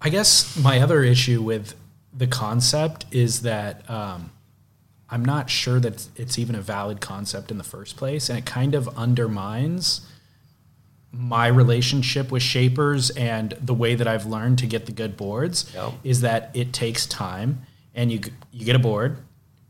I 0.00 0.08
guess 0.08 0.56
my 0.56 0.80
other 0.80 1.02
issue 1.02 1.42
with 1.42 1.74
the 2.12 2.26
concept 2.26 3.06
is 3.10 3.42
that 3.42 3.88
um, 3.88 4.30
I'm 5.08 5.24
not 5.24 5.50
sure 5.50 5.80
that 5.80 6.08
it's 6.16 6.38
even 6.38 6.54
a 6.54 6.60
valid 6.60 7.00
concept 7.00 7.50
in 7.50 7.58
the 7.58 7.64
first 7.64 7.96
place, 7.96 8.28
and 8.28 8.38
it 8.38 8.46
kind 8.46 8.74
of 8.74 8.88
undermines 8.98 10.06
my 11.16 11.46
relationship 11.46 12.32
with 12.32 12.42
shapers 12.42 13.10
and 13.10 13.52
the 13.60 13.74
way 13.74 13.94
that 13.94 14.08
I've 14.08 14.26
learned 14.26 14.58
to 14.58 14.66
get 14.66 14.86
the 14.86 14.92
good 14.92 15.16
boards 15.16 15.70
Yep. 15.74 15.92
is 16.02 16.20
that 16.22 16.50
it 16.54 16.72
takes 16.72 17.06
time 17.06 17.62
and 17.94 18.10
you 18.10 18.20
you 18.52 18.64
get 18.64 18.74
a 18.76 18.80
board 18.80 19.18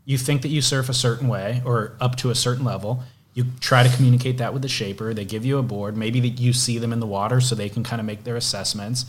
you 0.05 0.17
think 0.17 0.41
that 0.43 0.49
you 0.49 0.61
surf 0.61 0.89
a 0.89 0.93
certain 0.93 1.27
way 1.27 1.61
or 1.65 1.93
up 1.99 2.15
to 2.17 2.29
a 2.31 2.35
certain 2.35 2.65
level 2.65 3.03
you 3.35 3.45
try 3.59 3.83
to 3.83 3.95
communicate 3.95 4.37
that 4.39 4.53
with 4.53 4.61
the 4.63 4.67
shaper 4.67 5.13
they 5.13 5.25
give 5.25 5.45
you 5.45 5.57
a 5.59 5.63
board 5.63 5.95
maybe 5.95 6.19
that 6.19 6.39
you 6.39 6.51
see 6.53 6.79
them 6.79 6.91
in 6.91 6.99
the 6.99 7.05
water 7.07 7.39
so 7.39 7.53
they 7.53 7.69
can 7.69 7.83
kind 7.83 7.99
of 7.99 8.05
make 8.05 8.23
their 8.23 8.35
assessments 8.35 9.05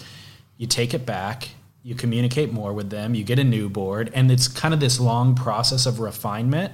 you 0.58 0.66
take 0.66 0.92
it 0.92 1.06
back 1.06 1.48
you 1.82 1.94
communicate 1.94 2.52
more 2.52 2.72
with 2.74 2.90
them 2.90 3.14
you 3.14 3.24
get 3.24 3.38
a 3.38 3.44
new 3.44 3.68
board 3.70 4.10
and 4.14 4.30
it's 4.30 4.46
kind 4.48 4.74
of 4.74 4.80
this 4.80 5.00
long 5.00 5.34
process 5.34 5.86
of 5.86 6.00
refinement 6.00 6.72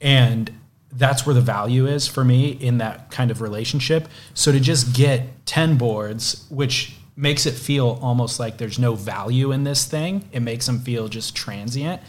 and 0.00 0.50
that's 0.92 1.26
where 1.26 1.34
the 1.34 1.40
value 1.40 1.86
is 1.86 2.06
for 2.06 2.24
me 2.24 2.50
in 2.50 2.78
that 2.78 3.10
kind 3.10 3.30
of 3.30 3.40
relationship. 3.40 4.08
So 4.34 4.52
to 4.52 4.60
just 4.60 4.94
get 4.94 5.46
10 5.46 5.76
boards, 5.76 6.46
which 6.50 6.96
makes 7.16 7.46
it 7.46 7.54
feel 7.54 7.98
almost 8.02 8.38
like 8.38 8.58
there's 8.58 8.78
no 8.78 8.94
value 8.94 9.52
in 9.52 9.64
this 9.64 9.84
thing, 9.84 10.28
it 10.32 10.40
makes 10.40 10.66
them 10.66 10.80
feel 10.80 11.08
just 11.08 11.34
transient. 11.34 12.00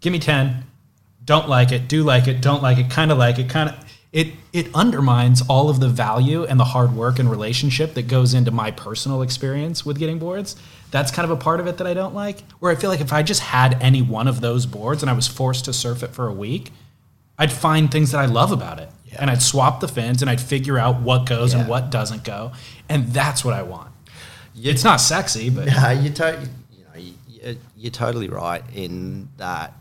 Give 0.00 0.12
me 0.12 0.18
10, 0.18 0.64
don't 1.24 1.48
like 1.48 1.72
it, 1.72 1.88
do 1.88 2.02
like 2.02 2.26
it, 2.26 2.40
don't 2.40 2.62
like 2.62 2.78
it, 2.78 2.90
kind 2.90 3.12
of 3.12 3.18
like 3.18 3.38
it, 3.38 3.48
kind 3.48 3.70
of. 3.70 3.76
It, 4.12 4.32
it 4.52 4.74
undermines 4.74 5.40
all 5.48 5.70
of 5.70 5.78
the 5.78 5.88
value 5.88 6.42
and 6.42 6.58
the 6.58 6.64
hard 6.64 6.96
work 6.96 7.20
and 7.20 7.30
relationship 7.30 7.94
that 7.94 8.08
goes 8.08 8.34
into 8.34 8.50
my 8.50 8.72
personal 8.72 9.22
experience 9.22 9.86
with 9.86 10.00
getting 10.00 10.18
boards. 10.18 10.56
That's 10.90 11.12
kind 11.12 11.24
of 11.24 11.30
a 11.30 11.40
part 11.40 11.60
of 11.60 11.68
it 11.68 11.76
that 11.76 11.86
I 11.86 11.94
don't 11.94 12.12
like. 12.12 12.42
Where 12.58 12.72
I 12.72 12.74
feel 12.74 12.90
like 12.90 13.00
if 13.00 13.12
I 13.12 13.22
just 13.22 13.40
had 13.40 13.80
any 13.80 14.02
one 14.02 14.26
of 14.26 14.40
those 14.40 14.66
boards 14.66 15.04
and 15.04 15.10
I 15.10 15.12
was 15.12 15.28
forced 15.28 15.66
to 15.66 15.72
surf 15.72 16.02
it 16.02 16.10
for 16.10 16.26
a 16.26 16.32
week, 16.32 16.72
I'd 17.40 17.50
find 17.50 17.90
things 17.90 18.12
that 18.12 18.18
I 18.20 18.26
love 18.26 18.52
about 18.52 18.78
it. 18.78 18.88
And 19.18 19.28
I'd 19.30 19.42
swap 19.42 19.80
the 19.80 19.88
fins 19.88 20.22
and 20.22 20.30
I'd 20.30 20.40
figure 20.40 20.78
out 20.78 21.00
what 21.00 21.26
goes 21.26 21.52
Yeah. 21.52 21.60
and 21.60 21.68
what 21.68 21.90
doesn't 21.90 22.22
go. 22.22 22.52
And 22.88 23.08
that's 23.08 23.44
what 23.44 23.54
I 23.54 23.62
want. 23.62 23.90
It's 24.54 24.84
not 24.84 24.98
sexy, 24.98 25.50
but 25.50 25.66
Yeah, 25.74 25.90
you 25.92 26.10
to, 26.10 26.48
you 26.72 26.84
know 26.84 27.00
you, 27.00 27.14
you- 27.26 27.58
you're 27.76 27.90
totally 27.90 28.28
right 28.28 28.62
in 28.74 29.28
that 29.38 29.72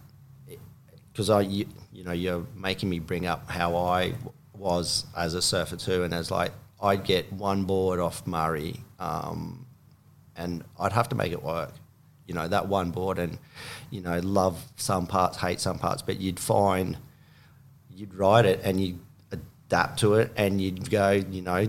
because 1.12 1.30
I 1.30 1.42
you, 1.42 1.66
you 1.92 2.04
know 2.06 2.14
you're 2.14 2.46
making 2.56 2.90
me 2.90 3.00
bring 3.00 3.26
up 3.26 3.50
how 3.52 3.76
I 3.76 4.14
was 4.58 5.06
as 5.16 5.34
a 5.34 5.42
surfer 5.42 5.76
too, 5.76 6.04
and 6.04 6.14
as 6.14 6.32
like 6.32 6.52
I'd 6.82 7.04
get 7.04 7.32
one 7.34 7.66
board 7.66 8.00
off 8.00 8.26
Murray, 8.26 8.76
um, 9.00 9.66
and 10.38 10.64
I'd 10.80 10.94
have 10.94 11.10
to 11.10 11.16
make 11.16 11.34
it 11.34 11.44
work. 11.44 11.74
You 12.28 12.34
know 12.36 12.48
that 12.48 12.68
one 12.70 12.92
board, 12.92 13.20
and 13.20 13.38
you 13.92 14.02
know 14.02 14.20
love 14.20 14.64
some 14.78 15.06
parts, 15.08 15.38
hate 15.38 15.60
some 15.60 15.78
parts, 15.78 16.02
but 16.02 16.20
you'd 16.22 16.40
find 16.40 16.98
you'd 18.00 18.14
ride 18.14 18.46
it 18.46 18.62
and 18.64 18.80
you'd 18.82 19.00
adapt 19.32 20.00
to 20.00 20.16
it, 20.16 20.32
and 20.36 20.62
you'd 20.62 20.90
go, 20.90 21.12
you 21.12 21.42
know, 21.42 21.68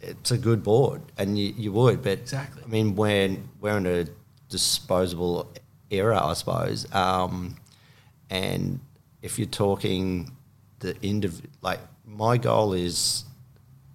it's 0.00 0.30
a 0.30 0.38
good 0.38 0.62
board, 0.62 1.00
and 1.16 1.38
you, 1.38 1.54
you 1.56 1.72
would. 1.72 2.02
But 2.02 2.18
Exactly. 2.18 2.62
I 2.64 2.66
mean, 2.66 2.96
when 2.96 3.48
we're 3.60 3.78
in 3.78 3.86
a 3.86 4.06
disposable 4.48 5.52
era, 5.90 6.20
I 6.24 6.34
suppose, 6.34 6.92
um, 6.92 7.56
and 8.28 8.80
if 9.22 9.38
you're 9.38 9.46
talking 9.46 10.32
the 10.80 10.94
indiv- 10.94 11.44
like 11.62 11.80
my 12.04 12.36
goal 12.36 12.72
is 12.72 13.24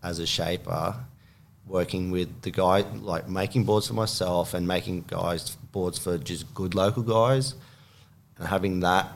as 0.01 0.19
a 0.19 0.25
shaper, 0.25 0.95
working 1.65 2.11
with 2.11 2.41
the 2.41 2.51
guy, 2.51 2.79
like 3.13 3.27
making 3.27 3.65
boards 3.65 3.87
for 3.87 3.93
myself 3.93 4.53
and 4.53 4.65
making 4.67 5.03
guys 5.07 5.57
boards 5.71 5.97
for 5.97 6.17
just 6.17 6.53
good 6.53 6.73
local 6.73 7.03
guys, 7.03 7.55
and 8.37 8.47
having 8.47 8.79
that, 8.81 9.11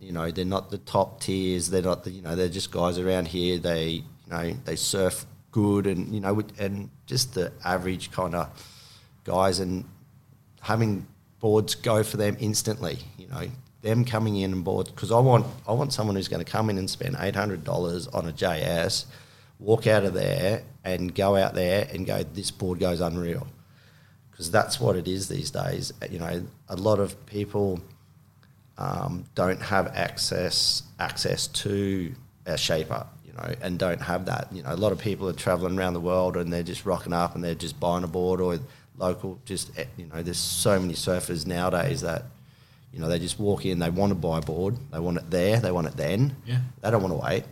you 0.00 0.12
know, 0.12 0.30
they're 0.30 0.44
not 0.44 0.70
the 0.70 0.78
top 0.78 1.20
tiers. 1.20 1.70
They're 1.70 1.82
not 1.82 2.04
the, 2.04 2.10
you 2.10 2.22
know, 2.22 2.36
they're 2.36 2.48
just 2.48 2.70
guys 2.70 2.98
around 2.98 3.28
here. 3.28 3.58
They, 3.58 3.88
you 3.88 4.30
know, 4.30 4.52
they 4.64 4.76
surf 4.76 5.26
good 5.50 5.86
and 5.86 6.14
you 6.14 6.20
know, 6.20 6.42
and 6.58 6.90
just 7.06 7.34
the 7.34 7.52
average 7.64 8.10
kind 8.10 8.34
of 8.34 8.48
guys 9.24 9.58
and 9.58 9.84
having 10.60 11.06
boards 11.40 11.74
go 11.74 12.02
for 12.02 12.16
them 12.18 12.36
instantly. 12.40 12.98
You 13.16 13.28
know, 13.28 13.48
them 13.82 14.04
coming 14.04 14.36
in 14.36 14.52
and 14.52 14.64
boards 14.64 14.90
because 14.90 15.10
I 15.10 15.18
want 15.18 15.46
I 15.66 15.72
want 15.72 15.92
someone 15.92 16.16
who's 16.16 16.28
going 16.28 16.44
to 16.44 16.50
come 16.50 16.68
in 16.70 16.78
and 16.78 16.90
spend 16.90 17.16
eight 17.18 17.36
hundred 17.36 17.64
dollars 17.64 18.06
on 18.08 18.28
a 18.28 18.32
JS, 18.32 19.06
walk 19.58 19.86
out 19.86 20.04
of 20.04 20.12
there 20.12 20.62
and 20.84 21.14
go 21.14 21.36
out 21.36 21.54
there 21.54 21.88
and 21.92 22.06
go, 22.06 22.22
this 22.22 22.50
board 22.50 22.78
goes 22.78 23.00
unreal, 23.00 23.46
because 24.30 24.50
that's 24.50 24.78
what 24.78 24.94
it 24.96 25.08
is 25.08 25.28
these 25.28 25.50
days. 25.50 25.92
You 26.10 26.18
know, 26.18 26.46
a 26.68 26.76
lot 26.76 27.00
of 27.00 27.24
people 27.26 27.80
um, 28.78 29.24
don't 29.34 29.60
have 29.62 29.88
access 29.88 30.82
access 30.98 31.46
to 31.48 32.14
a 32.44 32.56
shaper, 32.56 33.06
you 33.24 33.32
know, 33.32 33.54
and 33.62 33.78
don't 33.78 34.00
have 34.00 34.26
that. 34.26 34.48
You 34.52 34.62
know, 34.62 34.72
a 34.72 34.76
lot 34.76 34.92
of 34.92 34.98
people 34.98 35.28
are 35.28 35.32
traveling 35.32 35.78
around 35.78 35.94
the 35.94 36.00
world 36.00 36.36
and 36.36 36.52
they're 36.52 36.62
just 36.62 36.84
rocking 36.84 37.12
up 37.12 37.34
and 37.34 37.42
they're 37.42 37.54
just 37.54 37.78
buying 37.80 38.04
a 38.04 38.08
board 38.08 38.40
or 38.40 38.58
local. 38.96 39.40
Just 39.44 39.76
eh, 39.78 39.84
you 39.96 40.06
know, 40.06 40.22
there's 40.22 40.38
so 40.38 40.78
many 40.78 40.94
surfers 40.94 41.46
nowadays 41.46 42.02
that 42.02 42.24
you 42.92 43.00
know 43.00 43.08
they 43.08 43.18
just 43.18 43.38
walk 43.38 43.64
in, 43.64 43.78
they 43.78 43.90
want 43.90 44.10
to 44.10 44.14
buy 44.14 44.38
a 44.38 44.42
board, 44.42 44.76
they 44.92 44.98
want 44.98 45.18
it 45.18 45.30
there, 45.30 45.58
they 45.58 45.72
want 45.72 45.86
it 45.86 45.96
then. 45.96 46.36
Yeah. 46.44 46.60
They 46.82 46.90
don't 46.90 47.02
want 47.02 47.14
to 47.14 47.24
wait. 47.24 47.44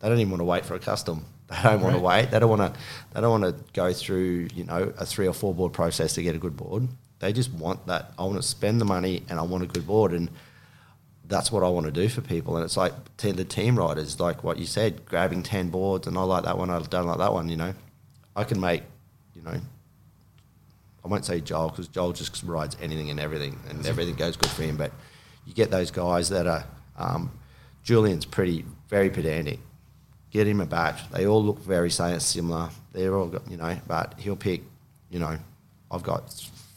They 0.00 0.08
don't 0.08 0.18
even 0.18 0.30
want 0.30 0.40
to 0.40 0.44
wait 0.44 0.64
for 0.64 0.74
a 0.74 0.80
custom. 0.80 1.24
They 1.48 1.62
don't 1.62 1.80
want 1.80 1.96
to 1.96 2.02
wait. 2.02 2.30
They 2.30 2.38
don't 2.40 2.50
want 2.50 2.74
to. 2.74 2.80
They 3.14 3.22
don't 3.22 3.40
want 3.40 3.56
to 3.56 3.64
go 3.72 3.90
through 3.94 4.48
you 4.54 4.64
know 4.64 4.92
a 4.98 5.06
three 5.06 5.26
or 5.26 5.32
four 5.32 5.54
board 5.54 5.72
process 5.72 6.12
to 6.14 6.22
get 6.22 6.34
a 6.34 6.38
good 6.38 6.56
board. 6.58 6.88
They 7.20 7.32
just 7.32 7.52
want 7.52 7.86
that. 7.86 8.12
I 8.18 8.24
want 8.24 8.36
to 8.36 8.42
spend 8.42 8.80
the 8.80 8.84
money 8.84 9.24
and 9.28 9.38
I 9.38 9.42
want 9.42 9.64
a 9.64 9.66
good 9.66 9.86
board 9.86 10.12
and 10.12 10.30
that's 11.26 11.52
what 11.52 11.62
I 11.62 11.68
want 11.68 11.86
to 11.86 11.92
do 11.92 12.08
for 12.08 12.20
people. 12.20 12.56
And 12.56 12.64
it's 12.64 12.76
like 12.76 12.92
the 13.16 13.44
team 13.44 13.78
riders, 13.78 14.18
like 14.18 14.42
what 14.42 14.58
you 14.58 14.66
said, 14.66 15.04
grabbing 15.04 15.42
10 15.42 15.68
boards 15.68 16.06
and 16.06 16.16
I 16.16 16.22
like 16.22 16.44
that 16.44 16.56
one, 16.56 16.70
I 16.70 16.80
don't 16.80 17.06
like 17.06 17.18
that 17.18 17.32
one, 17.32 17.48
you 17.48 17.56
know. 17.56 17.74
I 18.34 18.44
can 18.44 18.60
make, 18.60 18.82
you 19.34 19.42
know, 19.42 19.60
I 21.04 21.08
won't 21.08 21.24
say 21.24 21.40
Joel 21.40 21.70
because 21.70 21.88
Joel 21.88 22.12
just 22.12 22.42
rides 22.44 22.76
anything 22.80 23.10
and 23.10 23.18
everything 23.18 23.58
and 23.68 23.84
everything 23.86 24.14
goes 24.14 24.36
good 24.36 24.50
for 24.50 24.62
him. 24.62 24.76
But 24.76 24.92
you 25.44 25.54
get 25.54 25.70
those 25.70 25.90
guys 25.90 26.28
that 26.30 26.46
are, 26.46 26.64
um, 26.96 27.30
Julian's 27.82 28.24
pretty, 28.24 28.64
very 28.88 29.10
pedantic. 29.10 29.58
Get 30.30 30.46
him 30.46 30.60
a 30.60 30.66
batch. 30.66 31.10
They 31.10 31.26
all 31.26 31.42
look 31.42 31.58
very 31.58 31.90
similar. 31.90 32.70
They're 32.92 33.16
all, 33.16 33.28
got, 33.28 33.50
you 33.50 33.56
know, 33.56 33.78
but 33.86 34.14
he'll 34.18 34.36
pick, 34.36 34.62
you 35.10 35.18
know, 35.18 35.38
I've 35.90 36.02
got 36.02 36.30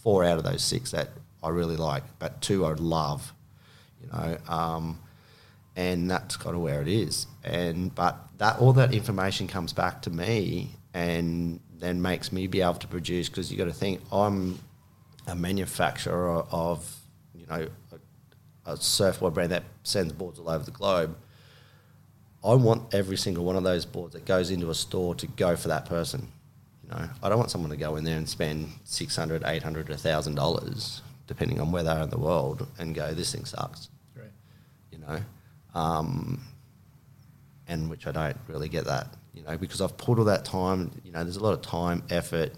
four 0.04 0.24
out 0.24 0.38
of 0.38 0.44
those 0.44 0.64
six 0.64 0.92
that 0.92 1.10
I 1.44 1.50
really 1.50 1.78
like, 1.78 2.04
but 2.20 2.42
two 2.42 2.66
I 2.66 2.74
love 2.74 3.34
you 4.02 4.10
know, 4.12 4.38
um, 4.48 5.00
and 5.76 6.10
that's 6.10 6.38
kind 6.38 6.56
of 6.56 6.62
where 6.62 6.82
it 6.82 6.88
is. 6.88 7.28
And 7.44 7.94
but 7.94 8.18
that 8.38 8.60
all 8.60 8.74
that 8.74 8.94
information 8.94 9.48
comes 9.48 9.74
back 9.74 10.02
to 10.04 10.10
me, 10.10 10.72
and 10.94 11.60
then 11.78 12.02
makes 12.02 12.32
me 12.32 12.48
be 12.48 12.62
able 12.62 12.76
to 12.76 12.88
produce 12.88 13.30
because 13.30 13.52
you 13.52 13.58
got 13.58 13.66
to 13.66 13.74
think 13.74 14.02
I'm 14.12 14.60
a 15.28 15.36
manufacturer 15.36 16.44
of 16.52 16.96
you 17.34 17.46
know 17.48 17.68
a, 18.66 18.72
a 18.72 18.78
surfboard 18.78 19.34
brand 19.34 19.52
that 19.52 19.64
sends 19.84 20.14
boards 20.14 20.40
all 20.40 20.50
over 20.50 20.64
the 20.64 20.72
globe. 20.72 21.16
I 22.44 22.56
want 22.56 22.94
every 22.94 23.18
single 23.18 23.46
one 23.46 23.56
of 23.56 23.64
those 23.64 23.86
boards 23.86 24.14
that 24.14 24.26
goes 24.26 24.50
into 24.50 24.72
a 24.72 24.76
store 24.76 25.14
to 25.16 25.28
go 25.28 25.56
for 25.56 25.68
that 25.68 25.86
person. 25.86 26.32
You 26.92 26.98
know, 26.98 27.10
I 27.24 27.30
don't 27.30 27.38
want 27.38 27.52
someone 27.52 27.72
to 27.72 27.78
go 27.78 27.96
in 27.96 28.04
there 28.04 28.18
and 28.18 28.28
spend 28.28 28.70
600 28.84 29.44
800 29.46 29.88
$1,000, 29.88 31.02
depending 31.28 31.62
on 31.62 31.72
where 31.72 31.84
they 31.84 31.90
are 31.90 32.04
in 32.04 32.10
the 32.10 32.18
world, 32.18 32.68
and 32.80 32.94
go, 32.94 33.14
this 33.14 33.32
thing 33.32 33.46
sucks, 33.46 33.90
Right. 34.16 34.32
you 34.92 34.98
know. 34.98 35.20
Um, 35.74 36.42
and 37.68 37.90
which 37.90 38.08
I 38.08 38.12
don't 38.12 38.38
really 38.48 38.68
get 38.68 38.86
that, 38.86 39.08
you 39.34 39.44
know, 39.44 39.58
because 39.58 39.80
I've 39.80 39.96
put 39.96 40.20
all 40.20 40.26
that 40.26 40.44
time, 40.44 40.92
you 41.06 41.12
know, 41.14 41.24
there's 41.24 41.38
a 41.38 41.44
lot 41.44 41.54
of 41.54 41.62
time, 41.62 42.04
effort, 42.10 42.52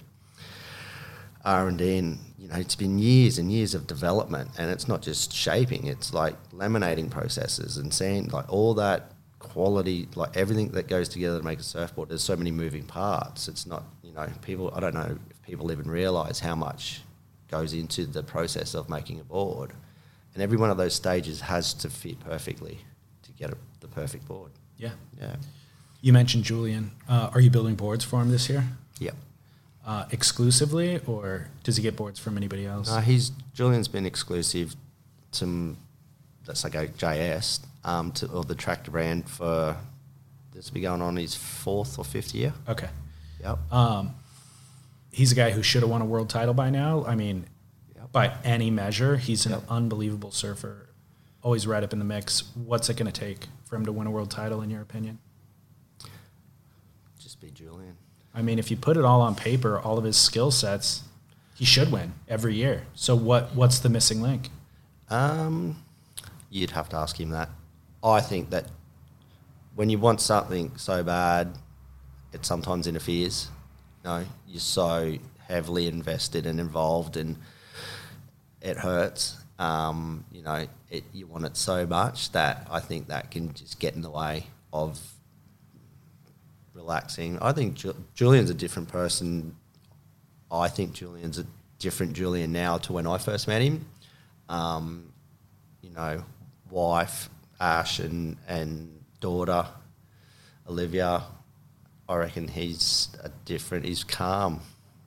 R&D, 1.46 1.98
and, 1.98 2.18
you 2.40 2.48
know, 2.48 2.56
it's 2.56 2.76
been 2.76 2.98
years 2.98 3.38
and 3.38 3.52
years 3.52 3.76
of 3.76 3.86
development, 3.86 4.50
and 4.58 4.72
it's 4.72 4.88
not 4.88 5.04
just 5.04 5.32
shaping, 5.32 5.86
it's 5.86 6.12
like 6.14 6.36
laminating 6.52 7.12
processes 7.12 7.78
and 7.78 7.94
sand, 7.94 8.34
like 8.34 8.52
all 8.52 8.74
that 8.76 9.12
quality, 9.38 10.08
like 10.16 10.36
everything 10.36 10.70
that 10.70 10.88
goes 10.88 11.08
together 11.10 11.38
to 11.38 11.44
make 11.46 11.60
a 11.60 11.64
surfboard. 11.64 12.10
There's 12.10 12.24
so 12.24 12.36
many 12.36 12.50
moving 12.50 12.84
parts. 12.86 13.48
It's 13.48 13.68
not, 13.68 13.84
you 14.14 14.20
know, 14.20 14.30
people. 14.42 14.72
I 14.76 14.80
don't 14.80 14.94
know 14.94 15.18
if 15.30 15.42
people 15.44 15.72
even 15.72 15.90
realise 15.90 16.40
how 16.40 16.56
much 16.56 17.02
goes 17.50 17.74
into 17.74 18.06
the 18.06 18.24
process 18.24 18.74
of 18.74 18.90
making 18.90 19.20
a 19.20 19.24
board, 19.24 19.74
and 20.34 20.44
every 20.44 20.58
one 20.58 20.70
of 20.70 20.78
those 20.78 20.94
stages 20.94 21.42
has 21.42 21.74
to 21.76 21.90
fit 21.90 22.20
perfectly 22.20 22.80
to 23.24 23.32
get 23.32 23.52
a, 23.52 23.58
the 23.80 23.88
perfect 23.88 24.28
board. 24.28 24.52
Yeah. 24.78 24.92
Yeah. 25.20 25.36
You 26.02 26.14
mentioned 26.14 26.44
Julian. 26.44 26.92
Uh, 27.08 27.30
are 27.34 27.40
you 27.40 27.50
building 27.50 27.76
boards 27.76 28.04
for 28.04 28.22
him 28.22 28.30
this 28.30 28.50
year? 28.50 28.66
Yep. 29.00 29.16
Uh, 29.86 30.06
exclusively, 30.12 31.00
or 31.08 31.48
does 31.64 31.78
he 31.78 31.84
get 31.84 31.96
boards 31.96 32.20
from 32.20 32.38
anybody 32.38 32.66
else? 32.66 32.90
No, 32.90 33.00
he's 33.00 33.32
Julian's 33.54 33.88
been 33.88 34.06
exclusive 34.06 34.76
to 35.34 35.76
let's 36.48 36.60
say 36.62 36.70
go 36.70 36.88
JS 36.88 37.62
um, 37.84 38.12
to 38.14 38.28
or 38.28 38.44
the 38.44 38.56
tractor 38.56 38.92
brand 38.92 39.30
for 39.30 39.76
this 40.54 40.70
will 40.70 40.76
be 40.76 40.82
going 40.82 41.02
on 41.02 41.16
his 41.16 41.36
fourth 41.36 41.98
or 41.98 42.06
fifth 42.06 42.36
year. 42.36 42.54
Okay. 42.68 42.90
Yep. 43.44 43.72
Um, 43.72 44.16
he's 45.12 45.32
a 45.32 45.36
guy 45.36 45.52
who 45.52 45.62
should 45.62 45.82
have 45.84 45.90
won 45.92 46.02
a 46.02 46.06
world 46.06 46.30
title 46.30 46.54
by 46.54 46.70
now. 46.70 47.06
I 47.06 47.16
mean, 47.16 47.46
Yep. 47.96 48.12
by 48.12 48.38
any 48.44 48.72
measure, 48.72 49.18
he's 49.18 49.46
an 49.46 49.52
Yep. 49.52 49.64
unbelievable 49.70 50.32
surfer. 50.32 50.90
Always 51.42 51.68
right 51.68 51.84
up 51.84 51.92
in 51.94 52.00
the 52.00 52.06
mix. 52.06 52.44
What's 52.56 52.90
it 52.90 52.96
going 52.98 53.12
to 53.12 53.20
take 53.20 53.48
for 53.66 53.76
him 53.76 53.86
to 53.86 53.92
win 53.92 54.08
a 54.08 54.12
world 54.12 54.32
title, 54.32 54.62
in 54.62 54.70
your 54.70 54.82
opinion? 54.82 55.20
Just 57.20 57.42
be 57.42 57.52
Julian. 57.52 57.98
I 58.34 58.42
mean, 58.42 58.58
if 58.60 58.72
you 58.72 58.78
put 58.78 58.98
it 58.98 59.06
all 59.06 59.22
on 59.22 59.36
paper, 59.36 59.78
all 59.80 59.98
of 59.98 60.04
his 60.06 60.18
skill 60.18 60.52
sets, 60.52 61.04
he 61.56 61.66
should 61.66 61.92
win 61.92 62.14
every 62.28 62.56
year. 62.56 62.88
So 62.96 63.16
what 63.16 63.54
what's 63.56 63.80
the 63.80 63.90
missing 63.90 64.22
link? 64.22 64.50
Um, 65.10 65.84
you'd 66.50 66.72
have 66.72 66.90
to 66.90 66.96
ask 66.96 67.20
him 67.20 67.30
that. 67.30 67.50
I 68.04 68.22
think 68.22 68.50
that 68.50 68.66
when 69.76 69.90
you 69.90 70.00
want 70.00 70.20
something 70.22 70.72
so 70.78 71.04
bad, 71.04 71.58
it 72.34 72.46
sometimes 72.46 72.88
interferes. 72.88 73.50
You 74.04 74.10
know, 74.10 74.26
you're 74.48 74.60
so 74.60 75.18
heavily 75.48 75.88
invested 75.88 76.46
and 76.46 76.60
involved, 76.60 77.18
and 77.18 77.38
it 78.62 78.78
hurts. 78.78 79.38
Um, 79.60 80.26
you 80.32 80.42
know, 80.42 80.68
it, 80.90 81.04
you 81.14 81.28
want 81.28 81.46
it 81.46 81.56
so 81.56 81.86
much 81.86 82.32
that 82.32 82.68
I 82.70 82.80
think 82.80 83.08
that 83.08 83.32
can 83.32 83.54
just 83.54 83.80
get 83.80 83.94
in 83.96 84.02
the 84.02 84.10
way 84.10 84.48
of 84.72 85.00
relaxing. 86.74 87.40
I 87.40 87.52
think 87.52 87.76
Ju- 87.76 87.96
Julian's 88.16 88.50
a 88.50 88.56
different 88.56 88.90
person. 88.90 89.56
I 90.52 90.68
think 90.68 90.94
Julian's 90.94 91.40
a 91.40 91.46
different 91.80 92.14
Julian 92.14 92.52
now 92.52 92.78
to 92.80 92.94
when 92.94 93.08
I 93.08 93.18
first 93.18 93.48
met 93.48 93.62
him. 93.62 93.86
Um, 94.50 95.14
you 95.82 95.92
know, 95.92 96.24
wife 96.70 97.30
Ash 97.60 98.00
and 98.00 98.38
and 98.48 99.04
daughter 99.20 99.66
Olivia. 100.68 101.24
I 102.08 102.16
reckon 102.16 102.48
he's 102.48 103.10
a 103.24 103.30
different. 103.46 103.86
He's 103.86 104.04
calm. 104.04 104.62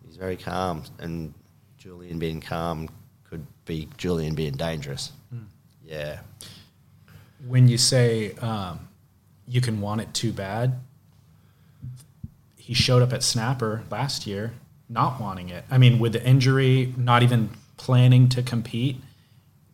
He's 0.06 0.16
very 0.16 0.36
calm, 0.36 0.84
and 0.98 1.34
Julian 1.78 2.18
being 2.18 2.40
calm 2.40 2.88
could 3.24 3.46
be 3.64 3.88
Julian 3.96 4.34
being 4.34 4.54
dangerous. 4.54 5.12
Yeah. 5.84 6.20
When 7.46 7.68
you 7.68 7.78
say 7.78 8.32
um, 8.36 8.88
you 9.46 9.60
can 9.60 9.80
want 9.80 10.00
it 10.00 10.12
too 10.14 10.32
bad, 10.32 10.80
he 12.56 12.74
showed 12.74 13.02
up 13.02 13.12
at 13.12 13.22
Snapper 13.22 13.84
last 13.90 14.26
year 14.26 14.54
not 14.88 15.20
wanting 15.20 15.48
it. 15.48 15.64
I 15.70 15.78
mean, 15.78 15.98
with 15.98 16.12
the 16.12 16.24
injury, 16.24 16.94
not 16.96 17.22
even 17.22 17.50
planning 17.76 18.28
to 18.30 18.42
compete, 18.42 19.00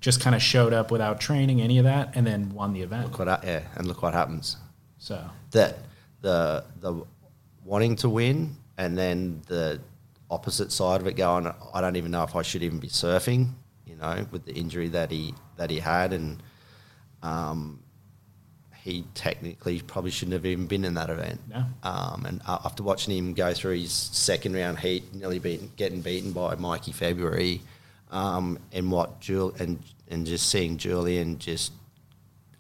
just 0.01 0.21
kind 0.21 0.35
of 0.35 0.43
showed 0.43 0.73
up 0.73 0.91
without 0.91 1.21
training, 1.21 1.61
any 1.61 1.79
of 1.79 1.85
that, 1.85 2.13
and 2.15 2.27
then 2.27 2.53
won 2.55 2.73
the 2.73 2.83
event. 2.83 3.05
Look 3.05 3.19
what 3.19 3.45
yeah, 3.45 3.63
and 3.77 3.87
look 3.87 4.03
what 4.03 4.15
happens. 4.15 4.57
So 4.99 5.23
that 5.53 5.79
the 6.21 6.65
the 6.81 7.05
wanting 7.65 7.97
to 7.97 8.09
win 8.09 8.57
and 8.79 8.97
then 8.97 9.43
the 9.47 9.81
opposite 10.31 10.73
side 10.73 11.01
of 11.01 11.07
it 11.07 11.15
going 11.17 11.47
I 11.75 11.81
don't 11.81 11.97
even 11.97 12.11
know 12.11 12.23
if 12.25 12.35
I 12.35 12.43
should 12.43 12.63
even 12.63 12.79
be 12.79 12.89
surfing 12.89 13.51
you 13.87 13.97
know 13.97 14.27
with 14.31 14.45
the 14.47 14.53
injury 14.55 14.89
that 14.89 15.11
he 15.11 15.35
that 15.57 15.71
he 15.71 15.79
had 15.79 16.13
and 16.13 16.43
um, 17.23 17.79
he 18.77 19.05
technically 19.15 19.81
probably 19.81 20.11
shouldn't 20.11 20.33
have 20.33 20.47
even 20.47 20.67
been 20.67 20.85
in 20.85 20.95
that 20.95 21.09
event 21.11 21.41
No. 21.49 21.65
um, 21.85 22.25
and 22.27 22.41
after 22.49 22.83
watching 22.83 23.17
him 23.17 23.35
go 23.35 23.53
through 23.55 23.79
his 23.79 23.93
second 23.93 24.55
round 24.55 24.79
heat 24.81 25.15
nearly 25.15 25.39
beaten 25.39 25.71
getting 25.77 26.01
beaten 26.01 26.33
by 26.33 26.55
Mikey 26.57 26.93
February 26.93 27.61
um, 28.11 28.59
and 28.73 28.91
what 28.91 29.21
Jul 29.21 29.55
and 29.59 29.83
and 30.09 30.27
just 30.27 30.49
seeing 30.51 30.79
Julian 30.79 31.39
just 31.39 31.73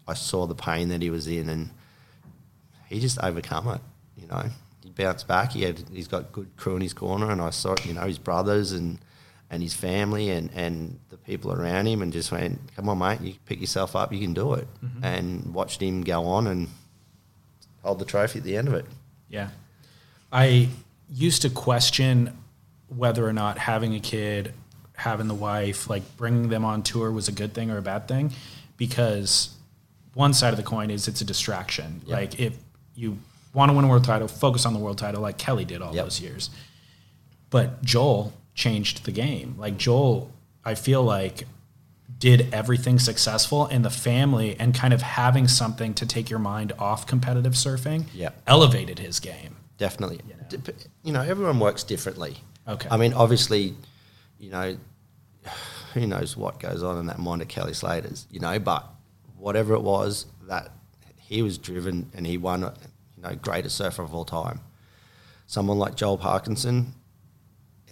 I 0.06 0.14
saw 0.14 0.46
the 0.46 0.54
pain 0.54 0.88
that 0.90 1.02
he 1.02 1.10
was 1.10 1.26
in 1.26 1.48
and 1.48 1.70
he 2.88 3.00
just 3.00 3.18
overcome 3.22 3.68
it. 3.68 3.80
You 4.16 4.26
know, 4.26 4.44
he 4.96 5.02
bounced 5.02 5.28
back. 5.28 5.52
He 5.52 5.62
had 5.62 5.82
he's 5.92 6.08
got 6.08 6.32
good 6.32 6.56
crew 6.56 6.76
in 6.76 6.82
his 6.82 6.94
corner, 6.94 7.30
and 7.30 7.40
I 7.40 7.50
saw 7.50 7.76
you 7.84 7.94
know 7.94 8.02
his 8.02 8.18
brothers 8.18 8.72
and 8.72 8.98
and 9.50 9.62
his 9.62 9.74
family 9.74 10.30
and 10.30 10.50
and 10.54 10.98
the 11.10 11.16
people 11.16 11.52
around 11.52 11.86
him, 11.86 12.02
and 12.02 12.12
just 12.12 12.32
went, 12.32 12.58
"Come 12.76 12.88
on, 12.88 12.98
mate, 12.98 13.20
you 13.20 13.34
pick 13.46 13.60
yourself 13.60 13.96
up. 13.96 14.12
You 14.12 14.20
can 14.20 14.34
do 14.34 14.54
it." 14.54 14.68
Mm-hmm. 14.84 15.04
And 15.04 15.54
watched 15.54 15.82
him 15.82 16.02
go 16.02 16.24
on 16.24 16.46
and 16.46 16.68
hold 17.82 17.98
the 17.98 18.04
trophy 18.04 18.38
at 18.38 18.44
the 18.44 18.56
end 18.56 18.68
of 18.68 18.74
it. 18.74 18.86
Yeah. 19.28 19.48
I 20.32 20.68
used 21.10 21.42
to 21.42 21.50
question 21.50 22.36
whether 22.88 23.26
or 23.26 23.32
not 23.32 23.58
having 23.58 23.94
a 23.94 24.00
kid, 24.00 24.54
having 24.94 25.28
the 25.28 25.34
wife, 25.34 25.90
like 25.90 26.16
bringing 26.16 26.48
them 26.48 26.64
on 26.64 26.82
tour 26.82 27.10
was 27.10 27.28
a 27.28 27.32
good 27.32 27.54
thing 27.54 27.70
or 27.70 27.78
a 27.78 27.82
bad 27.82 28.08
thing 28.08 28.32
because 28.76 29.54
one 30.14 30.32
side 30.34 30.52
of 30.52 30.56
the 30.56 30.62
coin 30.62 30.90
is 30.90 31.08
it's 31.08 31.20
a 31.20 31.24
distraction. 31.24 32.02
Yeah. 32.06 32.16
Like 32.16 32.40
if 32.40 32.56
you 32.94 33.18
want 33.54 33.70
to 33.70 33.76
win 33.76 33.84
a 33.84 33.88
world 33.88 34.04
title, 34.04 34.28
focus 34.28 34.64
on 34.66 34.72
the 34.72 34.78
world 34.78 34.98
title 34.98 35.20
like 35.22 35.38
Kelly 35.38 35.64
did 35.64 35.82
all 35.82 35.94
Yep. 35.94 36.04
those 36.04 36.20
years. 36.20 36.50
But 37.50 37.82
Joel 37.82 38.32
changed 38.54 39.04
the 39.04 39.12
game. 39.12 39.56
Like 39.58 39.76
Joel, 39.76 40.32
I 40.64 40.74
feel 40.74 41.02
like 41.02 41.46
did 42.18 42.52
everything 42.54 42.98
successful 42.98 43.66
in 43.66 43.82
the 43.82 43.90
family 43.90 44.56
and 44.58 44.74
kind 44.74 44.94
of 44.94 45.02
having 45.02 45.48
something 45.48 45.92
to 45.94 46.06
take 46.06 46.30
your 46.30 46.38
mind 46.38 46.72
off 46.78 47.06
competitive 47.06 47.54
surfing 47.54 48.04
elevated 48.46 48.98
his 49.00 49.18
game. 49.20 49.56
Definitely. 49.76 50.20
You 50.28 50.34
know. 50.60 50.74
You 51.02 51.12
know, 51.12 51.22
everyone 51.22 51.58
works 51.58 51.82
differently. 51.82 52.36
Okay. 52.68 52.88
I 52.90 52.96
mean, 52.96 53.12
obviously, 53.12 53.74
you 54.38 54.50
know, 54.50 54.76
who 55.94 56.06
knows 56.06 56.36
what 56.36 56.60
goes 56.60 56.82
on 56.82 56.98
in 56.98 57.06
that 57.06 57.18
mind 57.18 57.42
of 57.42 57.48
Kelly 57.48 57.74
Slater's, 57.74 58.26
you 58.30 58.38
know, 58.40 58.58
but 58.58 58.88
whatever 59.36 59.74
it 59.74 59.82
was, 59.82 60.26
that 60.46 60.70
he 61.16 61.42
was 61.42 61.58
driven 61.58 62.10
and 62.14 62.26
he 62.26 62.38
won, 62.38 62.72
you 63.22 63.28
know, 63.28 63.36
greatest 63.36 63.76
surfer 63.76 64.02
of 64.02 64.14
all 64.14 64.24
time. 64.24 64.60
Someone 65.46 65.78
like 65.78 65.94
Joel 65.94 66.18
Parkinson, 66.18 66.94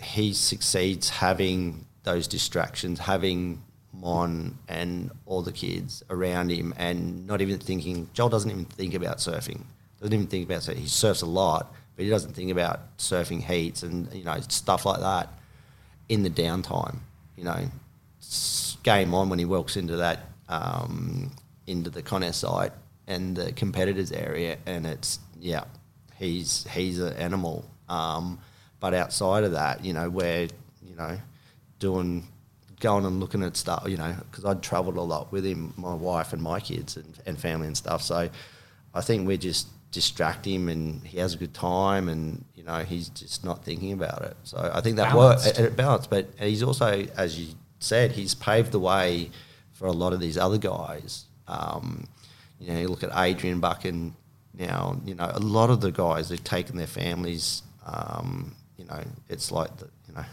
he 0.03 0.33
succeeds 0.33 1.11
having 1.11 1.87
those 2.03 2.26
distractions, 2.26 3.01
having 3.01 3.62
Mon 3.93 4.59
and 4.68 5.11
all 5.26 5.43
the 5.43 5.53
kids 5.53 6.03
around 6.11 6.51
him, 6.51 6.72
and 6.76 7.26
not 7.26 7.41
even 7.41 7.59
thinking. 7.59 8.09
Joel 8.12 8.28
doesn't 8.28 8.51
even 8.51 8.64
think 8.64 8.95
about 8.95 9.18
surfing. 9.18 9.62
Doesn't 10.01 10.14
even 10.14 10.26
think 10.26 10.47
about 10.47 10.62
surfing. 10.62 10.76
He 10.76 10.89
surfs 10.89 11.22
a 11.22 11.26
lot, 11.26 11.74
but 11.97 12.05
he 12.05 12.11
doesn't 12.11 12.33
think 12.33 12.51
about 12.51 12.97
surfing 12.97 13.43
heats 13.43 13.83
and 13.83 14.12
you 14.14 14.24
know 14.24 14.39
stuff 14.49 14.87
like 14.87 15.01
that 15.01 15.28
in 16.09 16.22
the 16.22 16.31
downtime. 16.31 16.99
You 17.37 17.45
know, 17.45 17.68
game 18.83 19.12
on 19.12 19.28
when 19.28 19.39
he 19.39 19.45
walks 19.45 19.76
into 19.76 19.97
that 19.97 20.20
um, 20.49 21.33
into 21.66 21.91
the 21.91 22.03
Conair 22.03 22.33
site 22.33 22.72
and 23.11 23.36
the 23.36 23.52
competitors 23.52 24.12
area, 24.12 24.56
and 24.66 24.86
it's 24.86 25.18
yeah, 25.38 25.64
he's 26.16 26.66
he's 26.70 26.98
an 27.00 27.14
animal. 27.14 27.68
Um, 27.88 28.38
but 28.78 28.94
outside 28.94 29.44
of 29.44 29.52
that, 29.52 29.84
you 29.84 29.92
know, 29.92 30.08
we're 30.08 30.48
you 30.82 30.96
know 30.96 31.18
doing 31.80 32.26
going 32.78 33.04
and 33.04 33.20
looking 33.20 33.42
at 33.42 33.56
stuff, 33.56 33.84
you 33.86 33.96
know, 33.96 34.14
because 34.30 34.44
I'd 34.44 34.62
travelled 34.62 34.96
a 34.96 35.02
lot 35.02 35.30
with 35.30 35.44
him, 35.44 35.74
my 35.76 35.94
wife 35.94 36.32
and 36.32 36.42
my 36.42 36.61
kids 36.61 36.96
and, 36.96 37.18
and 37.26 37.38
family 37.38 37.66
and 37.66 37.76
stuff. 37.76 38.00
So 38.02 38.30
I 38.94 39.00
think 39.02 39.28
we 39.28 39.36
just 39.36 39.68
distract 39.92 40.46
him 40.46 40.68
and 40.68 41.06
he 41.06 41.18
has 41.18 41.34
a 41.34 41.36
good 41.36 41.52
time 41.52 42.08
and, 42.08 42.42
you 42.54 42.64
know, 42.64 42.78
he's 42.78 43.11
just 43.11 43.44
not 43.44 43.64
thinking 43.64 43.92
about 43.92 44.22
it. 44.22 44.36
So 44.44 44.70
I 44.72 44.80
think 44.80 44.96
that 44.96 45.14
works. 45.14 45.46
It, 45.46 45.58
it 45.58 45.76
balanced. 45.76 46.08
But 46.08 46.28
he's 46.38 46.62
also, 46.62 47.06
as 47.16 47.38
you 47.38 47.54
said, 47.80 48.12
he's 48.12 48.34
paved 48.34 48.72
the 48.72 48.80
way 48.80 49.30
for 49.72 49.86
a 49.86 49.92
lot 49.92 50.14
of 50.14 50.20
these 50.20 50.38
other 50.38 50.58
guys. 50.58 51.26
Um, 51.48 52.06
you 52.61 52.72
know, 52.72 52.78
you 52.80 52.88
look 52.88 53.02
at 53.02 53.11
Adrian 53.14 53.58
Buchan 53.61 54.14
now, 54.58 55.00
you 55.04 55.14
know, 55.14 55.30
a 55.32 55.38
lot 55.40 55.70
of 55.70 55.80
the 55.80 55.90
guys 55.90 56.28
have 56.30 56.44
taken 56.44 56.76
their 56.76 56.86
families, 56.86 57.62
um, 57.86 58.54
you 58.76 58.84
know, 58.84 59.02
it's 59.28 59.50
like, 59.50 59.74
the, 59.78 59.88
you 60.08 60.14
know, 60.14 60.24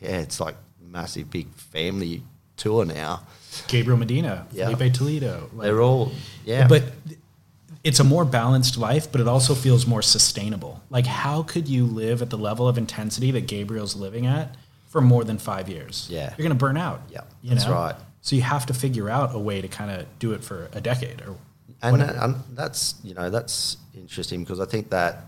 yeah, 0.00 0.18
it's 0.18 0.40
like 0.40 0.56
massive 0.80 1.30
big 1.30 1.48
family 1.54 2.22
tour 2.56 2.84
now. 2.84 3.22
Gabriel 3.68 3.98
Medina, 3.98 4.46
Yeah. 4.52 4.68
Filipe 4.70 4.92
Toledo. 4.94 5.48
like- 5.54 5.64
They're 5.64 5.80
all, 5.80 6.12
yeah. 6.44 6.66
But 6.66 6.84
it's 7.84 8.00
a 8.00 8.04
more 8.04 8.24
balanced 8.24 8.76
life, 8.76 9.10
but 9.12 9.20
it 9.20 9.28
also 9.28 9.54
feels 9.54 9.86
more 9.86 10.02
sustainable. 10.02 10.82
Like, 10.90 11.06
how 11.06 11.42
could 11.44 11.68
you 11.68 11.86
live 11.86 12.20
at 12.22 12.30
the 12.30 12.38
level 12.38 12.66
of 12.66 12.76
intensity 12.76 13.30
that 13.30 13.42
Gabriel's 13.46 13.94
living 13.94 14.26
at 14.26 14.56
for 14.88 15.00
more 15.00 15.22
than 15.24 15.38
five 15.38 15.68
years? 15.68 16.08
Yeah. 16.10 16.30
You're 16.30 16.48
going 16.48 16.50
to 16.50 16.54
burn 16.56 16.76
out. 16.76 17.02
Yeah, 17.10 17.20
that's 17.44 17.66
know? 17.66 17.72
right. 17.72 17.94
So 18.20 18.34
you 18.34 18.42
have 18.42 18.66
to 18.66 18.74
figure 18.74 19.08
out 19.08 19.34
a 19.34 19.38
way 19.38 19.60
to 19.60 19.68
kind 19.68 19.90
of 19.90 20.06
do 20.18 20.32
it 20.32 20.42
for 20.42 20.68
a 20.72 20.80
decade 20.80 21.20
or 21.22 21.36
and, 21.82 22.00
that, 22.00 22.10
and 22.10 22.20
um, 22.20 22.44
that's 22.54 22.94
you 23.04 23.14
know 23.14 23.30
that's 23.30 23.76
interesting 23.94 24.40
because 24.40 24.60
I 24.60 24.66
think 24.66 24.90
that 24.90 25.26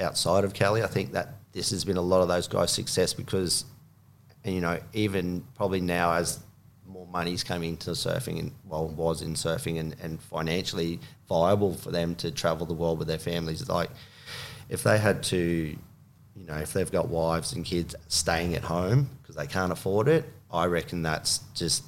outside 0.00 0.44
of 0.44 0.54
Kelly, 0.54 0.82
I 0.82 0.86
think 0.86 1.12
that 1.12 1.34
this 1.52 1.70
has 1.70 1.84
been 1.84 1.96
a 1.96 2.02
lot 2.02 2.22
of 2.22 2.28
those 2.28 2.48
guys' 2.48 2.72
success 2.72 3.12
because 3.12 3.64
and, 4.44 4.54
you 4.54 4.60
know 4.60 4.78
even 4.92 5.44
probably 5.54 5.80
now 5.80 6.12
as 6.12 6.40
more 6.86 7.06
money's 7.06 7.44
coming 7.44 7.70
into 7.70 7.90
surfing 7.90 8.38
and 8.38 8.52
well 8.66 8.88
was 8.88 9.22
in 9.22 9.34
surfing 9.34 9.78
and, 9.78 9.96
and 10.02 10.20
financially 10.20 10.98
viable 11.28 11.74
for 11.74 11.90
them 11.90 12.14
to 12.16 12.30
travel 12.30 12.66
the 12.66 12.74
world 12.74 12.98
with 12.98 13.08
their 13.08 13.18
families 13.18 13.68
like 13.68 13.90
if 14.68 14.82
they 14.82 14.98
had 14.98 15.22
to 15.22 15.76
you 16.36 16.46
know 16.46 16.56
if 16.56 16.72
they've 16.72 16.92
got 16.92 17.08
wives 17.08 17.52
and 17.52 17.64
kids 17.64 17.94
staying 18.08 18.54
at 18.54 18.62
home 18.62 19.08
because 19.22 19.36
they 19.36 19.46
can't 19.46 19.72
afford 19.72 20.08
it 20.08 20.24
I 20.50 20.66
reckon 20.66 21.02
that's 21.02 21.38
just 21.54 21.84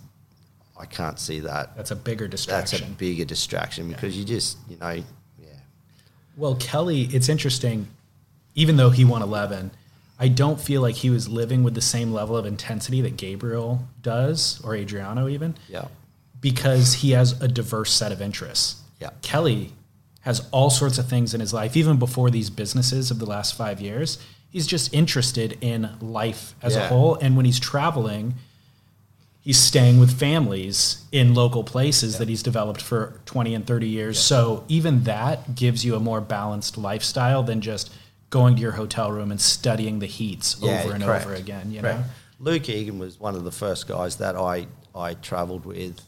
I 0.79 0.87
can't 0.87 1.19
see 1.21 1.41
that 1.41 1.77
that's 1.77 1.91
a 1.93 1.97
bigger 1.97 2.27
distraction. 2.29 2.79
that's 2.81 2.91
a 2.91 2.95
bigger 2.95 3.25
distraction 3.25 3.89
because 3.89 4.17
you 4.19 4.25
just 4.25 4.59
you 4.69 4.77
know 4.77 4.91
yeah 5.41 5.49
Well, 6.37 6.57
Kelly, 6.57 7.03
it's 7.13 7.29
interesting. 7.29 7.87
Even 8.57 8.77
though 8.77 8.91
he 8.91 9.05
won 9.05 9.23
11, 9.23 9.71
I 10.19 10.29
don't 10.29 10.61
feel 10.61 10.81
like 10.81 10.95
he 10.97 11.11
was 11.11 11.29
living 11.29 11.63
with 11.65 11.75
the 11.75 11.81
same 11.81 12.13
level 12.13 12.37
of 12.37 12.47
intensity 12.47 13.01
that 13.03 13.17
Gabriel 13.17 13.89
does, 14.01 14.61
or 14.65 14.75
Adriano 14.77 15.27
even, 15.29 15.57
Yeah. 15.69 15.87
because 16.41 16.95
he 16.95 17.11
has 17.13 17.41
a 17.43 17.49
diverse 17.49 17.93
set 17.93 18.13
of 18.13 18.21
interests. 18.23 18.81
Yeah. 19.01 19.11
Kelly 19.23 19.73
has 20.21 20.47
all 20.53 20.71
sorts 20.71 20.99
of 20.99 21.09
things 21.09 21.35
in 21.35 21.41
his 21.41 21.53
life, 21.53 21.77
even 21.77 21.99
before 21.99 22.31
these 22.31 22.49
businesses 22.49 23.11
of 23.11 23.19
the 23.19 23.27
last 23.27 23.55
five 23.57 23.81
years. 23.81 24.19
He's 24.51 24.67
just 24.69 24.95
interested 24.95 25.59
in 25.61 25.91
life 26.01 26.55
as 26.63 26.77
a 26.77 26.87
whole. 26.87 27.17
And 27.17 27.37
when 27.37 27.45
he's 27.45 27.59
traveling, 27.59 28.35
he's 29.45 29.59
staying 29.59 30.01
with 30.01 30.19
families 30.19 31.05
in 31.13 31.35
local 31.35 31.63
places 31.63 32.19
that 32.19 32.29
he's 32.29 32.43
developed 32.43 32.81
for 32.81 33.21
20 33.27 33.55
and 33.55 33.67
30 33.67 33.87
years. 33.87 34.19
So 34.19 34.65
even 34.69 35.05
that 35.05 35.55
gives 35.55 35.85
you 35.85 35.95
a 35.95 36.01
more 36.01 36.23
balanced 36.23 36.79
lifestyle 36.79 37.43
than 37.43 37.61
just 37.61 37.93
going 38.31 38.57
to 38.57 38.63
your 38.63 38.73
hotel 38.73 39.13
room 39.13 39.31
and 39.31 39.41
studying 39.41 39.99
the 39.99 40.07
heats 40.07 40.61
over 40.63 40.95
and 40.95 41.05
correct. 41.05 41.27
over 41.27 41.35
again, 41.35 41.71
you 41.71 41.83
Correct. 41.83 42.01
know? 42.01 42.05
Luke 42.41 42.69
Egan 42.69 42.99
was 42.99 43.21
one 43.21 43.37
of 43.37 43.45
the 43.45 43.53
first 43.53 43.87
guys 43.87 44.17
that 44.17 44.35
I, 44.35 44.67
I 44.95 45.15
travelled 45.15 45.67
with 45.67 46.01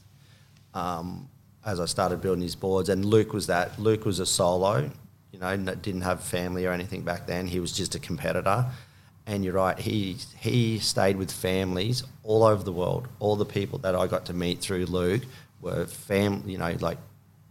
um, 0.74 1.28
as 1.64 1.78
I 1.78 1.84
started 1.84 2.20
building 2.20 2.42
his 2.42 2.56
boards. 2.56 2.88
And 2.88 3.04
Luke 3.04 3.32
was 3.32 3.46
that. 3.48 3.78
Luke 3.78 4.04
was 4.06 4.18
a 4.18 4.26
solo, 4.26 4.90
you 5.30 5.38
know, 5.38 5.56
didn't 5.56 6.00
have 6.00 6.22
family 6.22 6.66
or 6.66 6.72
anything 6.72 7.02
back 7.02 7.26
then. 7.26 7.46
He 7.46 7.60
was 7.60 7.72
just 7.72 7.94
a 7.94 7.98
competitor. 7.98 8.66
And 9.26 9.44
you're 9.44 9.54
right, 9.54 9.78
he, 9.78 10.16
he 10.38 10.78
stayed 10.78 11.16
with 11.16 11.32
families 11.32 12.04
all 12.22 12.44
over 12.44 12.62
the 12.62 12.72
world. 12.72 13.08
All 13.18 13.34
the 13.34 13.44
people 13.44 13.80
that 13.80 13.96
I 13.96 14.06
got 14.06 14.26
to 14.26 14.34
meet 14.34 14.60
through 14.60 14.86
Luke 14.86 15.22
were 15.60 15.86
fam, 15.86 16.44
you 16.46 16.58
know, 16.58 16.76
like 16.78 16.98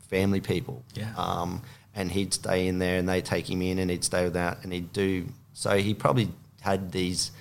family 0.10 0.40
people. 0.40 0.84
Yeah. 0.94 1.14
Um, 1.18 1.62
and 1.94 2.12
he'd 2.12 2.34
stay 2.34 2.68
in 2.68 2.80
there 2.80 2.98
and 2.98 3.08
they'd 3.08 3.26
take 3.26 3.50
him 3.50 3.62
in 3.62 3.80
and 3.80 3.90
he'd 3.90 4.04
stay 4.04 4.24
with 4.24 4.34
that 4.34 4.64
and 4.64 4.72
he'd 4.72 4.94
do. 4.94 5.28
So 5.54 5.78
he 5.78 5.94
probably 5.94 6.30
had 6.62 6.92
these 6.92 7.32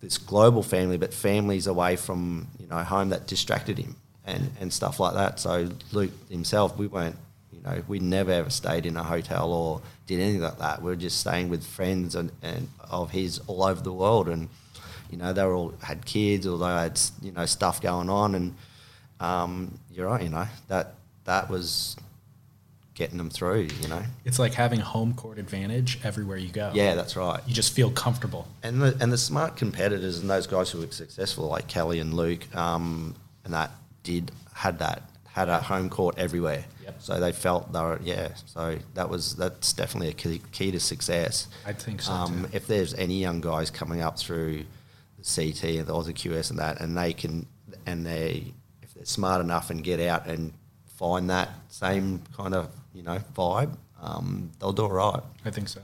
this 0.00 0.18
global 0.18 0.62
family, 0.62 0.98
but 0.98 1.14
families 1.14 1.66
away 1.66 1.96
from 1.96 2.48
you 2.58 2.66
know 2.66 2.82
home 2.82 3.08
that 3.10 3.26
distracted 3.26 3.78
him 3.78 3.96
and, 4.24 4.50
and 4.60 4.72
stuff 4.72 5.00
like 5.00 5.14
that. 5.14 5.40
So 5.40 5.70
Luke 5.92 6.12
himself, 6.30 6.76
we 6.76 6.86
weren't 6.86 7.16
know 7.64 7.82
we 7.88 7.98
never 7.98 8.30
ever 8.30 8.50
stayed 8.50 8.86
in 8.86 8.96
a 8.96 9.02
hotel 9.02 9.52
or 9.52 9.80
did 10.06 10.20
anything 10.20 10.42
like 10.42 10.58
that. 10.58 10.82
We 10.82 10.90
were 10.90 10.96
just 10.96 11.18
staying 11.18 11.48
with 11.48 11.64
friends 11.64 12.14
and, 12.14 12.30
and 12.42 12.68
of 12.90 13.10
his 13.10 13.40
all 13.46 13.64
over 13.64 13.80
the 13.80 13.92
world, 13.92 14.28
and 14.28 14.48
you 15.10 15.16
know 15.16 15.32
they 15.32 15.44
were 15.44 15.54
all 15.54 15.74
had 15.82 16.04
kids 16.04 16.46
or 16.46 16.58
they 16.58 16.66
had 16.66 17.00
you 17.22 17.32
know 17.32 17.46
stuff 17.46 17.80
going 17.80 18.10
on, 18.10 18.34
and 18.34 18.54
um, 19.20 19.78
you're 19.90 20.06
right, 20.06 20.22
you 20.22 20.28
know 20.28 20.46
that 20.68 20.94
that 21.24 21.48
was 21.48 21.96
getting 22.94 23.18
them 23.18 23.30
through, 23.30 23.68
you 23.80 23.88
know. 23.88 24.02
It's 24.24 24.38
like 24.38 24.54
having 24.54 24.78
home 24.78 25.14
court 25.14 25.38
advantage 25.38 25.98
everywhere 26.04 26.36
you 26.36 26.50
go. 26.50 26.70
Yeah, 26.74 26.94
that's 26.94 27.16
right. 27.16 27.40
You 27.46 27.52
just 27.52 27.74
feel 27.74 27.90
comfortable. 27.90 28.46
and 28.62 28.80
the 28.80 28.96
and 29.00 29.12
the 29.12 29.18
smart 29.18 29.56
competitors 29.56 30.18
and 30.18 30.30
those 30.30 30.46
guys 30.46 30.70
who 30.70 30.80
were 30.80 30.86
successful, 30.90 31.46
like 31.48 31.66
Kelly 31.66 31.98
and 31.98 32.14
Luke, 32.14 32.54
um, 32.54 33.14
and 33.44 33.52
that 33.54 33.70
did 34.02 34.30
had 34.52 34.78
that 34.78 35.02
had 35.34 35.48
a 35.48 35.58
home 35.58 35.90
court 35.90 36.14
everywhere. 36.16 36.64
Yep. 36.84 36.94
So 37.00 37.18
they 37.18 37.32
felt 37.32 37.72
they 37.72 37.80
were 37.80 37.98
yeah. 38.04 38.28
So 38.46 38.78
that 38.94 39.10
was 39.10 39.34
that's 39.34 39.72
definitely 39.72 40.10
a 40.10 40.12
key, 40.12 40.40
key 40.52 40.70
to 40.70 40.78
success. 40.78 41.48
I 41.66 41.72
think 41.72 42.02
so, 42.02 42.12
Um, 42.12 42.46
if 42.52 42.68
there's 42.68 42.94
any 42.94 43.20
young 43.20 43.40
guys 43.40 43.68
coming 43.68 44.00
up 44.00 44.16
through 44.16 44.62
the 45.18 45.24
CT 45.24 45.64
and 45.80 45.86
the 45.88 45.92
Aussie 45.92 46.14
QS 46.14 46.50
and 46.50 46.60
that, 46.60 46.80
and 46.80 46.96
they 46.96 47.12
can 47.12 47.46
and 47.84 48.06
they 48.06 48.54
if 48.80 48.94
they're 48.94 49.04
smart 49.04 49.40
enough 49.40 49.70
and 49.70 49.82
get 49.82 49.98
out 49.98 50.26
and 50.28 50.52
find 50.86 51.28
that 51.30 51.48
same 51.68 52.22
kind 52.36 52.54
of 52.54 52.70
you 52.94 53.02
know 53.02 53.18
vibe, 53.36 53.76
um, 54.00 54.52
they'll 54.60 54.72
do 54.72 54.84
all 54.84 54.92
right. 54.92 55.22
I 55.44 55.50
think 55.50 55.68
so. 55.68 55.80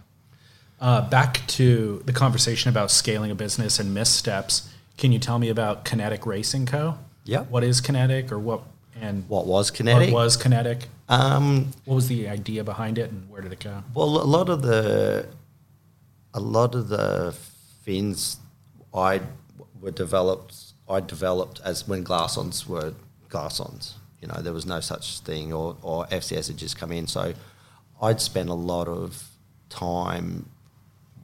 Uh, 0.80 1.00
back 1.10 1.44
to 1.48 2.02
the 2.06 2.12
conversation 2.12 2.68
about 2.68 2.92
scaling 2.92 3.32
a 3.32 3.34
business 3.34 3.80
and 3.80 3.92
missteps. 3.92 4.72
Can 4.96 5.10
you 5.10 5.18
tell 5.18 5.40
me 5.40 5.48
about 5.48 5.84
Kinetic 5.84 6.24
Racing 6.24 6.66
Co? 6.66 6.98
Yeah. 7.24 7.40
What 7.42 7.64
is 7.64 7.80
Kinetic 7.80 8.30
or 8.30 8.38
what 8.38 8.62
and 9.00 9.28
What 9.28 9.46
was 9.46 9.70
kinetic? 9.70 10.12
What 10.12 10.24
was 10.24 10.36
Kinetic? 10.36 10.88
Um, 11.08 11.70
What 11.84 11.94
was 11.96 12.08
the 12.08 12.28
idea 12.28 12.64
behind 12.64 12.98
it 12.98 13.10
and 13.10 13.28
where 13.30 13.42
did 13.42 13.52
it 13.52 13.60
go? 13.60 13.82
Well, 13.94 14.22
a 14.22 14.24
lot 14.24 14.48
of 14.48 14.62
the, 14.62 15.26
a 16.34 16.40
lot 16.40 16.74
of 16.74 16.88
the 16.88 17.34
fins, 17.82 18.38
I 18.94 19.20
were 19.80 19.90
developed. 19.90 20.54
I 20.88 21.00
developed 21.00 21.60
as 21.64 21.86
when 21.88 22.02
glass-ons 22.02 22.68
were 22.68 22.94
glass-ons. 23.28 23.94
You 24.20 24.28
know, 24.28 24.40
there 24.42 24.52
was 24.52 24.66
no 24.66 24.80
such 24.80 25.20
thing, 25.20 25.52
or 25.52 25.76
or 25.82 26.06
FCS 26.06 26.48
had 26.48 26.58
just 26.58 26.76
come 26.78 26.92
in. 26.92 27.06
So, 27.06 27.32
I'd 28.02 28.20
spent 28.20 28.48
a 28.50 28.54
lot 28.54 28.86
of 28.88 29.30
time 29.70 30.46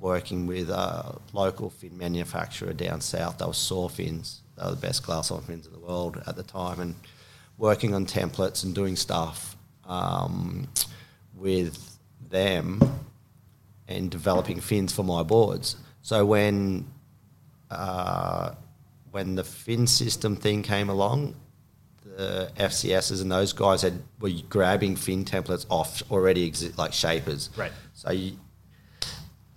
working 0.00 0.46
with 0.46 0.70
a 0.70 1.18
local 1.32 1.70
fin 1.70 1.98
manufacturer 1.98 2.72
down 2.72 3.00
south. 3.00 3.38
They 3.38 3.46
were 3.46 3.52
saw 3.52 3.88
fins. 3.88 4.40
They 4.56 4.64
were 4.64 4.70
the 4.70 4.76
best 4.76 5.02
glass-on 5.04 5.42
fins 5.42 5.66
in 5.66 5.72
the 5.72 5.78
world 5.78 6.22
at 6.26 6.36
the 6.36 6.42
time, 6.42 6.80
and 6.80 6.94
working 7.58 7.94
on 7.94 8.06
templates 8.06 8.64
and 8.64 8.74
doing 8.74 8.96
stuff 8.96 9.56
um, 9.84 10.68
with 11.34 11.98
them 12.28 12.80
and 13.88 14.10
developing 14.10 14.60
fins 14.60 14.92
for 14.92 15.02
my 15.02 15.22
boards. 15.22 15.76
So 16.02 16.24
when 16.24 16.86
uh, 17.70 18.52
when 19.10 19.34
the 19.34 19.44
fin 19.44 19.86
system 19.86 20.36
thing 20.36 20.62
came 20.62 20.88
along, 20.88 21.34
the 22.16 22.50
FCSs 22.56 23.20
and 23.20 23.30
those 23.30 23.52
guys 23.52 23.82
had 23.82 24.02
were 24.20 24.30
grabbing 24.48 24.96
fin 24.96 25.24
templates 25.24 25.66
off 25.68 26.02
already 26.10 26.44
exist 26.44 26.78
like 26.78 26.92
shapers. 26.92 27.50
Right. 27.56 27.72
So 27.94 28.12
you, 28.12 28.38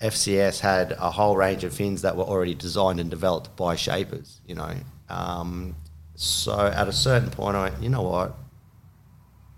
FCS 0.01 0.59
had 0.59 0.93
a 0.93 1.11
whole 1.11 1.35
range 1.35 1.63
of 1.63 1.73
fins 1.73 2.03
that 2.03 2.15
were 2.15 2.23
already 2.23 2.55
designed 2.55 2.99
and 2.99 3.09
developed 3.09 3.55
by 3.57 3.75
shapers. 3.75 4.39
You 4.45 4.55
know, 4.55 4.73
um, 5.09 5.75
so 6.21 6.67
at 6.67 6.89
a 6.89 6.91
certain 6.91 7.29
point, 7.29 7.55
I 7.55 7.69
went, 7.69 7.81
you 7.81 7.87
know 7.87 8.01
what? 8.01 8.35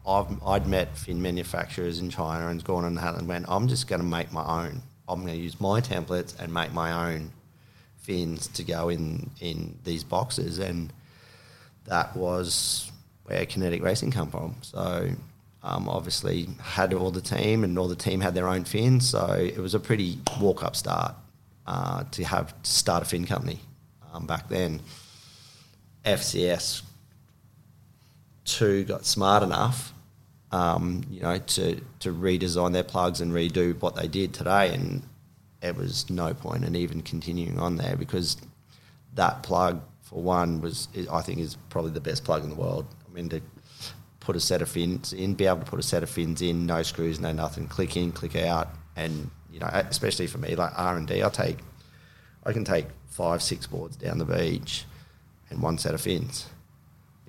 I've, 0.05 0.43
I'd 0.45 0.67
met 0.67 0.95
fin 0.95 1.19
manufacturers 1.19 1.97
in 1.97 2.11
China 2.11 2.49
and 2.49 2.63
gone 2.63 2.85
and 2.85 2.99
had 2.99 3.15
and 3.15 3.27
went, 3.27 3.47
I'm 3.49 3.67
just 3.67 3.87
going 3.87 3.99
to 3.99 4.05
make 4.05 4.31
my 4.31 4.67
own. 4.67 4.83
I'm 5.09 5.21
going 5.21 5.33
to 5.33 5.41
use 5.41 5.59
my 5.59 5.81
templates 5.81 6.39
and 6.39 6.53
make 6.53 6.71
my 6.71 7.15
own 7.15 7.31
fins 7.97 8.47
to 8.49 8.63
go 8.63 8.89
in, 8.89 9.31
in 9.39 9.79
these 9.85 10.03
boxes. 10.03 10.59
And 10.59 10.93
that 11.85 12.15
was 12.15 12.91
where 13.23 13.43
kinetic 13.47 13.81
racing 13.81 14.11
come 14.11 14.29
from. 14.29 14.55
So 14.61 15.09
um, 15.63 15.89
obviously 15.89 16.47
had 16.61 16.93
all 16.93 17.09
the 17.09 17.21
team 17.21 17.63
and 17.63 17.79
all 17.79 17.87
the 17.87 17.95
team 17.95 18.21
had 18.21 18.35
their 18.35 18.47
own 18.47 18.65
fins. 18.65 19.09
So 19.09 19.33
it 19.33 19.57
was 19.57 19.73
a 19.73 19.79
pretty 19.79 20.19
walk 20.39 20.63
up 20.63 20.75
start 20.75 21.15
uh, 21.65 22.03
to 22.11 22.23
have 22.23 22.61
to 22.61 22.69
start 22.69 23.01
a 23.01 23.05
fin 23.07 23.25
company 23.25 23.57
um, 24.13 24.27
back 24.27 24.47
then. 24.47 24.79
FCS 26.05 26.81
two 28.45 28.83
got 28.83 29.05
smart 29.05 29.43
enough, 29.43 29.93
um, 30.51 31.03
you 31.09 31.21
know, 31.21 31.37
to 31.37 31.81
to 31.99 32.13
redesign 32.13 32.73
their 32.73 32.83
plugs 32.83 33.21
and 33.21 33.31
redo 33.31 33.79
what 33.81 33.95
they 33.95 34.07
did 34.07 34.33
today, 34.33 34.73
and 34.73 35.03
it 35.61 35.75
was 35.75 36.09
no 36.09 36.33
point 36.33 36.63
in 36.63 36.75
even 36.75 37.01
continuing 37.01 37.59
on 37.59 37.77
there 37.77 37.95
because 37.95 38.37
that 39.13 39.43
plug 39.43 39.81
for 40.01 40.21
one 40.21 40.61
was 40.61 40.87
I 41.11 41.21
think 41.21 41.39
is 41.39 41.55
probably 41.69 41.91
the 41.91 42.01
best 42.01 42.23
plug 42.23 42.43
in 42.43 42.49
the 42.49 42.55
world. 42.55 42.85
I 43.09 43.13
mean 43.13 43.29
to 43.29 43.41
put 44.19 44.35
a 44.35 44.39
set 44.39 44.61
of 44.61 44.69
fins 44.69 45.13
in, 45.13 45.33
be 45.33 45.45
able 45.45 45.59
to 45.59 45.65
put 45.65 45.79
a 45.79 45.83
set 45.83 46.03
of 46.03 46.09
fins 46.09 46.41
in, 46.41 46.65
no 46.65 46.83
screws, 46.83 47.19
no 47.19 47.31
nothing, 47.31 47.67
click 47.67 47.97
in, 47.97 48.11
click 48.11 48.35
out, 48.35 48.69
and 48.95 49.29
you 49.51 49.59
know, 49.59 49.67
especially 49.67 50.27
for 50.27 50.37
me 50.37 50.55
like 50.55 50.71
R 50.75 50.97
and 50.97 51.07
D, 51.07 51.23
I 51.23 51.29
take 51.29 51.57
I 52.43 52.53
can 52.53 52.65
take 52.65 52.87
five, 53.09 53.43
six 53.43 53.67
boards 53.67 53.95
down 53.95 54.17
the 54.17 54.25
beach 54.25 54.85
and 55.51 55.61
one 55.61 55.77
set 55.77 55.93
of 55.93 56.01
fins 56.01 56.47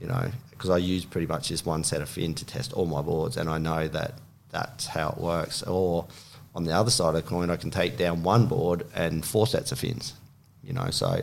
you 0.02 0.08
know, 0.08 0.30
because 0.50 0.68
I 0.68 0.78
use 0.78 1.04
pretty 1.04 1.28
much 1.28 1.48
just 1.48 1.64
one 1.64 1.84
set 1.84 2.02
of 2.02 2.08
fin 2.08 2.34
to 2.34 2.44
test 2.44 2.72
all 2.72 2.86
my 2.86 3.00
boards, 3.00 3.36
and 3.36 3.48
I 3.48 3.58
know 3.58 3.86
that 3.86 4.14
that's 4.50 4.84
how 4.84 5.10
it 5.10 5.18
works. 5.18 5.62
Or 5.62 6.08
on 6.56 6.64
the 6.64 6.72
other 6.72 6.90
side 6.90 7.10
of 7.10 7.14
the 7.14 7.22
coin, 7.22 7.50
I 7.50 7.56
can 7.56 7.70
take 7.70 7.96
down 7.96 8.24
one 8.24 8.46
board 8.46 8.84
and 8.96 9.24
four 9.24 9.46
sets 9.46 9.70
of 9.70 9.78
fins, 9.78 10.14
you 10.60 10.72
know. 10.72 10.90
So 10.90 11.22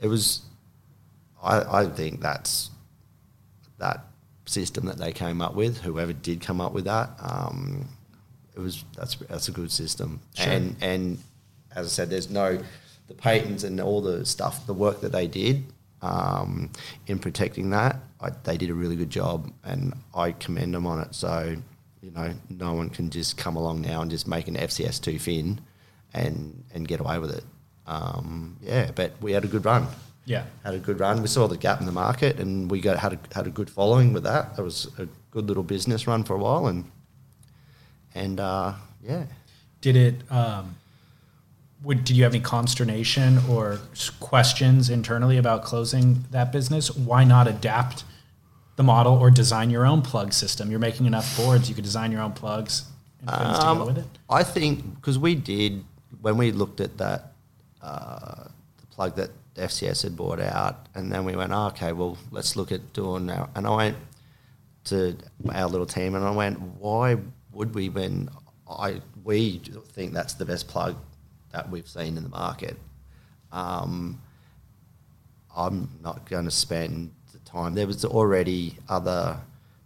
it 0.00 0.08
was, 0.08 0.40
I, 1.42 1.82
I 1.82 1.86
think 1.86 2.22
that's 2.22 2.70
that 3.76 4.06
system 4.46 4.86
that 4.86 4.96
they 4.96 5.12
came 5.12 5.42
up 5.42 5.54
with. 5.54 5.82
Whoever 5.82 6.14
did 6.14 6.40
come 6.40 6.62
up 6.62 6.72
with 6.72 6.86
that, 6.86 7.10
um, 7.20 7.86
it 8.56 8.60
was 8.60 8.86
that's 8.96 9.16
that's 9.16 9.48
a 9.48 9.52
good 9.52 9.70
system. 9.70 10.20
Sure. 10.32 10.50
And 10.50 10.76
and 10.80 11.18
as 11.76 11.86
I 11.86 11.90
said, 11.90 12.08
there's 12.08 12.30
no 12.30 12.58
the 13.06 13.14
patents 13.14 13.64
and 13.64 13.82
all 13.82 14.00
the 14.00 14.24
stuff, 14.24 14.66
the 14.66 14.72
work 14.72 15.02
that 15.02 15.12
they 15.12 15.26
did 15.26 15.64
um, 16.04 16.70
in 17.06 17.18
protecting 17.18 17.70
that. 17.70 17.96
I, 18.20 18.30
they 18.44 18.56
did 18.56 18.70
a 18.70 18.74
really 18.74 18.96
good 18.96 19.10
job, 19.10 19.50
and 19.64 19.94
I 20.14 20.32
commend 20.32 20.74
them 20.74 20.86
on 20.86 21.00
it. 21.00 21.14
So 21.14 21.56
you 22.02 22.10
know, 22.10 22.32
no 22.50 22.74
one 22.74 22.90
can 22.90 23.08
just 23.10 23.36
come 23.38 23.56
along 23.56 23.80
now 23.80 24.02
and 24.02 24.10
just 24.10 24.28
make 24.28 24.46
an 24.48 24.56
FCS 24.56 25.00
two 25.00 25.18
fin 25.18 25.60
and 26.12 26.62
and 26.74 26.86
get 26.86 27.00
away 27.00 27.18
with 27.18 27.30
it. 27.30 27.44
Um, 27.86 28.56
yeah, 28.62 28.90
but 28.94 29.12
we 29.20 29.32
had 29.32 29.44
a 29.44 29.48
good 29.48 29.64
run 29.64 29.86
Yeah. 30.26 30.44
had 30.64 30.74
a 30.74 30.78
good 30.78 31.00
run. 31.00 31.20
We 31.20 31.28
saw 31.28 31.46
the 31.48 31.56
gap 31.58 31.80
in 31.80 31.86
the 31.86 31.92
market, 31.92 32.38
and 32.40 32.70
we 32.70 32.80
got 32.80 32.98
had 32.98 33.12
a, 33.14 33.18
had 33.34 33.46
a 33.46 33.50
good 33.50 33.68
following 33.70 34.12
with 34.14 34.22
that. 34.24 34.54
It 34.58 34.62
was 34.62 34.88
a 34.98 35.06
good 35.30 35.46
little 35.48 35.62
business 35.62 36.06
run 36.06 36.24
for 36.24 36.34
a 36.34 36.38
while, 36.38 36.66
and 36.66 36.84
and 38.14 38.38
uh, 38.40 38.72
yeah, 39.02 39.24
Did 39.80 39.96
it? 39.96 40.32
Um, 40.32 40.76
would, 41.84 42.04
did 42.04 42.16
you 42.16 42.24
have 42.24 42.32
any 42.32 42.42
consternation 42.42 43.38
or 43.48 43.78
questions 44.20 44.88
internally 44.90 45.36
about 45.36 45.64
closing 45.64 46.24
that 46.30 46.50
business? 46.50 46.90
Why 46.94 47.24
not 47.24 47.46
adapt 47.46 48.04
the 48.76 48.82
model 48.82 49.14
or 49.14 49.30
design 49.30 49.70
your 49.70 49.86
own 49.86 50.02
plug 50.02 50.32
system? 50.32 50.70
You're 50.70 50.80
making 50.80 51.06
enough 51.06 51.36
boards, 51.36 51.68
you 51.68 51.74
could 51.74 51.84
design 51.84 52.10
your 52.10 52.22
own 52.22 52.32
plugs 52.32 52.84
Um, 53.26 53.86
with 53.86 53.98
it. 53.98 54.06
I 54.28 54.42
think 54.42 54.96
because 54.96 55.18
we 55.18 55.34
did 55.34 55.84
when 56.20 56.36
we 56.36 56.52
looked 56.52 56.80
at 56.80 56.96
that 56.98 57.32
uh, 57.82 58.44
the 58.80 58.86
plug 58.90 59.16
that 59.16 59.30
FCS 59.56 60.02
had 60.02 60.16
bought 60.16 60.40
out, 60.40 60.86
and 60.94 61.12
then 61.12 61.24
we 61.24 61.36
went, 61.36 61.52
oh, 61.52 61.66
okay, 61.66 61.92
well, 61.92 62.16
let's 62.30 62.56
look 62.56 62.72
at 62.72 62.92
doing 62.92 63.26
now. 63.26 63.50
And 63.54 63.66
I 63.66 63.76
went 63.76 63.96
to 64.84 65.16
our 65.52 65.68
little 65.68 65.86
team, 65.86 66.14
and 66.14 66.24
I 66.24 66.30
went, 66.30 66.60
why 66.60 67.18
would 67.52 67.74
we 67.74 67.88
when 67.88 68.30
I 68.68 69.00
we 69.22 69.58
think 69.92 70.12
that's 70.12 70.34
the 70.34 70.44
best 70.44 70.66
plug 70.68 70.96
that 71.54 71.70
we've 71.70 71.88
seen 71.88 72.16
in 72.16 72.24
the 72.24 72.28
market. 72.28 72.76
Um, 73.52 74.20
I'm 75.56 75.88
not 76.02 76.28
going 76.28 76.44
to 76.46 76.50
spend 76.50 77.12
the 77.32 77.38
time. 77.38 77.74
There 77.74 77.86
was 77.86 78.04
already 78.04 78.76
other 78.88 79.38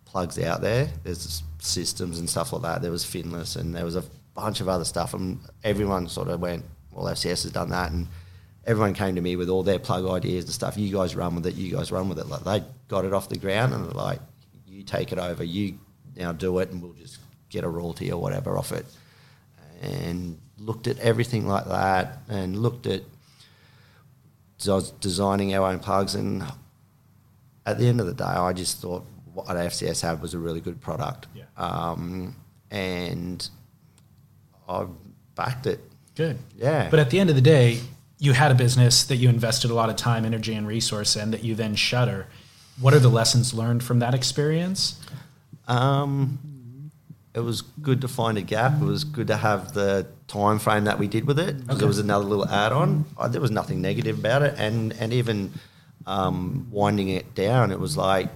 plugs 0.06 0.38
out 0.38 0.62
there. 0.62 0.88
There's 1.04 1.42
systems 1.58 2.18
and 2.18 2.28
stuff 2.28 2.52
like 2.52 2.62
that. 2.62 2.80
There 2.82 2.90
was 2.90 3.04
Finless 3.04 3.56
and 3.56 3.74
there 3.74 3.84
was 3.84 3.96
a 3.96 4.04
bunch 4.34 4.60
of 4.60 4.68
other 4.68 4.84
stuff, 4.84 5.12
and 5.12 5.40
everyone 5.62 6.08
sort 6.08 6.28
of 6.28 6.40
went, 6.40 6.64
"Well, 6.90 7.06
FCS 7.06 7.42
has 7.42 7.52
done 7.52 7.68
that," 7.70 7.92
and 7.92 8.08
everyone 8.64 8.94
came 8.94 9.14
to 9.14 9.20
me 9.20 9.36
with 9.36 9.50
all 9.50 9.62
their 9.62 9.78
plug 9.78 10.06
ideas 10.06 10.46
and 10.46 10.54
stuff. 10.54 10.78
You 10.78 10.90
guys 10.90 11.14
run 11.14 11.34
with 11.34 11.46
it. 11.46 11.54
You 11.54 11.76
guys 11.76 11.92
run 11.92 12.08
with 12.08 12.18
it. 12.18 12.28
Like 12.28 12.44
they 12.44 12.64
got 12.88 13.04
it 13.04 13.12
off 13.12 13.28
the 13.28 13.38
ground 13.38 13.74
and 13.74 13.84
they're 13.84 13.92
like, 13.92 14.20
"You 14.66 14.82
take 14.84 15.12
it 15.12 15.18
over. 15.18 15.44
You 15.44 15.78
now 16.16 16.32
do 16.32 16.58
it, 16.60 16.70
and 16.70 16.80
we'll 16.82 16.94
just 16.94 17.18
get 17.50 17.64
a 17.64 17.68
royalty 17.68 18.10
or 18.10 18.20
whatever 18.20 18.56
off 18.56 18.72
it." 18.72 18.86
And 19.82 20.38
looked 20.58 20.86
at 20.86 20.98
everything 20.98 21.46
like 21.46 21.66
that, 21.66 22.18
and 22.28 22.58
looked 22.58 22.86
at 22.86 23.02
I 24.66 24.70
was 24.74 24.90
designing 24.90 25.54
our 25.54 25.70
own 25.70 25.78
plugs, 25.78 26.14
and 26.16 26.42
at 27.64 27.78
the 27.78 27.86
end 27.86 28.00
of 28.00 28.06
the 28.06 28.14
day, 28.14 28.24
I 28.24 28.52
just 28.52 28.78
thought 28.82 29.04
what 29.32 29.46
FCS 29.46 30.00
had 30.02 30.20
was 30.20 30.34
a 30.34 30.38
really 30.38 30.60
good 30.60 30.80
product, 30.80 31.28
Yeah. 31.32 31.44
um, 31.56 32.34
and 32.72 33.48
I 34.68 34.86
backed 35.36 35.66
it. 35.66 35.80
Good. 36.16 36.38
Yeah. 36.56 36.88
But 36.90 36.98
at 36.98 37.10
the 37.10 37.20
end 37.20 37.30
of 37.30 37.36
the 37.36 37.42
day, 37.42 37.80
you 38.18 38.32
had 38.32 38.50
a 38.50 38.54
business 38.56 39.04
that 39.04 39.16
you 39.16 39.28
invested 39.28 39.70
a 39.70 39.74
lot 39.74 39.90
of 39.90 39.94
time, 39.96 40.24
energy, 40.24 40.54
and 40.54 40.66
resource 40.66 41.14
in 41.14 41.30
that 41.30 41.44
you 41.44 41.54
then 41.54 41.76
shutter. 41.76 42.26
What 42.80 42.94
are 42.94 42.98
the 42.98 43.08
lessons 43.08 43.54
learned 43.54 43.84
from 43.84 44.00
that 44.00 44.12
experience? 44.12 45.00
Um, 45.68 46.40
it 47.34 47.40
was 47.40 47.62
good 47.62 48.00
to 48.00 48.08
find 48.08 48.36
a 48.38 48.42
gap. 48.42 48.80
It 48.80 48.84
was 48.84 49.04
good 49.04 49.26
to 49.28 49.36
have 49.36 49.72
the 49.74 50.06
time 50.28 50.58
frame 50.58 50.84
that 50.84 50.98
we 50.98 51.06
did 51.08 51.26
with 51.26 51.38
it. 51.38 51.56
'cause 51.66 51.76
Okay. 51.76 51.84
It 51.84 51.88
was 51.88 51.98
another 51.98 52.24
little 52.24 52.48
add-on. 52.48 53.04
There 53.30 53.40
was 53.40 53.50
nothing 53.50 53.80
negative 53.80 54.18
about 54.18 54.42
it, 54.42 54.54
and 54.58 54.92
and 54.94 55.12
even 55.12 55.52
um, 56.06 56.66
winding 56.70 57.08
it 57.08 57.34
down, 57.34 57.70
it 57.70 57.78
was 57.80 57.96
like 57.96 58.30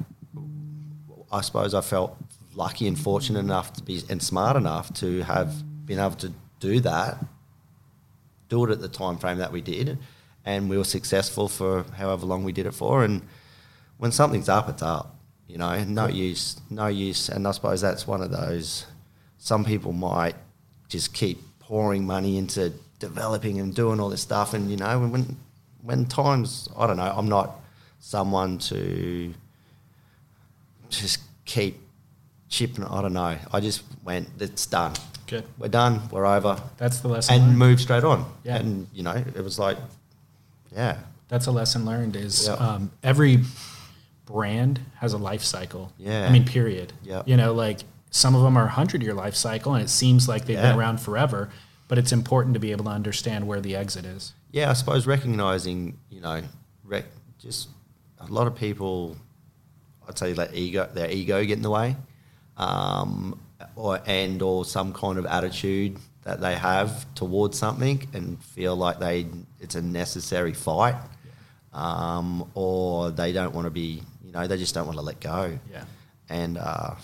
I 1.32 1.40
suppose 1.40 1.72
I 1.72 1.80
felt 1.80 2.16
lucky 2.54 2.86
and 2.86 2.98
fortunate 2.98 3.38
enough 3.40 3.72
to 3.74 3.82
be 3.82 4.02
and 4.10 4.22
smart 4.22 4.56
enough 4.56 4.92
to 4.94 5.22
have 5.22 5.64
been 5.86 5.98
able 5.98 6.16
to 6.16 6.32
do 6.60 6.80
that, 6.80 7.24
do 8.50 8.62
it 8.64 8.70
at 8.70 8.80
the 8.82 8.88
time 8.88 9.16
frame 9.16 9.38
that 9.38 9.50
we 9.52 9.62
did, 9.62 9.98
and 10.44 10.68
we 10.68 10.76
were 10.76 10.84
successful 10.84 11.48
for 11.48 11.84
however 11.96 12.26
long 12.26 12.44
we 12.44 12.52
did 12.52 12.66
it 12.66 12.74
for. 12.74 13.02
And 13.02 13.22
when 13.96 14.12
something's 14.12 14.50
up, 14.50 14.68
it's 14.68 14.82
up. 14.82 15.16
You 15.48 15.58
know, 15.58 15.84
no 15.84 16.06
use, 16.08 16.60
no 16.70 16.86
use. 16.86 17.28
And 17.28 17.46
I 17.46 17.50
suppose 17.50 17.80
that's 17.80 18.06
one 18.06 18.22
of 18.22 18.30
those. 18.30 18.86
Some 19.38 19.64
people 19.64 19.92
might 19.92 20.34
just 20.88 21.12
keep 21.12 21.40
pouring 21.58 22.06
money 22.06 22.38
into 22.38 22.72
developing 22.98 23.58
and 23.60 23.74
doing 23.74 24.00
all 24.00 24.08
this 24.08 24.20
stuff, 24.22 24.54
and 24.54 24.70
you 24.70 24.76
know, 24.76 24.98
when 25.00 25.36
when 25.82 26.04
times, 26.06 26.68
I 26.76 26.86
don't 26.86 26.96
know, 26.96 27.12
I'm 27.16 27.28
not 27.28 27.60
someone 27.98 28.58
to 28.58 29.34
just 30.90 31.20
keep 31.44 31.80
chipping. 32.48 32.84
I 32.84 33.02
don't 33.02 33.12
know. 33.12 33.36
I 33.52 33.60
just 33.60 33.82
went, 34.04 34.28
it's 34.38 34.66
done. 34.66 34.92
Good. 35.26 35.44
We're 35.58 35.68
done. 35.68 36.02
We're 36.10 36.26
over, 36.26 36.60
That's 36.76 37.00
the 37.00 37.08
lesson. 37.08 37.34
and 37.34 37.44
learned. 37.46 37.58
move 37.58 37.80
straight 37.80 38.04
on. 38.04 38.30
Yeah. 38.44 38.56
And 38.56 38.86
you 38.92 39.02
know, 39.02 39.12
it 39.12 39.42
was 39.42 39.58
like, 39.58 39.78
yeah, 40.74 40.98
That's 41.28 41.46
a 41.46 41.50
lesson 41.52 41.84
learned. 41.84 42.16
Is 42.16 42.46
Yeah. 42.46 42.54
um, 42.54 42.90
every 43.02 43.40
brand 44.26 44.80
has 45.00 45.12
a 45.12 45.18
life 45.18 45.42
cycle. 45.42 45.92
Yeah. 45.98 46.26
I 46.28 46.32
mean, 46.32 46.44
period. 46.44 46.92
Yeah. 47.02 47.22
You 47.26 47.36
know, 47.36 47.52
like 47.52 47.80
some 48.10 48.34
of 48.34 48.42
them 48.42 48.56
are 48.56 48.64
a 48.66 48.70
hundred 48.70 49.02
year 49.02 49.14
life 49.14 49.34
cycle, 49.34 49.74
and 49.74 49.82
it 49.84 49.88
seems 49.90 50.28
like 50.28 50.44
they've 50.46 50.56
been 50.60 50.78
around 50.78 51.00
forever. 51.00 51.50
But 51.88 51.98
it's 51.98 52.12
important 52.12 52.54
to 52.54 52.60
be 52.60 52.72
able 52.72 52.84
to 52.84 52.90
understand 52.90 53.46
where 53.46 53.60
the 53.60 53.76
exit 53.76 54.04
is. 54.06 54.32
yeah, 54.50 54.70
I 54.70 54.72
suppose 54.72 55.06
recognizing, 55.06 55.98
you 56.10 56.20
know, 56.22 56.42
rec- 56.84 57.04
just 57.38 57.68
a 58.18 58.26
lot 58.26 58.46
of 58.46 58.54
people, 58.56 59.16
I'd 60.08 60.16
say 60.16 60.32
let 60.32 60.54
ego, 60.54 60.88
their 60.94 61.10
ego 61.10 61.44
get 61.44 61.56
in 61.58 61.62
the 61.62 61.68
way, 61.70 61.96
um, 62.56 63.38
or 63.76 64.00
and 64.06 64.40
or 64.40 64.64
some 64.64 64.94
kind 64.94 65.18
of 65.18 65.26
attitude 65.26 65.98
that 66.22 66.40
they 66.40 66.54
have 66.54 67.12
towards 67.14 67.58
something 67.58 68.08
and 68.14 68.42
feel 68.42 68.74
like 68.76 68.98
they 68.98 69.26
it's 69.60 69.74
a 69.74 69.82
necessary 69.82 70.54
fight, 70.54 70.94
um, 71.74 72.50
or 72.54 73.10
they 73.10 73.32
don't 73.32 73.54
want 73.54 73.66
to 73.66 73.70
be, 73.70 74.02
you 74.32 74.38
know, 74.38 74.46
they 74.46 74.56
just 74.56 74.74
don't 74.74 74.86
want 74.86 74.98
to 74.98 75.04
let 75.04 75.20
go. 75.20 75.58
Yeah. 75.70 75.84
And 76.30 76.56
uh, 76.56 76.94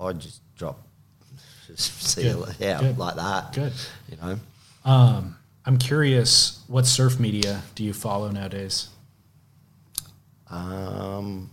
I 0.00 0.12
just 0.14 0.40
drop, 0.56 0.80
just 1.66 2.02
see 2.02 2.22
Good. 2.22 2.48
it, 2.48 2.56
yeah, 2.60 2.80
Good. 2.80 2.98
like 2.98 3.16
that. 3.16 3.52
Good. 3.52 3.72
You 4.10 4.16
know. 4.16 4.38
Um, 4.84 5.36
I'm 5.66 5.78
curious, 5.78 6.62
what 6.68 6.86
surf 6.86 7.20
media 7.20 7.62
do 7.74 7.84
you 7.84 7.92
follow 7.92 8.30
nowadays? 8.30 8.88
Um, 10.50 11.50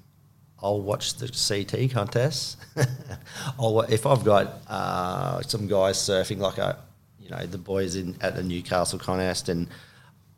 I'll 0.61 0.81
watch 0.81 1.15
the 1.15 1.27
CT 1.27 1.91
contests. 1.91 2.57
I'll, 3.59 3.81
if 3.81 4.05
I've 4.05 4.23
got 4.23 4.61
uh, 4.67 5.41
some 5.41 5.67
guys 5.67 5.97
surfing 5.97 6.37
like 6.37 6.57
a, 6.57 6.77
you 7.19 7.29
know, 7.29 7.45
the 7.45 7.57
boys 7.57 7.95
in 7.95 8.15
at 8.21 8.35
the 8.35 8.43
Newcastle 8.43 8.99
contest, 8.99 9.49
and 9.49 9.67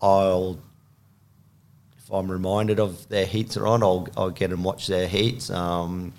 I'll, 0.01 0.59
if 2.11 2.15
I'm 2.15 2.29
reminded 2.29 2.81
of 2.81 3.07
their 3.07 3.25
heats 3.25 3.55
are 3.55 3.65
on, 3.65 3.81
I'll 3.81 4.05
I'll 4.17 4.31
get 4.31 4.51
and 4.51 4.65
watch 4.65 4.87
their 4.87 5.07
heats. 5.07 5.49
Um, 5.49 6.13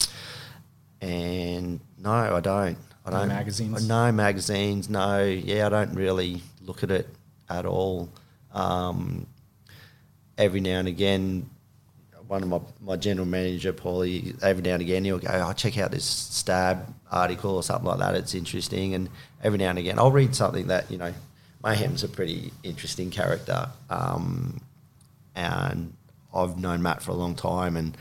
and 1.03 1.80
no, 1.99 2.11
I 2.11 2.40
don't. 2.40 2.78
I 3.05 3.11
No 3.11 3.18
don't 3.18 3.28
magazines? 3.28 3.88
No 3.88 4.11
magazines. 4.11 4.88
No, 4.88 5.22
yeah, 5.22 5.66
I 5.66 5.68
don't 5.68 5.95
really 5.95 6.40
look 6.62 6.82
at 6.82 6.90
it 6.90 7.09
at 7.51 7.66
all. 7.66 8.09
Um, 8.55 9.26
every 10.38 10.61
now 10.61 10.78
and 10.78 10.88
again, 10.88 11.51
one 12.26 12.43
of 12.43 12.49
my, 12.49 12.61
my 12.80 12.97
general 12.97 13.26
manager, 13.26 13.74
Paulie, 13.74 14.43
every 14.43 14.62
now 14.62 14.74
and 14.74 14.82
again 14.82 15.05
he'll 15.05 15.18
go, 15.18 15.28
oh, 15.30 15.53
check 15.53 15.76
out 15.76 15.90
this 15.90 16.07
stab 16.07 16.95
article 17.11 17.57
or 17.57 17.62
something 17.62 17.88
like 17.88 17.99
that. 17.99 18.14
It's 18.14 18.34
interesting. 18.34 18.95
And 18.95 19.11
every 19.43 19.59
now 19.59 19.68
and 19.68 19.78
again 19.78 19.99
I'll 19.99 20.12
read 20.12 20.34
something 20.34 20.68
that, 20.68 20.90
you 20.90 20.97
know, 20.97 21.12
Mayhem's 21.62 22.03
a 22.03 22.09
pretty 22.09 22.51
interesting 22.62 23.11
character. 23.11 23.68
Um, 23.90 24.62
and 25.35 25.95
I've 26.35 26.59
known 26.59 26.83
Matt 26.83 27.03
for 27.03 27.11
a 27.11 27.14
long 27.14 27.35
time 27.35 27.76
and 27.76 27.97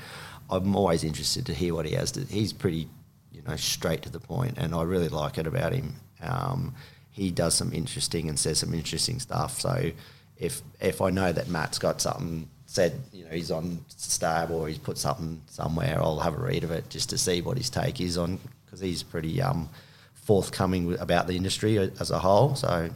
I'm 0.50 0.76
always 0.76 1.04
interested 1.04 1.46
to 1.48 1.54
hear 1.54 1.74
what 1.74 1.86
he 1.86 1.96
has 1.96 2.12
to, 2.14 2.22
he's 2.22 2.54
pretty, 2.54 2.88
you 3.32 3.42
know, 3.48 3.56
straight 3.56 4.02
to 4.04 4.10
the 4.10 4.20
point 4.20 4.58
and 4.58 4.76
I 4.76 4.84
really 4.84 5.10
like 5.10 5.38
it 5.38 5.48
about 5.48 5.74
him. 5.74 5.96
Um, 6.22 6.76
he 7.12 7.32
does 7.32 7.56
some 7.56 7.74
interesting 7.74 8.30
and 8.30 8.40
says 8.40 8.60
some 8.60 8.74
interesting 8.74 9.20
stuff. 9.20 9.60
So 9.60 9.92
if 10.38 10.62
if 10.80 11.02
I 11.02 11.10
know 11.10 11.32
that 11.32 11.48
Matt's 11.50 11.78
got 11.78 12.02
something 12.02 12.50
said, 12.72 13.02
you 13.12 13.26
know, 13.26 13.32
he's 13.32 13.52
on 13.52 13.84
Stab 13.90 14.50
or 14.50 14.70
he's 14.70 14.78
put 14.78 14.98
something 14.98 15.42
somewhere, 15.48 16.00
I'll 16.02 16.22
have 16.22 16.36
a 16.36 16.42
read 16.42 16.64
of 16.64 16.72
it 16.72 16.90
just 16.90 17.10
to 17.10 17.18
see 17.18 17.42
what 17.42 17.58
his 17.58 17.70
take 17.70 18.00
is 18.00 18.18
on 18.18 18.40
because 18.66 18.80
he's 18.80 19.04
pretty 19.04 19.42
um, 19.42 19.70
forthcoming 20.14 20.98
about 20.98 21.28
the 21.28 21.36
industry 21.36 21.78
as 21.78 22.12
a 22.12 22.20
whole. 22.20 22.56
So, 22.56 22.90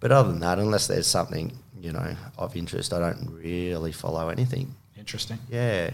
but 0.00 0.10
other 0.10 0.30
than 0.30 0.40
that, 0.40 0.58
unless 0.58 0.88
there's 0.88 1.06
something 1.06 1.56
you 1.80 1.92
know 1.92 2.16
of 2.36 2.56
interest, 2.56 2.92
I 2.92 2.98
don't 2.98 3.28
really 3.42 3.92
follow 3.92 4.28
anything. 4.28 4.74
Interesting. 4.96 5.38
Yeah, 5.50 5.90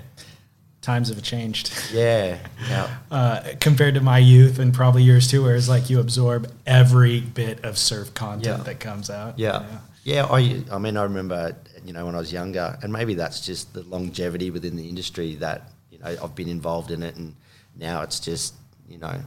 Times 0.81 1.09
have 1.09 1.23
changed. 1.23 1.73
yeah, 1.93 2.39
yeah. 2.69 2.89
uh, 3.11 3.43
compared 3.61 3.95
to 3.95 4.01
my 4.01 4.19
youth 4.19 4.59
and 4.59 4.75
probably 4.75 5.03
yours 5.03 5.31
too, 5.31 5.43
where 5.43 5.57
it's 5.57 5.69
like 5.69 5.89
you 5.89 5.99
absorb 6.01 6.51
every 6.67 7.21
bit 7.21 7.65
of 7.65 7.79
surf 7.79 8.13
content 8.13 8.59
Yeah. 8.59 8.65
that 8.65 8.81
comes 8.81 9.09
out. 9.09 9.39
Yeah. 9.39 9.65
yeah. 10.03 10.27
I, 10.27 10.63
I 10.71 10.79
mean, 10.79 10.99
I 10.99 11.05
remember, 11.05 11.57
you 11.87 11.95
know, 11.95 12.05
when 12.05 12.15
I 12.15 12.19
was 12.19 12.31
younger, 12.33 12.79
and 12.83 12.93
maybe 12.93 13.15
that's 13.15 13.41
just 13.41 13.73
the 13.73 13.83
longevity 13.85 14.51
within 14.51 14.77
the 14.77 14.87
industry 14.87 15.37
that, 15.37 15.71
you 15.91 15.99
know, 16.01 16.17
I've 16.23 16.35
been 16.35 16.49
involved 16.51 16.91
in 16.91 17.03
it, 17.03 17.17
and 17.17 17.35
now 17.79 18.03
it's 18.03 18.21
just, 18.21 18.53
you 18.87 18.99
know, 18.99 19.19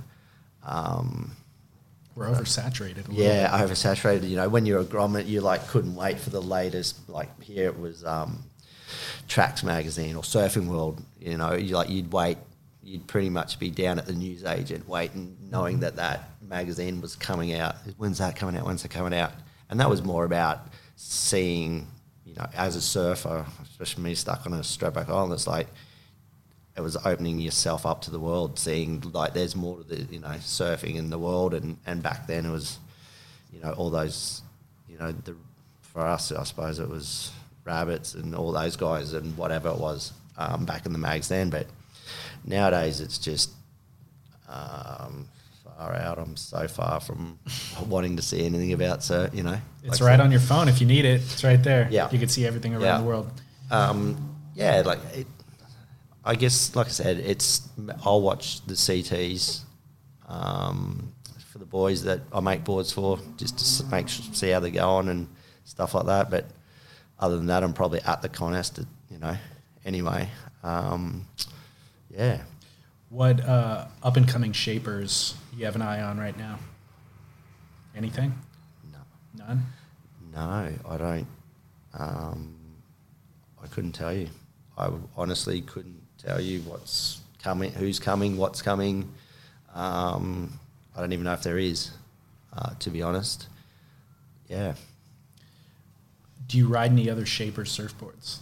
um, 0.63 1.31
We're 2.17 2.27
oversaturated. 2.27 3.07
a 3.07 3.11
little 3.11 3.13
yeah, 3.13 3.49
oversaturated. 3.61 4.27
You 4.29 4.35
know, 4.37 4.49
when 4.49 4.65
you're 4.65 4.79
a 4.81 4.85
grommet, 4.85 5.27
you 5.27 5.41
like 5.41 5.67
couldn't 5.67 5.95
wait 5.95 6.19
for 6.19 6.31
the 6.31 6.41
latest. 6.41 7.07
Like 7.07 7.41
here, 7.41 7.67
it 7.67 7.79
was 7.79 8.03
um, 8.03 8.43
Tracks 9.27 9.63
magazine 9.63 10.15
or 10.15 10.23
Surfing 10.23 10.67
World. 10.67 11.01
You 11.19 11.37
know, 11.37 11.53
you 11.53 11.75
like 11.75 11.89
you'd 11.89 12.11
wait. 12.11 12.37
You'd 12.83 13.05
pretty 13.05 13.29
much 13.29 13.59
be 13.59 13.69
down 13.69 13.99
at 13.99 14.05
the 14.05 14.13
news 14.13 14.43
agent 14.45 14.87
waiting, 14.87 15.37
knowing 15.51 15.75
Mm-hmm. 15.75 15.81
that 15.83 15.95
that 15.97 16.29
magazine 16.41 17.01
was 17.01 17.15
coming 17.15 17.53
out. 17.53 17.75
When's 17.97 18.17
that 18.19 18.35
coming 18.35 18.55
out? 18.57 18.65
When's 18.65 18.83
it 18.85 18.89
coming 18.89 19.13
out? 19.13 19.33
And 19.69 19.79
that 19.81 19.89
was 19.89 20.01
more 20.03 20.23
about 20.23 20.67
seeing, 20.95 21.87
you 22.25 22.33
know, 22.35 22.47
as 22.55 22.75
a 22.77 22.81
surfer, 22.81 23.45
especially 23.63 24.03
me 24.03 24.15
stuck 24.15 24.45
on 24.45 24.53
a 24.53 24.59
Stradbroke 24.59 25.09
Island, 25.09 25.33
it's 25.33 25.47
like 25.47 25.67
it 26.77 26.81
was 26.81 26.95
opening 27.05 27.39
yourself 27.39 27.85
up 27.85 28.01
to 28.03 28.11
the 28.11 28.19
world, 28.19 28.59
seeing 28.59 29.01
like 29.13 29.33
there's 29.33 29.55
more 29.55 29.77
to 29.77 29.83
the 29.83 30.13
you 30.13 30.19
know 30.19 30.29
surfing 30.39 30.95
in 30.95 31.09
the 31.09 31.17
world, 31.19 31.53
and 31.53 31.77
and 31.85 32.03
back 32.03 32.27
then 32.27 32.45
it 32.45 32.51
was, 32.51 32.77
you 33.51 33.59
know, 33.61 33.71
all 33.73 33.89
those, 33.89 34.41
you 34.87 34.97
know, 34.97 35.11
the 35.11 35.35
for 35.81 36.01
us 36.05 36.31
I 36.31 36.43
suppose 36.43 36.77
it 36.79 36.87
was 36.89 37.31
rabbits 37.65 38.13
and 38.13 38.35
all 38.35 38.51
those 38.51 38.75
guys 38.77 39.13
and 39.13 39.35
whatever 39.37 39.69
it 39.69 39.77
was 39.79 40.13
um, 40.37 40.65
back 40.65 40.85
in 40.85 40.93
the 40.93 40.99
mags 40.99 41.27
then, 41.29 41.49
but 41.49 41.65
nowadays 42.45 43.01
it's 43.01 43.17
just 43.17 43.49
um, 44.47 45.27
far 45.63 45.93
out. 45.95 46.17
I'm 46.19 46.35
so 46.37 46.67
far 46.67 46.99
from 46.99 47.39
wanting 47.87 48.15
to 48.17 48.21
see 48.21 48.45
anything 48.45 48.73
about 48.73 49.03
so 49.03 49.29
you 49.33 49.43
know. 49.43 49.59
It's 49.83 49.99
like 50.01 50.09
right 50.09 50.17
so- 50.19 50.23
on 50.23 50.31
your 50.31 50.39
phone 50.41 50.67
if 50.69 50.79
you 50.81 50.87
need 50.87 51.05
it. 51.05 51.21
It's 51.21 51.43
right 51.43 51.61
there. 51.61 51.87
Yeah. 51.91 52.09
You 52.11 52.19
can 52.19 52.29
see 52.29 52.45
everything 52.45 52.73
around 52.73 52.83
Yeah. 52.83 52.97
the 52.99 53.03
world. 53.03 53.31
um, 53.71 54.35
yeah, 54.55 54.81
like 54.85 54.99
it, 55.13 55.27
I 56.27 56.35
guess, 56.35 56.75
like 56.75 56.87
I 56.87 56.89
said, 56.89 57.19
it's 57.19 57.69
I'll 58.03 58.21
watch 58.21 58.65
the 58.65 58.73
CTs 58.73 59.61
um, 60.27 61.13
for 61.51 61.57
the 61.57 61.65
boys 61.65 62.03
that 62.03 62.19
I 62.33 62.41
make 62.41 62.65
boards 62.65 62.91
for, 62.91 63.17
just 63.37 63.57
to 63.79 63.85
make 63.85 64.09
see 64.09 64.49
how 64.49 64.59
they're 64.59 64.69
going 64.69 65.07
and 65.07 65.29
stuff 65.63 65.93
like 65.93 66.05
that. 66.07 66.29
But 66.29 66.45
other 67.17 67.37
than 67.37 67.45
that, 67.45 67.63
I'm 67.63 67.73
probably 67.73 68.01
at 68.01 68.21
the 68.21 68.27
contest, 68.27 68.79
you 69.09 69.19
know. 69.19 69.37
Anyway, 69.85 70.27
um, 70.63 71.25
yeah, 72.09 72.41
What 73.09 73.39
uh, 73.39 73.85
up 74.03 74.17
and 74.17 74.27
coming 74.27 74.51
shapers 74.51 75.33
you 75.55 75.63
have 75.63 75.75
an 75.75 75.81
eye 75.81 76.01
on 76.01 76.17
right 76.19 76.37
now? 76.37 76.59
Anything? 77.95 78.33
no, 78.91 79.45
None? 79.45 79.65
no, 80.33 80.73
I 80.89 80.97
don't. 80.97 81.27
Um, 81.97 82.53
I 83.63 83.67
couldn't 83.67 83.93
tell 83.93 84.13
you. 84.13 84.27
I 84.77 84.89
honestly 85.15 85.61
couldn't 85.61 85.96
tell 86.17 86.39
you 86.41 86.61
what's 86.61 87.21
coming, 87.43 87.71
who's 87.71 87.99
coming, 87.99 88.37
what's 88.37 88.61
coming. 88.61 89.11
Um, 89.73 90.59
I 90.95 91.01
don't 91.01 91.13
even 91.13 91.25
know 91.25 91.33
if 91.33 91.43
there 91.43 91.57
is, 91.57 91.91
uh, 92.53 92.71
to 92.79 92.89
be 92.89 93.01
honest. 93.01 93.47
Yeah, 94.47 94.73
Do 96.47 96.57
you 96.57 96.67
ride 96.67 96.91
any 96.91 97.09
other 97.09 97.25
shaper 97.25 97.63
surfboards? 97.63 98.37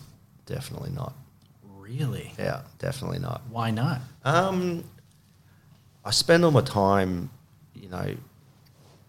definitely 0.45 0.91
not. 0.91 1.13
Really? 1.77 2.31
Yeah, 2.37 2.61
definitely 2.77 3.17
not. 3.19 3.41
Why 3.49 3.71
not? 3.71 4.01
Um, 4.23 4.83
I 6.03 6.11
spend 6.11 6.45
all 6.45 6.51
my 6.51 6.61
time, 6.61 7.31
you 7.73 7.89
know, 7.89 8.15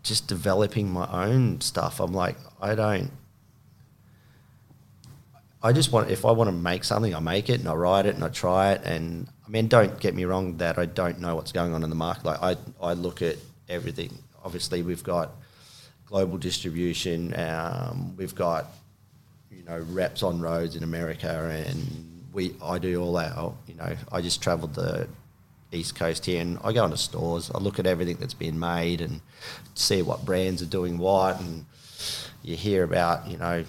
just 0.03 0.27
developing 0.29 0.91
my 0.91 1.07
own 1.11 1.61
stuff. 1.61 2.01
I'm 2.01 2.13
like, 2.15 2.37
I 2.61 2.75
don't. 2.75 3.11
I 5.67 5.73
just 5.73 5.91
want 5.91 6.11
if 6.11 6.25
I 6.25 6.31
want 6.31 6.47
to 6.49 6.53
make 6.53 6.85
something, 6.85 7.13
I 7.13 7.19
make 7.19 7.51
it 7.51 7.59
and 7.59 7.69
I 7.69 7.75
write 7.75 8.07
it 8.07 8.15
and 8.15 8.23
I 8.23 8.29
try 8.29 8.73
it. 8.73 8.83
And 8.85 9.27
I 9.45 9.49
mean, 9.49 9.67
don't 9.67 9.99
get 9.99 10.15
me 10.15 10.25
wrong 10.25 10.59
that 10.59 10.79
I 10.79 10.87
don't 10.87 11.19
know 11.19 11.35
what's 11.35 11.51
going 11.51 11.75
on 11.75 11.83
in 11.83 11.91
the 11.91 11.97
market. 11.97 12.25
Like 12.25 12.41
I, 12.41 12.57
I 12.81 12.93
look 12.93 13.21
at 13.21 13.37
everything. 13.69 14.17
Obviously, 14.45 14.83
we've 14.83 15.03
got 15.03 15.33
global 16.07 16.39
distribution. 16.39 17.35
Um, 17.39 18.17
we've 18.17 18.35
got 18.35 18.67
you 19.51 19.65
know 19.65 19.79
reps 19.91 20.23
on 20.23 20.41
roads 20.41 20.77
in 20.77 20.85
America, 20.85 21.33
and 21.67 22.23
we 22.33 22.55
I 22.63 22.79
do 22.79 23.03
all 23.03 23.15
that. 23.15 23.33
I'll- 23.37 23.59
You 23.67 23.75
know, 23.75 23.97
I 24.13 24.21
just 24.21 24.41
travelled 24.41 24.75
the 24.75 25.09
east 25.73 25.97
coast 25.97 26.27
here, 26.27 26.41
and 26.41 26.59
I 26.63 26.73
go 26.73 26.85
into 26.85 26.97
stores. 26.97 27.51
I 27.53 27.59
look 27.59 27.81
at 27.81 27.87
everything 27.87 28.19
that's 28.21 28.35
been 28.35 28.59
made 28.61 29.01
and 29.01 29.21
see 29.75 30.01
what 30.03 30.25
brands 30.25 30.63
are 30.63 30.71
doing 30.79 30.97
what, 30.97 31.41
and 31.41 31.67
you 32.45 32.55
hear 32.57 32.85
about 32.85 33.27
you 33.29 33.37
know 33.37 33.65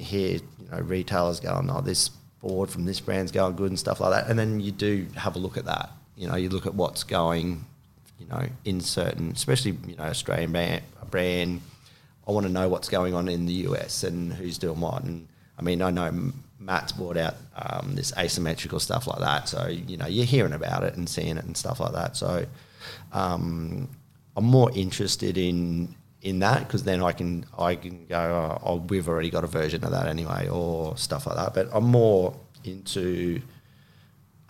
hear 0.00 0.34
you 0.34 0.68
know 0.70 0.80
retailers 0.80 1.40
going, 1.40 1.70
oh, 1.70 1.80
this 1.80 2.10
board 2.40 2.70
from 2.70 2.84
this 2.84 3.00
brand's 3.00 3.32
going 3.32 3.54
good 3.56 3.70
and 3.70 3.78
stuff 3.78 4.00
like 4.00 4.12
that, 4.12 4.30
and 4.30 4.38
then 4.38 4.60
you 4.60 4.72
do 4.72 5.06
have 5.16 5.36
a 5.36 5.38
look 5.38 5.56
at 5.56 5.66
that. 5.66 5.90
You 6.16 6.28
know, 6.28 6.36
you 6.36 6.48
look 6.48 6.66
at 6.66 6.74
what's 6.74 7.04
going, 7.04 7.64
you 8.18 8.26
know, 8.26 8.46
in 8.64 8.80
certain, 8.80 9.32
especially 9.32 9.76
you 9.86 9.96
know 9.96 10.04
Australian 10.04 10.52
brand. 10.52 10.82
brand 11.10 11.60
I 12.26 12.32
want 12.32 12.46
to 12.46 12.52
know 12.52 12.68
what's 12.68 12.88
going 12.88 13.12
on 13.14 13.28
in 13.28 13.46
the 13.46 13.52
US 13.68 14.04
and 14.04 14.32
who's 14.32 14.56
doing 14.56 14.80
what. 14.80 15.02
And 15.02 15.26
I 15.58 15.62
mean, 15.62 15.82
I 15.82 15.90
know 15.90 16.32
Matt's 16.60 16.92
brought 16.92 17.16
out 17.16 17.34
um, 17.56 17.94
this 17.94 18.12
asymmetrical 18.16 18.78
stuff 18.78 19.06
like 19.06 19.18
that, 19.18 19.48
so 19.48 19.66
you 19.66 19.96
know 19.96 20.06
you're 20.06 20.26
hearing 20.26 20.52
about 20.52 20.84
it 20.84 20.94
and 20.94 21.08
seeing 21.08 21.36
it 21.36 21.44
and 21.44 21.56
stuff 21.56 21.80
like 21.80 21.92
that. 21.92 22.16
So 22.16 22.46
um, 23.12 23.88
I'm 24.36 24.44
more 24.44 24.70
interested 24.74 25.36
in 25.36 25.94
in 26.22 26.40
that 26.40 26.66
because 26.66 26.82
then 26.84 27.02
I 27.02 27.12
can 27.12 27.46
I 27.58 27.74
can 27.74 28.06
go 28.06 28.18
oh, 28.18 28.62
oh 28.62 28.76
we've 28.76 29.08
already 29.08 29.30
got 29.30 29.42
a 29.42 29.46
version 29.46 29.82
of 29.84 29.90
that 29.92 30.06
anyway 30.06 30.48
or 30.48 30.96
stuff 30.96 31.26
like 31.26 31.36
that. 31.36 31.54
But 31.54 31.68
I'm 31.72 31.84
more 31.84 32.36
into 32.64 33.40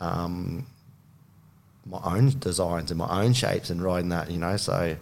um, 0.01 0.67
my 1.87 2.01
own 2.05 2.31
designs 2.39 2.91
and 2.91 2.99
my 2.99 3.23
own 3.23 3.33
shapes 3.33 3.71
and 3.71 3.83
riding 3.83 4.09
that, 4.11 4.31
you 4.31 4.39
know. 4.39 4.57
So 4.57 4.97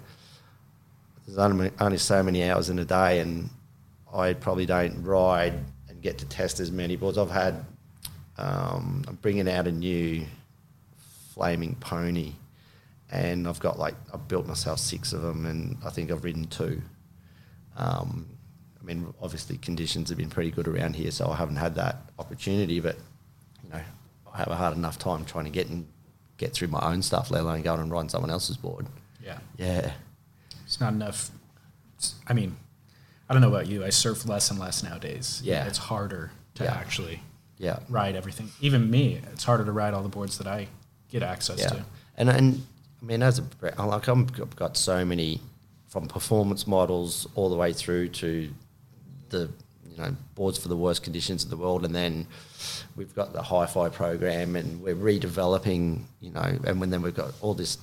there's 1.27 1.39
only, 1.39 1.71
only 1.81 1.99
so 1.99 2.23
many 2.23 2.49
hours 2.49 2.71
in 2.71 2.79
a 2.79 2.85
day, 2.85 3.21
and 3.21 3.51
I 4.13 4.33
probably 4.33 4.67
don't 4.67 5.03
ride 5.03 5.55
and 5.89 6.03
get 6.03 6.19
to 6.19 6.27
test 6.27 6.61
as 6.61 6.71
many 6.71 6.97
boards. 6.97 7.19
I've 7.19 7.31
had 7.31 7.65
um, 8.37 9.05
I'm 9.09 9.17
bringing 9.17 9.49
out 9.49 9.67
a 9.67 9.73
new 9.73 10.25
flaming 11.35 11.75
pony, 11.77 12.33
and 13.11 13.49
I've 13.49 13.61
got 13.61 13.79
like 13.79 13.95
I've 14.13 14.29
built 14.29 14.47
myself 14.47 14.79
six 14.79 15.13
of 15.13 15.23
them, 15.23 15.47
and 15.47 15.77
I 15.85 15.91
think 15.91 16.11
I've 16.11 16.25
ridden 16.25 16.47
two. 16.47 16.83
Um, 17.77 18.27
I 18.81 18.85
mean, 18.85 19.13
obviously 19.21 19.59
conditions 19.59 20.09
have 20.09 20.19
been 20.19 20.31
pretty 20.31 20.51
good 20.51 20.67
around 20.69 20.97
here, 20.97 21.11
so 21.11 21.29
I 21.31 21.37
haven't 21.37 21.57
had 21.57 21.75
that 21.77 22.11
opportunity. 22.19 22.81
But 22.81 22.97
you 23.63 23.71
know, 23.71 23.81
I 24.33 24.39
have 24.39 24.49
a 24.49 24.57
hard 24.57 24.77
enough 24.77 24.99
time 24.99 25.25
trying 25.25 25.45
to 25.45 25.51
get 25.51 25.69
and 25.69 25.87
get 26.37 26.53
through 26.53 26.69
my 26.69 26.81
own 26.81 27.03
stuff, 27.03 27.31
let 27.31 27.43
alone 27.43 27.63
going 27.63 27.81
and 27.81 27.91
ride 27.91 28.11
someone 28.11 28.31
else's 28.31 28.57
board. 28.57 28.87
Yeah. 29.23 29.39
Yeah, 29.59 29.93
It's 30.65 30.81
not 30.81 30.93
enough. 30.93 31.31
I 32.29 32.33
mean, 32.33 32.57
I 33.29 33.35
don't 33.35 33.43
know 33.43 33.49
about 33.49 33.67
you. 33.67 33.85
I 33.85 33.91
surf 33.91 34.25
less 34.27 34.51
and 34.51 34.59
less 34.59 34.83
nowadays. 34.83 35.43
Yeah. 35.45 35.67
It's 35.67 35.79
harder 35.79 36.31
to 36.55 36.65
Yeah. 36.65 36.75
actually 36.75 37.21
yeah, 37.59 37.81
ride 37.89 38.15
everything. 38.15 38.51
Even 38.61 38.89
me, 38.89 39.21
it's 39.33 39.45
harder 39.45 39.65
to 39.65 39.73
ride 39.73 39.93
all 39.93 40.03
the 40.03 40.09
boards 40.09 40.39
that 40.39 40.47
I 40.47 40.69
get 41.11 41.23
access 41.25 41.59
yeah. 41.59 41.69
to. 41.69 41.85
And 42.17 42.29
and 42.31 42.67
I 43.01 43.05
mean, 43.05 43.23
as 43.23 43.39
a 43.39 43.45
like 43.87 44.09
I've 44.09 44.57
got 44.57 44.77
so 44.77 45.05
many 45.05 45.41
from 45.89 46.07
performance 46.09 46.67
models 46.67 47.27
all 47.35 47.49
the 47.49 47.57
way 47.57 47.73
through 47.73 48.09
to 48.09 48.51
the 49.31 49.51
you 49.91 49.97
know 49.99 50.15
boards 50.35 50.59
for 50.59 50.69
the 50.69 50.77
worst 50.77 51.03
conditions 51.03 51.45
in 51.45 51.51
the 51.51 51.57
world, 51.57 51.85
and 51.85 51.95
then 51.95 52.27
we've 52.97 53.15
got 53.15 53.33
the 53.33 53.43
hi-fi 53.43 53.89
program, 53.89 54.57
and 54.57 54.83
we're 54.83 54.97
redeveloping. 54.97 56.03
You 56.21 56.31
know, 56.31 56.59
and 56.65 56.81
when 56.81 56.91
then 56.91 57.03
we've 57.03 57.15
got 57.15 57.33
all 57.41 57.55
this 57.55 57.79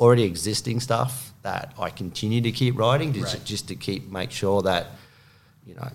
already 0.00 0.22
existing 0.22 0.80
stuff 0.80 1.32
that 1.42 1.74
I 1.78 1.90
continue 1.90 2.40
to 2.40 2.50
keep 2.52 2.78
writing 2.78 3.12
just, 3.12 3.34
Right. 3.34 3.44
just 3.44 3.68
to 3.68 3.74
keep 3.74 4.10
make 4.10 4.30
sure 4.30 4.62
that 4.62 4.86
you 5.66 5.74
know 5.74 5.90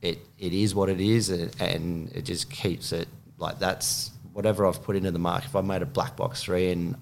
it 0.00 0.18
it 0.38 0.52
is 0.52 0.76
what 0.76 0.88
it 0.88 1.00
is 1.00 1.28
and, 1.30 1.54
and 1.60 2.12
it 2.14 2.22
just 2.22 2.48
keeps 2.50 2.92
it 2.92 3.08
like 3.38 3.58
that's 3.58 4.12
whatever 4.36 4.66
I've 4.66 4.82
put 4.82 4.96
into 4.96 5.10
the 5.10 5.18
mark. 5.18 5.46
If 5.46 5.56
I 5.56 5.62
made 5.62 5.80
a 5.80 5.86
black 5.86 6.14
box 6.14 6.42
three 6.42 6.70
and 6.70 6.94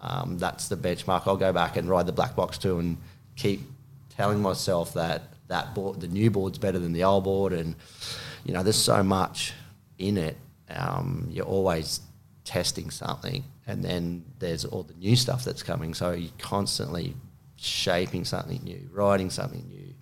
um, 0.00 0.38
that's 0.38 0.68
the 0.68 0.76
benchmark, 0.76 1.22
I'll 1.26 1.36
go 1.36 1.52
back 1.52 1.76
and 1.76 1.88
ride 1.88 2.06
the 2.06 2.12
black 2.12 2.36
box 2.36 2.58
two 2.58 2.78
and 2.78 2.96
keep 3.34 3.60
telling 4.16 4.40
myself 4.40 4.94
that 4.94 5.22
that 5.48 5.74
board, 5.74 6.00
the 6.00 6.06
new 6.06 6.30
board's 6.30 6.58
better 6.58 6.78
than 6.78 6.92
the 6.92 7.02
old 7.02 7.24
board, 7.24 7.52
and 7.52 7.74
you 8.44 8.54
know 8.54 8.62
there's 8.62 8.80
so 8.80 9.02
much 9.02 9.52
in 9.98 10.16
it. 10.16 10.36
Um, 10.70 11.26
you're 11.28 11.44
always 11.44 12.00
testing 12.44 12.90
something, 12.90 13.42
and 13.66 13.84
then 13.84 14.24
there's 14.38 14.64
all 14.64 14.84
the 14.84 14.94
new 14.94 15.16
stuff 15.16 15.44
that's 15.44 15.64
coming. 15.64 15.92
So 15.92 16.12
you're 16.12 16.30
constantly 16.38 17.16
shaping 17.56 18.24
something 18.24 18.60
new, 18.62 18.88
writing 18.92 19.30
something 19.30 19.66
new, 19.68 19.92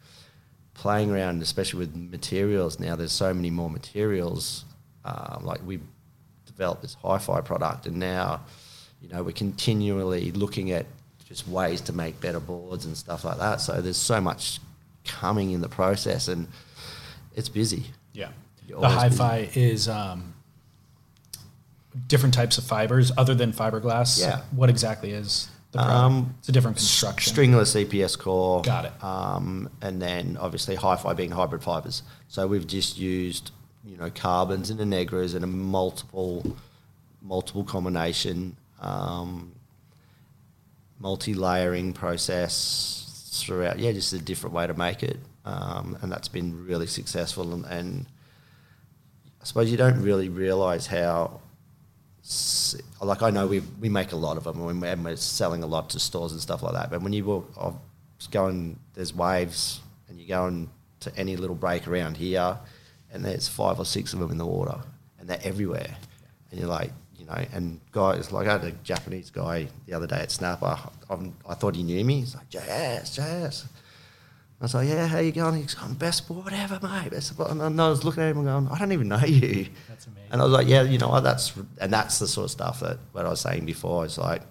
playing 0.75 1.11
around, 1.11 1.41
especially 1.41 1.79
with 1.79 1.97
materials. 1.97 2.79
Now 2.79 2.95
there's 2.95 3.13
so 3.13 3.33
many 3.33 3.51
more 3.51 3.71
materials. 3.71 4.67
Um, 5.07 5.45
like 5.45 5.61
we 5.67 5.81
developed 6.57 6.83
this 6.83 6.95
hi-fi 7.03 7.41
product, 7.41 7.87
and 7.87 7.97
now 7.97 8.41
you 9.01 9.09
know 9.09 9.23
we're 9.23 9.33
continually 9.33 10.33
looking 10.33 10.71
at 10.71 10.87
just 11.27 11.49
ways 11.49 11.81
to 11.83 11.93
make 11.93 12.21
better 12.21 12.41
boards 12.41 12.85
and 12.87 12.97
stuff 12.97 13.25
like 13.25 13.39
that. 13.39 13.61
So 13.61 13.81
there's 13.81 13.97
so 13.97 14.21
much 14.21 14.61
coming 15.05 15.51
in 15.51 15.61
the 15.61 15.69
process, 15.69 16.29
and 16.29 16.49
it's 17.35 17.49
busy. 17.49 17.85
Yeah. 18.13 18.29
You're 18.67 18.81
The 18.81 18.89
hi-fi 18.89 19.51
is 19.55 19.89
um, 19.89 20.35
different 22.09 22.35
types 22.35 22.59
of 22.59 22.65
fibers 22.65 23.13
other 23.17 23.35
than 23.35 23.53
fiberglass. 23.53 24.21
Yeah. 24.21 24.43
What 24.53 24.71
exactly 24.71 25.11
is? 25.11 25.49
Um, 25.77 26.37
it's 26.39 26.49
a 26.49 26.53
different 26.53 26.77
construction. 26.77 27.35
Stringerless 27.35 27.85
EPS 27.85 28.19
core. 28.19 28.63
Got 28.63 28.85
it. 28.87 29.05
Um, 29.05 29.69
and 29.83 30.01
then 30.01 30.39
obviously 30.41 30.77
hi-fi 30.77 31.15
being 31.15 31.33
hybrid 31.33 31.63
fibers. 31.63 32.03
So 32.29 32.47
we've 32.47 32.67
just 32.67 32.97
used 32.97 33.51
you 33.87 33.97
know 33.97 34.11
carbons 34.11 34.71
and 34.71 34.81
Innegras 34.81 35.35
and 35.35 35.45
a 35.45 35.47
multiple 35.47 36.57
multiple 37.23 37.65
combination 37.65 38.57
um, 38.81 39.53
multi-layering 40.99 41.93
process 41.93 43.41
throughout. 43.45 43.79
Yeah, 43.79 43.93
just 43.93 44.13
a 44.13 44.19
different 44.19 44.55
way 44.55 44.67
to 44.67 44.75
make 44.75 45.03
it, 45.03 45.19
um, 45.45 45.99
and 46.03 46.11
that's 46.11 46.29
been 46.29 46.67
really 46.67 46.87
successful. 46.87 47.53
And, 47.53 47.65
and 47.67 48.07
I 49.41 49.45
suppose 49.45 49.71
you 49.71 49.77
don't 49.77 50.01
really 50.03 50.29
realise 50.29 50.87
how. 50.87 51.41
Like 53.03 53.23
I 53.23 53.29
know 53.29 53.47
we 53.47 53.61
we 53.81 53.91
make 53.91 54.13
a 54.13 54.17
lot 54.17 54.39
of 54.39 54.45
them, 54.45 54.61
and 54.63 54.81
we're, 54.81 54.89
and 54.89 55.05
we're 55.05 55.17
selling 55.17 55.63
a 55.63 55.67
lot 55.67 55.91
to 55.91 56.01
stores 56.01 56.33
and 56.33 56.41
stuff 56.41 56.63
like 56.63 56.73
that. 56.73 56.91
But 56.91 57.03
when 57.03 57.13
you 57.13 57.25
walk, 57.25 57.53
I 57.61 57.67
was 57.67 58.29
going, 58.31 58.79
there's 58.95 59.13
waves, 59.13 59.81
and 60.09 60.19
you 60.19 60.27
go 60.27 60.47
in 60.47 60.71
to 61.01 61.15
any 61.19 61.37
little 61.37 61.57
break 61.57 61.87
around 61.87 62.17
here, 62.17 62.59
and 63.15 63.25
there's 63.25 63.49
five 63.49 63.79
or 63.79 63.87
six 63.87 64.13
of 64.13 64.19
them 64.19 64.31
in 64.31 64.39
the 64.39 64.45
water, 64.47 64.79
and 65.19 65.29
they're 65.29 65.41
everywhere, 65.43 65.97
and 66.51 66.61
you're 66.61 66.69
like, 66.69 66.93
you 67.17 67.25
know, 67.25 67.45
and 67.53 67.81
guys 67.93 68.33
like 68.33 68.47
I 68.47 68.53
had 68.53 68.65
a 68.65 68.73
Japanese 68.83 69.31
guy 69.31 69.69
the 69.87 69.95
other 69.95 70.07
day 70.07 70.17
at 70.17 70.31
Snapper. 70.31 70.77
I'm, 71.09 71.35
I 71.49 71.55
thought 71.55 71.75
he 71.75 71.83
knew 71.83 72.05
me. 72.05 72.21
He's 72.21 72.35
like, 72.35 72.51
JS, 72.51 73.19
JS. 73.19 73.65
I 74.61 74.65
was 74.65 74.75
like, 74.75 74.89
yeah, 74.89 75.07
how 75.07 75.19
you 75.19 75.33
going? 75.33 75.61
He's 75.61 75.75
going, 75.75 75.95
best 75.95 76.19
sport 76.19 76.53
ever, 76.53 76.79
mate. 76.83 77.11
Best 77.11 77.29
sport. 77.29 77.51
And 77.51 77.81
I 77.81 77.89
was 77.89 78.05
looking 78.05 78.23
at 78.23 78.31
him 78.31 78.39
and 78.39 78.47
going, 78.47 78.69
I 78.69 78.79
don't 78.79 78.93
even 78.93 79.09
know 79.09 79.19
you. 79.19 79.67
That's 79.89 80.07
amazing. 80.07 80.29
And 80.31 80.41
I 80.41 80.45
was 80.45 80.53
like, 80.53 80.69
yeah, 80.69 80.83
you 80.83 80.99
know 80.99 81.09
what? 81.09 81.23
That's 81.23 81.53
and 81.81 81.93
that's 81.93 82.19
the 82.19 82.29
sort 82.29 82.47
of 82.47 82.51
stuff 82.51 82.81
that 82.81 82.99
what 83.13 83.27
I 83.27 83.29
was 83.29 83.41
saying 83.41 83.65
before. 83.65 84.05
It's 84.05 84.19
like 84.19 84.43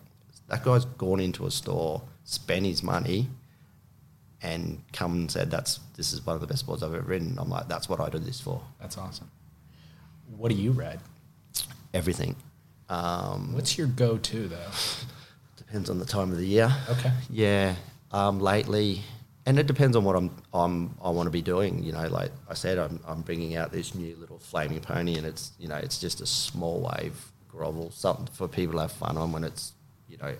that 0.47 0.63
guy's 0.63 0.85
gone 0.85 1.19
into 1.19 1.45
a 1.45 1.51
store, 1.51 2.01
spent 2.23 2.65
his 2.65 2.83
money, 2.83 3.29
and 4.43 4.83
come 4.91 5.13
and 5.13 5.31
said, 5.31 5.49
"That's 5.49 5.79
this 5.95 6.13
is 6.13 6.23
one 6.25 6.35
of 6.35 6.41
the 6.41 6.47
best 6.47 6.67
boards 6.67 6.83
I've 6.83 6.93
ever 6.93 7.03
ridden." 7.03 7.37
I'm 7.39 7.49
like, 7.49 7.67
that's 7.67 7.89
what 7.89 7.99
I 7.99 8.09
do 8.09 8.19
this 8.19 8.39
for. 8.39 8.61
That's 8.79 8.97
awesome. 8.97 9.31
What 10.37 10.49
do 10.49 10.55
you 10.55 10.71
ride? 10.71 10.99
Everything. 11.93 12.35
Um, 12.89 13.53
What's 13.53 13.77
your 13.77 13.87
go-to 13.87 14.47
though? 14.47 14.71
depends 15.55 15.89
on 15.89 15.97
the 15.97 16.05
time 16.05 16.31
of 16.31 16.37
the 16.37 16.45
year. 16.45 16.71
Okay. 16.89 17.11
Yeah. 17.29 17.75
Um, 18.11 18.39
lately, 18.39 19.01
and 19.45 19.57
it 19.57 19.65
depends 19.65 19.95
on 19.97 20.03
what 20.03 20.15
I'm, 20.15 20.29
I'm 20.53 20.95
I 21.01 21.09
want 21.09 21.27
to 21.27 21.31
be 21.31 21.41
doing. 21.41 21.83
You 21.83 21.93
know, 21.93 22.07
like 22.09 22.31
I 22.49 22.53
said, 22.53 22.77
I'm, 22.77 22.99
I'm 23.07 23.21
bringing 23.21 23.55
out 23.55 23.71
this 23.71 23.95
new 23.95 24.15
little 24.17 24.37
flaming 24.37 24.81
pony, 24.81 25.15
and 25.17 25.25
it's 25.25 25.51
you 25.57 25.67
know 25.67 25.75
it's 25.77 25.99
just 25.99 26.21
a 26.21 26.25
small 26.25 26.81
wave 26.81 27.31
grovel, 27.47 27.91
something 27.91 28.27
for 28.27 28.47
people 28.47 28.73
to 28.75 28.81
have 28.81 28.91
fun 28.91 29.17
on 29.17 29.31
when 29.31 29.43
it's 29.43 29.73
you 30.09 30.17
know 30.17 30.35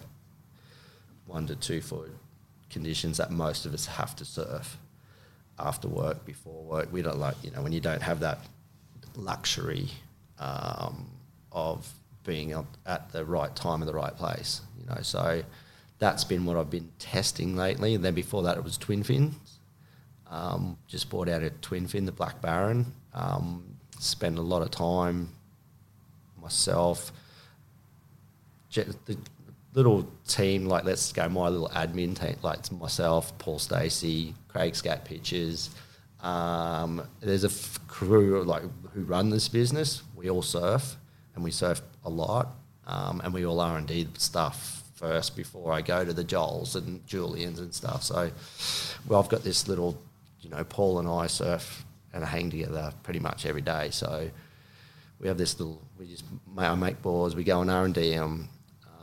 one 1.26 1.48
to 1.48 1.56
two 1.56 1.82
foot 1.82 2.12
conditions 2.74 3.18
that 3.18 3.32
most 3.32 3.66
of 3.66 3.74
us 3.74 3.86
have 3.86 4.16
to 4.18 4.26
surf 4.26 4.78
after 5.60 5.88
work, 5.88 6.26
before 6.26 6.64
work. 6.64 6.92
We 6.92 7.02
don't 7.02 7.20
like 7.20 7.36
you 7.44 7.52
know 7.52 7.62
when 7.62 7.72
you 7.72 7.80
don't 7.80 8.02
have 8.02 8.20
that 8.22 8.40
luxury 9.16 9.88
um, 10.40 11.10
of 11.52 11.88
being 12.26 12.54
at 12.86 13.12
the 13.12 13.26
right 13.26 13.56
time 13.56 13.82
in 13.82 13.88
the 13.88 13.94
right 13.94 14.16
place. 14.16 14.62
You 14.80 14.86
know, 14.88 15.02
so 15.02 15.44
that's 16.00 16.24
been 16.24 16.46
what 16.46 16.58
I've 16.58 16.70
been 16.70 16.92
testing 17.00 17.56
lately. 17.56 17.96
And 17.96 18.04
then 18.04 18.14
before 18.14 18.44
that, 18.44 18.58
it 18.58 18.64
was 18.64 18.78
twin 18.78 19.04
fins. 19.04 19.60
Um, 20.30 20.78
just 20.88 21.10
bought 21.10 21.30
out 21.30 21.44
a 21.44 21.50
twin 21.50 21.88
fin, 21.88 22.06
the 22.06 22.12
Black 22.12 22.42
Baron. 22.42 22.92
Um, 23.14 23.64
spent 24.00 24.38
a 24.38 24.42
lot 24.42 24.62
of 24.62 24.72
time 24.72 25.30
myself. 26.42 27.12
The 28.74 29.18
little 29.74 30.08
team, 30.28 30.66
like 30.66 30.84
let's 30.84 31.12
go, 31.12 31.28
my 31.30 31.48
little 31.50 31.70
admin 31.70 32.20
team, 32.20 32.38
like 32.42 32.60
it's 32.60 32.72
myself, 32.72 33.38
Paul 33.38 33.60
Stacey, 33.60 34.34
Craig 34.48 34.76
Scat 34.76 35.06
Pitches. 35.06 35.70
Um, 36.22 37.06
there's 37.20 37.44
a 37.44 37.48
f- 37.48 37.80
crew 37.88 38.44
like 38.44 38.64
who 38.94 39.04
run 39.04 39.30
this 39.30 39.50
business. 39.50 40.04
We 40.16 40.30
all 40.30 40.42
surf, 40.42 40.96
and 41.36 41.44
we 41.44 41.52
surf 41.52 41.82
a 42.06 42.10
lot, 42.10 42.56
um, 42.88 43.22
and 43.24 43.34
we 43.34 43.46
all 43.46 43.60
R 43.60 43.78
and 43.78 43.88
D 43.88 44.08
stuff 44.18 44.84
first 44.96 45.36
before 45.36 45.74
I 45.74 45.82
go 45.82 46.06
to 46.06 46.14
the 46.14 46.24
Joels 46.24 46.76
and 46.76 47.06
Julians 47.06 47.60
and 47.60 47.74
stuff. 47.74 48.04
So, 48.04 48.32
well, 49.08 49.20
I've 49.22 49.30
got 49.30 49.44
this 49.44 49.68
little, 49.68 50.02
you 50.42 50.50
know, 50.50 50.64
Paul 50.64 51.00
and 51.00 51.08
I 51.08 51.28
surf 51.28 51.84
and 52.14 52.24
hang 52.24 52.50
together 52.52 52.94
pretty 53.04 53.20
much 53.20 53.46
every 53.46 53.62
day. 53.62 53.90
So 53.92 54.30
we 55.20 55.28
have 55.28 55.38
this 55.38 55.60
little, 55.60 55.82
we 55.98 56.06
just 56.06 56.24
I 56.58 56.74
make 56.76 57.02
boards, 57.02 57.36
we 57.36 57.44
go 57.44 57.60
on 57.60 57.70
R 57.70 57.86
and 57.86 57.94
D 57.94 58.14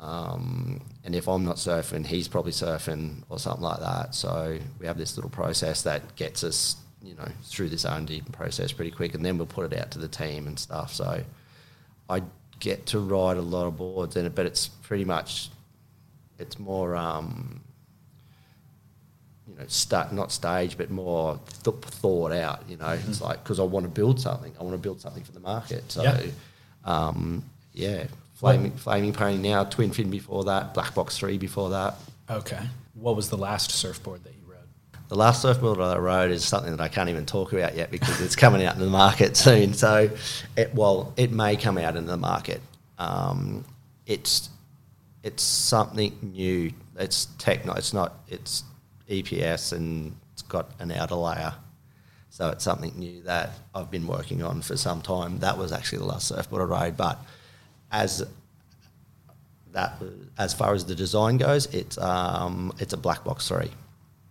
um, 0.00 0.80
and 1.04 1.14
if 1.14 1.28
I'm 1.28 1.44
not 1.44 1.56
surfing, 1.56 2.06
he's 2.06 2.26
probably 2.28 2.52
surfing 2.52 3.22
or 3.28 3.38
something 3.38 3.62
like 3.62 3.80
that. 3.80 4.14
So 4.14 4.58
we 4.78 4.86
have 4.86 4.96
this 4.98 5.16
little 5.16 5.30
process 5.30 5.82
that 5.82 6.16
gets 6.16 6.42
us, 6.42 6.76
you 7.02 7.14
know, 7.14 7.28
through 7.44 7.68
this 7.68 7.84
R 7.84 7.98
and 7.98 8.06
D 8.06 8.22
process 8.32 8.72
pretty 8.72 8.90
quick, 8.90 9.14
and 9.14 9.24
then 9.24 9.36
we'll 9.38 9.46
put 9.46 9.72
it 9.72 9.78
out 9.78 9.90
to 9.92 9.98
the 9.98 10.08
team 10.08 10.46
and 10.46 10.58
stuff. 10.58 10.92
So 10.94 11.22
I 12.08 12.22
get 12.58 12.86
to 12.86 12.98
ride 12.98 13.36
a 13.36 13.42
lot 13.42 13.66
of 13.66 13.76
boards, 13.76 14.16
and 14.16 14.34
but 14.34 14.46
it's 14.46 14.68
pretty 14.68 15.04
much, 15.04 15.50
it's 16.38 16.58
more. 16.58 16.96
Um, 16.96 17.60
you 19.48 19.56
know, 19.56 19.64
start 19.66 20.12
not 20.12 20.30
stage, 20.30 20.76
but 20.78 20.90
more 20.90 21.40
th- 21.64 21.76
thought 21.80 22.30
out. 22.30 22.62
You 22.68 22.76
know, 22.76 22.90
it's 23.08 23.20
like 23.20 23.42
because 23.42 23.58
I 23.58 23.64
want 23.64 23.84
to 23.84 23.90
build 23.90 24.20
something. 24.20 24.52
I 24.58 24.62
want 24.62 24.74
to 24.74 24.78
build 24.78 25.00
something 25.00 25.24
for 25.24 25.32
the 25.32 25.40
market. 25.40 25.90
So, 25.90 26.04
Yeah. 26.04 26.20
um, 26.84 27.44
yeah, 27.72 28.06
flaming 28.40 28.72
flaming 28.72 29.12
pony 29.12 29.36
now, 29.36 29.64
twin 29.64 29.90
fin 29.92 30.10
before 30.10 30.44
that, 30.44 30.72
black 30.72 30.94
box 30.94 31.18
three 31.18 31.36
before 31.36 31.70
that. 31.70 31.94
Okay. 32.28 32.60
What 32.94 33.14
was 33.14 33.28
the 33.28 33.36
last 33.36 33.70
surfboard 33.70 34.24
that 34.24 34.32
you 34.32 34.50
rode? 34.50 34.66
The 35.08 35.14
last 35.14 35.42
surfboard 35.42 35.78
that 35.78 35.96
I 35.96 35.98
rode 35.98 36.30
is 36.30 36.42
something 36.42 36.70
that 36.70 36.80
I 36.80 36.88
can't 36.88 37.10
even 37.10 37.26
talk 37.26 37.52
about 37.52 37.76
yet 37.76 37.90
because 37.90 38.20
it's 38.22 38.34
coming 38.34 38.64
out 38.64 38.74
in 38.74 38.80
the 38.80 38.88
market 38.88 39.36
soon. 39.36 39.74
So, 39.74 40.10
it 40.56 40.74
well, 40.74 41.12
it 41.18 41.30
may 41.30 41.56
come 41.56 41.76
out 41.76 41.96
in 41.96 42.06
the 42.06 42.16
market. 42.16 42.62
Um, 42.98 43.64
it's 44.06 44.48
it's 45.22 45.42
something 45.42 46.16
new. 46.22 46.72
It's 46.98 47.26
techno. 47.36 47.74
It's 47.74 47.92
not. 47.92 48.20
It's 48.28 48.64
EPS 49.10 49.72
and 49.72 50.16
it's 50.32 50.42
got 50.42 50.70
an 50.78 50.92
outer 50.92 51.16
layer. 51.16 51.54
So 52.30 52.48
it's 52.48 52.64
something 52.64 52.92
new 52.96 53.22
that 53.22 53.50
I've 53.74 53.90
been 53.90 54.06
working 54.06 54.42
on 54.42 54.62
for 54.62 54.76
some 54.76 55.02
time. 55.02 55.40
That 55.40 55.58
was 55.58 55.72
actually 55.72 55.98
the 55.98 56.06
last 56.06 56.28
surfboard 56.28 56.62
I 56.62 56.64
rode, 56.64 56.96
but 56.96 57.18
as 57.90 58.24
that 59.72 60.02
as 60.38 60.54
far 60.54 60.74
as 60.74 60.84
the 60.84 60.94
design 60.94 61.36
goes, 61.36 61.66
it's 61.66 61.98
um, 61.98 62.72
it's 62.78 62.92
a 62.92 62.96
black 62.96 63.24
box 63.24 63.48
three. 63.48 63.70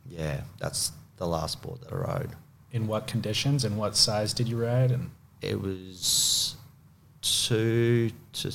Yeah, 0.07 0.41
that's 0.59 0.91
the 1.17 1.27
last 1.27 1.61
board 1.61 1.81
that 1.81 1.93
I 1.93 1.97
rode. 1.97 2.31
In 2.71 2.87
what 2.87 3.07
conditions 3.07 3.65
and 3.65 3.77
what 3.77 3.95
size 3.95 4.33
did 4.33 4.47
you 4.47 4.63
ride? 4.63 4.91
And 4.91 5.11
It 5.41 5.59
was 5.61 6.55
two 7.21 8.11
to 8.33 8.51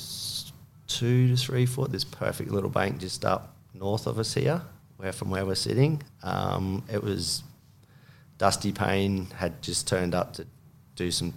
two 0.87 1.27
to 1.29 1.35
three 1.35 1.65
foot. 1.65 1.91
This 1.91 2.03
perfect 2.03 2.51
little 2.51 2.69
bank 2.69 2.99
just 2.99 3.25
up 3.25 3.55
north 3.73 4.07
of 4.07 4.19
us 4.19 4.33
here, 4.33 4.61
where 4.97 5.11
from 5.11 5.29
where 5.29 5.45
we're 5.45 5.55
sitting. 5.55 6.01
Um, 6.23 6.83
it 6.91 7.03
was 7.03 7.43
Dusty 8.37 8.71
Payne 8.71 9.27
had 9.35 9.61
just 9.61 9.87
turned 9.87 10.13
up 10.13 10.33
to 10.33 10.45
do 10.95 11.11
some 11.11 11.33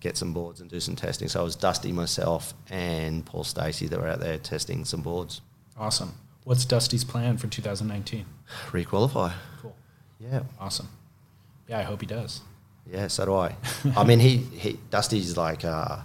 get 0.00 0.16
some 0.16 0.32
boards 0.32 0.60
and 0.60 0.70
do 0.70 0.80
some 0.80 0.96
testing. 0.96 1.28
So 1.28 1.40
it 1.40 1.44
was 1.44 1.56
Dusty, 1.56 1.92
myself, 1.92 2.54
and 2.70 3.24
Paul 3.24 3.44
Stacey 3.44 3.86
that 3.88 3.98
were 4.00 4.08
out 4.08 4.20
there 4.20 4.38
testing 4.38 4.84
some 4.84 5.02
boards. 5.02 5.40
awesome. 5.76 6.14
What's 6.44 6.64
Dusty's 6.64 7.04
plan 7.04 7.36
for 7.38 7.46
2019? 7.46 8.26
Requalify. 8.70 9.32
Cool. 9.60 9.76
Yeah. 10.18 10.42
Awesome. 10.58 10.88
Yeah, 11.68 11.78
I 11.78 11.82
hope 11.82 12.00
he 12.00 12.06
does. 12.06 12.40
Yeah, 12.90 13.06
so 13.06 13.24
do 13.26 13.34
I. 13.34 13.54
I 13.96 14.02
mean, 14.02 14.18
he, 14.18 14.38
he 14.38 14.78
Dusty's 14.90 15.36
like, 15.36 15.64
uh, 15.64 15.98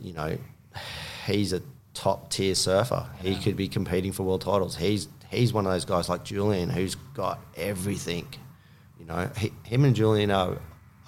you 0.00 0.14
know, 0.14 0.38
he's 1.26 1.52
a 1.52 1.60
top 1.92 2.30
tier 2.30 2.54
surfer. 2.54 3.06
He 3.20 3.36
could 3.36 3.56
be 3.56 3.68
competing 3.68 4.12
for 4.12 4.22
world 4.22 4.40
titles. 4.40 4.76
He's 4.76 5.08
he's 5.30 5.52
one 5.52 5.66
of 5.66 5.72
those 5.72 5.84
guys 5.84 6.08
like 6.08 6.24
Julian 6.24 6.70
who's 6.70 6.94
got 6.94 7.40
everything. 7.56 8.26
You 8.98 9.06
know, 9.06 9.30
he, 9.36 9.52
him 9.64 9.84
and 9.84 9.94
Julian 9.94 10.30
are, 10.30 10.58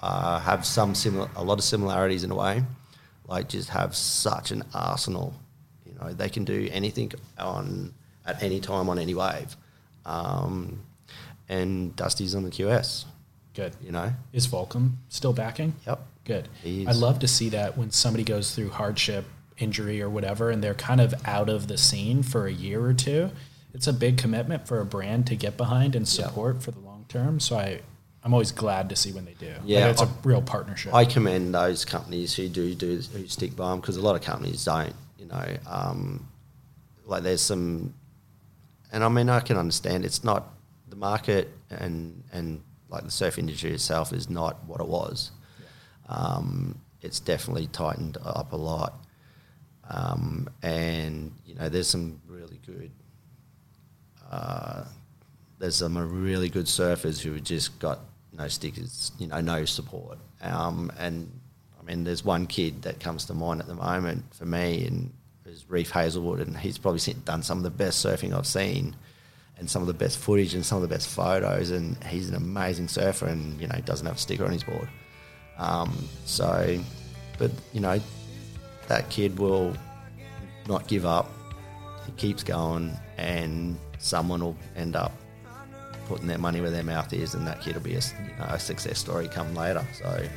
uh, 0.01 0.39
have 0.39 0.65
some 0.65 0.95
similar, 0.95 1.29
a 1.35 1.43
lot 1.43 1.57
of 1.57 1.63
similarities 1.63 2.23
in 2.23 2.31
a 2.31 2.35
way. 2.35 2.63
Like, 3.27 3.49
just 3.49 3.69
have 3.69 3.95
such 3.95 4.51
an 4.51 4.63
arsenal. 4.73 5.33
You 5.85 5.93
know, 5.99 6.13
they 6.13 6.29
can 6.29 6.45
do 6.45 6.67
anything 6.71 7.11
on 7.37 7.93
at 8.25 8.41
any 8.41 8.59
time 8.59 8.89
on 8.89 8.97
any 8.99 9.13
wave. 9.13 9.55
Um, 10.05 10.81
and 11.47 11.95
Dusty's 11.95 12.35
on 12.35 12.43
the 12.43 12.49
QS. 12.49 13.05
Good. 13.53 13.75
You 13.81 13.91
know. 13.91 14.13
Is 14.33 14.47
Volcom 14.47 14.93
still 15.09 15.33
backing? 15.33 15.73
Yep. 15.85 15.99
Good. 16.25 16.47
I 16.63 16.91
love 16.91 17.19
to 17.19 17.27
see 17.27 17.49
that 17.49 17.77
when 17.77 17.91
somebody 17.91 18.23
goes 18.23 18.53
through 18.53 18.69
hardship, 18.69 19.25
injury, 19.57 20.01
or 20.01 20.09
whatever, 20.09 20.51
and 20.51 20.63
they're 20.63 20.75
kind 20.75 21.01
of 21.01 21.13
out 21.25 21.49
of 21.49 21.67
the 21.67 21.77
scene 21.77 22.21
for 22.23 22.45
a 22.45 22.51
year 22.51 22.85
or 22.85 22.93
two. 22.93 23.31
It's 23.73 23.87
a 23.87 23.93
big 23.93 24.17
commitment 24.17 24.67
for 24.67 24.79
a 24.79 24.85
brand 24.85 25.27
to 25.27 25.35
get 25.35 25.57
behind 25.57 25.95
and 25.95 26.07
support 26.07 26.61
for 26.63 26.71
the 26.71 26.79
long 26.79 27.05
term. 27.09 27.39
So 27.39 27.57
I, 27.57 27.81
I'm 28.23 28.33
always 28.33 28.51
glad 28.51 28.89
to 28.89 28.95
see 28.95 29.11
when 29.13 29.23
they 29.25 29.33
do. 29.35 29.53
Yeah, 29.63 29.81
Like, 29.85 29.91
it's 29.91 30.01
a 30.01 30.05
I- 30.05 30.09
real 30.23 30.41
partnership. 30.41 30.93
I 30.93 31.05
commend 31.05 31.53
those 31.55 31.85
companies 31.85 32.35
who 32.35 32.49
do 32.49 32.75
do 32.75 32.97
who 33.13 33.27
stick 33.27 33.55
by 33.55 33.69
them 33.69 33.79
because 33.79 33.95
a 33.97 34.01
lot 34.01 34.15
of 34.15 34.21
companies 34.21 34.65
don't. 34.65 34.93
You 35.17 35.25
know, 35.27 35.57
um, 35.67 36.27
like 37.05 37.23
there's 37.23 37.41
some, 37.41 37.93
and 38.91 39.03
I 39.03 39.09
mean 39.09 39.29
I 39.29 39.39
can 39.39 39.57
understand 39.57 40.03
it's 40.05 40.23
not 40.23 40.53
the 40.89 40.95
market 40.95 41.49
and 41.69 42.23
and 42.33 42.61
like 42.89 43.03
the 43.03 43.11
surf 43.11 43.37
industry 43.37 43.71
itself 43.71 44.11
is 44.13 44.29
not 44.29 44.63
what 44.65 44.81
it 44.81 44.87
was. 44.87 45.31
Um, 46.09 46.79
it's 47.01 47.19
definitely 47.19 47.67
tightened 47.67 48.17
up 48.25 48.51
a 48.51 48.57
lot, 48.57 49.05
um, 49.89 50.49
and 50.61 51.31
you 51.45 51.55
know 51.55 51.69
there's 51.69 51.87
some 51.87 52.19
really 52.27 52.59
good 52.65 52.91
uh, 54.29 54.83
there's 55.59 55.77
some 55.77 55.97
really 55.97 56.49
good 56.49 56.65
surfers 56.65 57.21
who 57.21 57.39
just 57.39 57.79
got 57.79 57.99
no 58.39 58.47
stickers, 58.47 59.11
you 59.19 59.27
know, 59.27 59.41
no 59.41 59.65
support. 59.65 60.17
Um, 60.41 60.91
and 60.97 61.29
I 61.79 61.83
mean, 61.83 62.05
there's 62.05 62.23
one 62.23 62.47
kid 62.47 62.83
that 62.83 62.99
comes 62.99 63.25
to 63.25 63.33
mind 63.33 63.59
at 63.59 63.67
the 63.67 63.75
moment 63.75 64.33
for 64.33 64.45
me, 64.45 64.85
and 64.87 65.13
is 65.45 65.65
Reef 65.67 65.91
Heazlewood, 65.91 66.41
and 66.41 66.55
he's 66.57 66.77
probably 66.77 66.99
seen, 66.99 67.21
done 67.25 67.43
some 67.43 67.57
of 67.57 67.63
the 67.63 67.69
best 67.69 68.03
surfing 68.03 68.33
I've 68.33 68.47
seen, 68.47 68.95
and 69.57 69.69
some 69.69 69.81
of 69.81 69.87
the 69.87 69.93
best 69.93 70.17
footage 70.17 70.53
and 70.53 70.65
some 70.65 70.77
of 70.77 70.81
the 70.83 70.87
best 70.87 71.09
photos. 71.09 71.71
And 71.71 72.01
he's 72.05 72.29
an 72.29 72.35
amazing 72.35 72.87
surfer, 72.87 73.27
and 73.27 73.59
you 73.59 73.67
know, 73.67 73.75
doesn't 73.83 74.05
have 74.05 74.15
a 74.15 74.19
sticker 74.19 74.45
on 74.45 74.51
his 74.51 74.63
board. 74.63 74.87
Um, 75.57 76.07
so, 76.25 76.79
but 77.37 77.51
you 77.73 77.81
know, 77.81 77.99
that 78.87 79.09
kid 79.09 79.37
will 79.37 79.75
not 80.67 80.87
give 80.87 81.05
up. 81.05 81.29
He 82.05 82.13
keeps 82.13 82.43
going, 82.43 82.97
and 83.17 83.77
someone 83.97 84.41
will 84.41 84.57
end 84.77 84.95
up 84.95 85.11
putting 86.09 86.27
their 86.27 86.39
money 86.39 86.59
where 86.59 86.71
their 86.71 86.83
mouth 86.83 87.13
is, 87.13 87.35
and 87.35 87.47
that 87.47 87.61
kid 87.61 87.75
will 87.75 87.83
be 87.83 87.93
a, 87.93 87.99
you 87.99 88.35
know, 88.39 88.45
a 88.49 88.59
success 88.59 88.97
story 88.97 89.27
come 89.27 89.53
later. 89.53 89.85
So, 89.93 90.27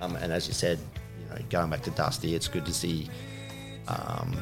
um, 0.00 0.16
and 0.16 0.32
as 0.32 0.48
you 0.48 0.54
said, 0.54 0.78
you 1.20 1.28
know, 1.28 1.42
going 1.50 1.68
back 1.70 1.82
to 1.82 1.90
Dusty, 1.90 2.34
it's 2.34 2.48
good 2.48 2.64
to 2.64 2.72
see 2.72 3.10
um, 3.88 4.34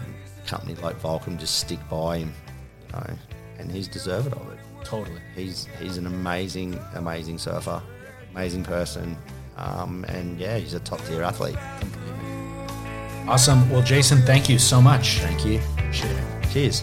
a 0.43 0.49
company 0.49 0.77
like 0.77 0.99
Volcom 1.01 1.39
just 1.39 1.59
stick 1.59 1.81
by 1.91 2.19
him, 2.19 2.33
you 2.87 2.93
know, 2.93 3.19
and 3.59 3.71
he's 3.71 3.89
deserved 3.89 4.33
of 4.33 4.53
it. 4.53 4.59
Totally. 4.85 5.21
He's 5.35 5.67
he's 5.81 5.99
an 5.99 6.07
amazing, 6.07 6.79
amazing 6.95 7.39
surfer, 7.39 7.83
amazing 8.31 8.63
person, 8.63 9.19
um, 9.57 10.05
and 10.09 10.39
yeah, 10.39 10.57
he's 10.57 10.75
a 10.75 10.81
top 10.81 11.05
tier 11.05 11.23
athlete. 11.23 11.59
Awesome. 13.29 13.69
Well, 13.71 13.83
Jason, 13.83 14.23
thank 14.23 14.49
you 14.49 14.59
so 14.59 14.81
much. 14.81 15.19
Thank 15.19 15.45
you. 15.45 15.61
It. 15.93 16.53
Cheers. 16.53 16.83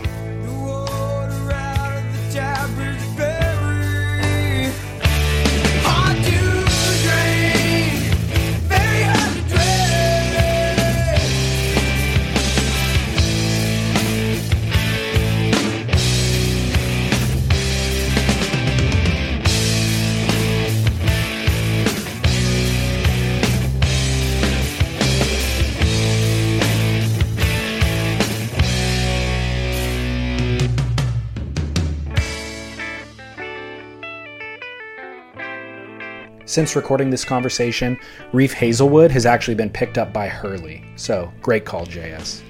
Since 36.58 36.74
recording 36.76 37.12
this 37.12 37.24
conversation, 37.24 38.00
Reef 38.34 38.52
Heazlewood 38.52 39.12
has 39.12 39.28
actually 39.28 39.54
been 39.54 39.70
picked 39.70 40.00
up 40.00 40.12
by 40.12 40.28
Hurley. 40.28 40.84
So, 40.96 41.32
great 41.40 41.66
call, 41.66 41.86
JS. 41.86 42.42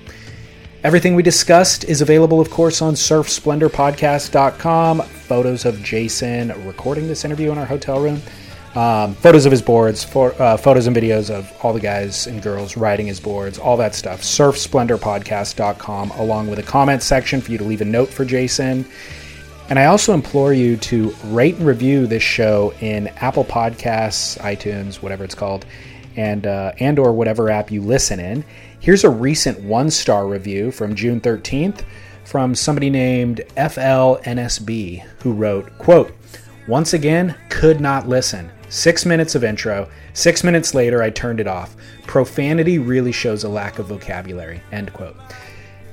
Everything 0.86 1.14
we 1.14 1.24
discussed 1.24 1.84
is 1.84 2.00
available, 2.00 2.40
of 2.40 2.50
course, 2.50 2.82
on 2.82 2.94
surfsplendorpodcast.com. 2.94 5.02
Photos 5.02 5.66
of 5.66 5.84
Jason 5.84 6.54
recording 6.66 7.10
this 7.10 7.26
interview 7.26 7.52
in 7.52 7.58
our 7.58 7.66
hotel 7.66 8.00
room, 8.00 8.22
um, 8.76 9.14
photos 9.16 9.46
of 9.46 9.52
his 9.52 9.62
boards, 9.62 10.06
for, 10.06 10.42
uh, 10.42 10.56
photos 10.56 10.88
and 10.88 10.96
videos 10.96 11.30
of 11.30 11.52
all 11.62 11.74
the 11.74 11.82
guys 11.82 12.28
and 12.28 12.42
girls 12.42 12.78
riding 12.78 13.08
his 13.08 13.20
boards, 13.20 13.60
all 13.60 13.76
that 13.76 13.94
stuff. 13.94 14.22
Surfsplendorpodcast.com, 14.22 16.12
along 16.12 16.50
with 16.50 16.60
a 16.60 16.64
comment 16.64 17.04
section 17.04 17.42
for 17.42 17.52
you 17.52 17.58
to 17.58 17.66
leave 17.66 17.82
a 17.82 17.86
note 17.86 18.08
for 18.08 18.24
Jason. 18.24 18.86
And 19.70 19.78
I 19.78 19.86
also 19.86 20.14
implore 20.14 20.54
you 20.54 20.78
to 20.78 21.14
rate 21.26 21.56
and 21.56 21.66
review 21.66 22.08
this 22.08 22.24
show 22.24 22.74
in 22.80 23.08
Apple 23.18 23.44
Podcasts, 23.44 24.38
iTunes, 24.40 25.02
whatever 25.02 25.26
it's 25.26 25.36
called, 25.36 25.66
and 26.16 26.48
uh, 26.48 26.72
and 26.80 26.98
or 26.98 27.12
whatever 27.12 27.50
app 27.50 27.70
you 27.70 27.82
listen 27.82 28.20
in. 28.20 28.46
Here's 28.80 29.04
a 29.04 29.10
recent 29.10 29.62
one-star 29.62 30.26
review 30.26 30.72
from 30.72 30.96
June 30.96 31.20
13th 31.20 31.84
from 32.24 32.56
somebody 32.56 32.90
named 32.90 33.42
FLNSB 33.58 35.04
who 35.22 35.34
wrote, 35.34 35.78
"quote 35.78 36.14
Once 36.70 36.94
again, 36.94 37.36
could 37.50 37.82
not 37.82 38.08
listen. 38.08 38.50
Six 38.70 39.06
minutes 39.06 39.36
of 39.36 39.44
intro. 39.44 39.90
Six 40.14 40.46
minutes 40.46 40.74
later, 40.74 41.04
I 41.04 41.10
turned 41.10 41.42
it 41.42 41.48
off. 41.48 41.76
Profanity 42.06 42.80
really 42.80 43.12
shows 43.12 43.44
a 43.44 43.50
lack 43.50 43.80
of 43.80 43.88
vocabulary." 43.88 44.62
End 44.72 44.94
quote. 44.94 45.18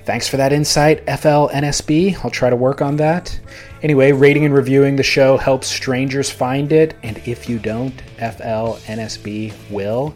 Thanks 0.05 0.29
for 0.29 0.37
that 0.37 0.53
insight, 0.53 1.05
FLNSB. 1.07 2.23
I'll 2.23 2.31
try 2.31 2.51
to 2.51 2.57
work 2.57 2.83
on 2.83 2.97
that. 2.97 3.41
Anyway, 3.83 4.13
rating 4.13 4.45
and 4.45 4.53
reviewing 4.53 4.97
the 4.97 5.03
show 5.03 5.39
helps 5.39 5.67
strangers 5.67 6.29
find 6.29 6.73
it, 6.73 6.95
and 7.03 7.17
if 7.27 7.49
you 7.49 7.59
don't, 7.59 7.97
FLNSB 8.19 9.55
will, 9.71 10.15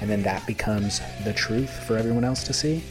and 0.00 0.10
then 0.10 0.22
that 0.22 0.46
becomes 0.46 1.00
the 1.24 1.32
truth 1.32 1.70
for 1.86 1.96
everyone 1.96 2.24
else 2.24 2.44
to 2.44 2.52
see. 2.52 2.82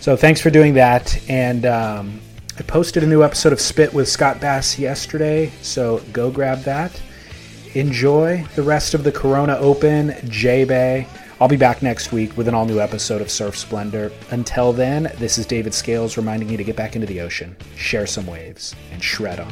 So 0.00 0.16
thanks 0.16 0.40
for 0.40 0.48
doing 0.48 0.72
that, 0.74 1.22
and 1.28 1.66
um, 1.66 2.20
I 2.58 2.62
posted 2.62 3.02
a 3.02 3.06
new 3.06 3.22
episode 3.22 3.52
of 3.52 3.60
Spit 3.60 3.92
with 3.92 4.08
Scott 4.08 4.40
Bass 4.40 4.78
yesterday, 4.78 5.52
so 5.60 6.02
go 6.14 6.30
grab 6.30 6.62
that. 6.62 6.98
Enjoy 7.74 8.42
the 8.54 8.62
rest 8.62 8.94
of 8.94 9.04
the 9.04 9.12
Corona 9.12 9.56
Open, 9.58 10.14
J 10.28 10.64
Bay. 10.64 11.06
I'll 11.40 11.48
be 11.48 11.56
back 11.56 11.80
next 11.80 12.12
week 12.12 12.36
with 12.36 12.48
an 12.48 12.54
all 12.54 12.66
new 12.66 12.80
episode 12.80 13.22
of 13.22 13.30
Surf 13.30 13.56
Splendor. 13.56 14.12
Until 14.30 14.74
then, 14.74 15.10
this 15.16 15.38
is 15.38 15.46
David 15.46 15.72
Scales 15.72 16.18
reminding 16.18 16.50
you 16.50 16.58
to 16.58 16.64
get 16.64 16.76
back 16.76 16.96
into 16.96 17.06
the 17.06 17.22
ocean, 17.22 17.56
share 17.76 18.06
some 18.06 18.26
waves, 18.26 18.76
and 18.92 19.02
shred 19.02 19.40
on. 19.40 19.50